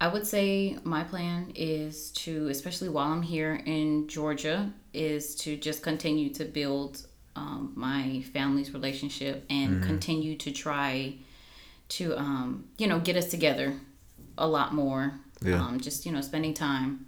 I 0.00 0.08
would 0.08 0.26
say 0.26 0.78
my 0.84 1.04
plan 1.04 1.52
is 1.54 2.10
to, 2.12 2.48
especially 2.48 2.88
while 2.88 3.12
I'm 3.12 3.22
here 3.22 3.60
in 3.64 4.08
Georgia, 4.08 4.72
is 4.92 5.34
to 5.36 5.56
just 5.56 5.82
continue 5.82 6.32
to 6.34 6.44
build 6.44 7.06
um, 7.36 7.72
my 7.76 8.22
family's 8.32 8.72
relationship 8.72 9.44
and 9.50 9.76
mm-hmm. 9.76 9.86
continue 9.86 10.36
to 10.38 10.50
try 10.50 11.14
to, 11.90 12.18
um, 12.18 12.64
you 12.78 12.86
know, 12.86 12.98
get 12.98 13.16
us 13.16 13.30
together 13.30 13.74
a 14.38 14.46
lot 14.46 14.74
more. 14.74 15.20
Yeah. 15.42 15.62
Um, 15.62 15.78
just, 15.78 16.06
you 16.06 16.12
know, 16.12 16.22
spending 16.22 16.54
time 16.54 17.06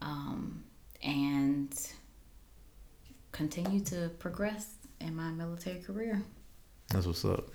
um, 0.00 0.64
and 1.02 1.72
continue 3.32 3.80
to 3.80 4.10
progress 4.18 4.74
in 5.00 5.14
my 5.14 5.30
military 5.30 5.80
career. 5.80 6.22
That's 6.88 7.06
what's 7.06 7.24
up. 7.24 7.50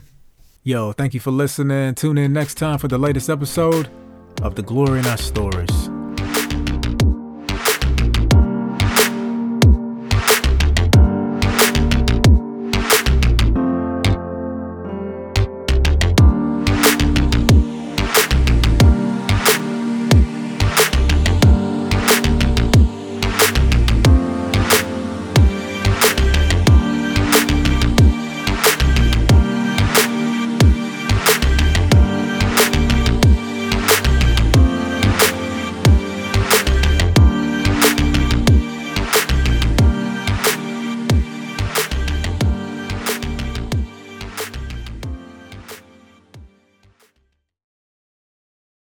Yo, 0.64 0.92
thank 0.92 1.14
you 1.14 1.20
for 1.20 1.32
listening. 1.32 1.96
Tune 1.96 2.18
in 2.18 2.34
next 2.34 2.56
time 2.56 2.78
for 2.78 2.88
the 2.88 2.98
latest 2.98 3.30
episode 3.30 3.90
of 4.42 4.56
The 4.56 4.62
Glory 4.62 5.00
in 5.00 5.08
Our 5.08 5.18
Stories. 5.18 5.90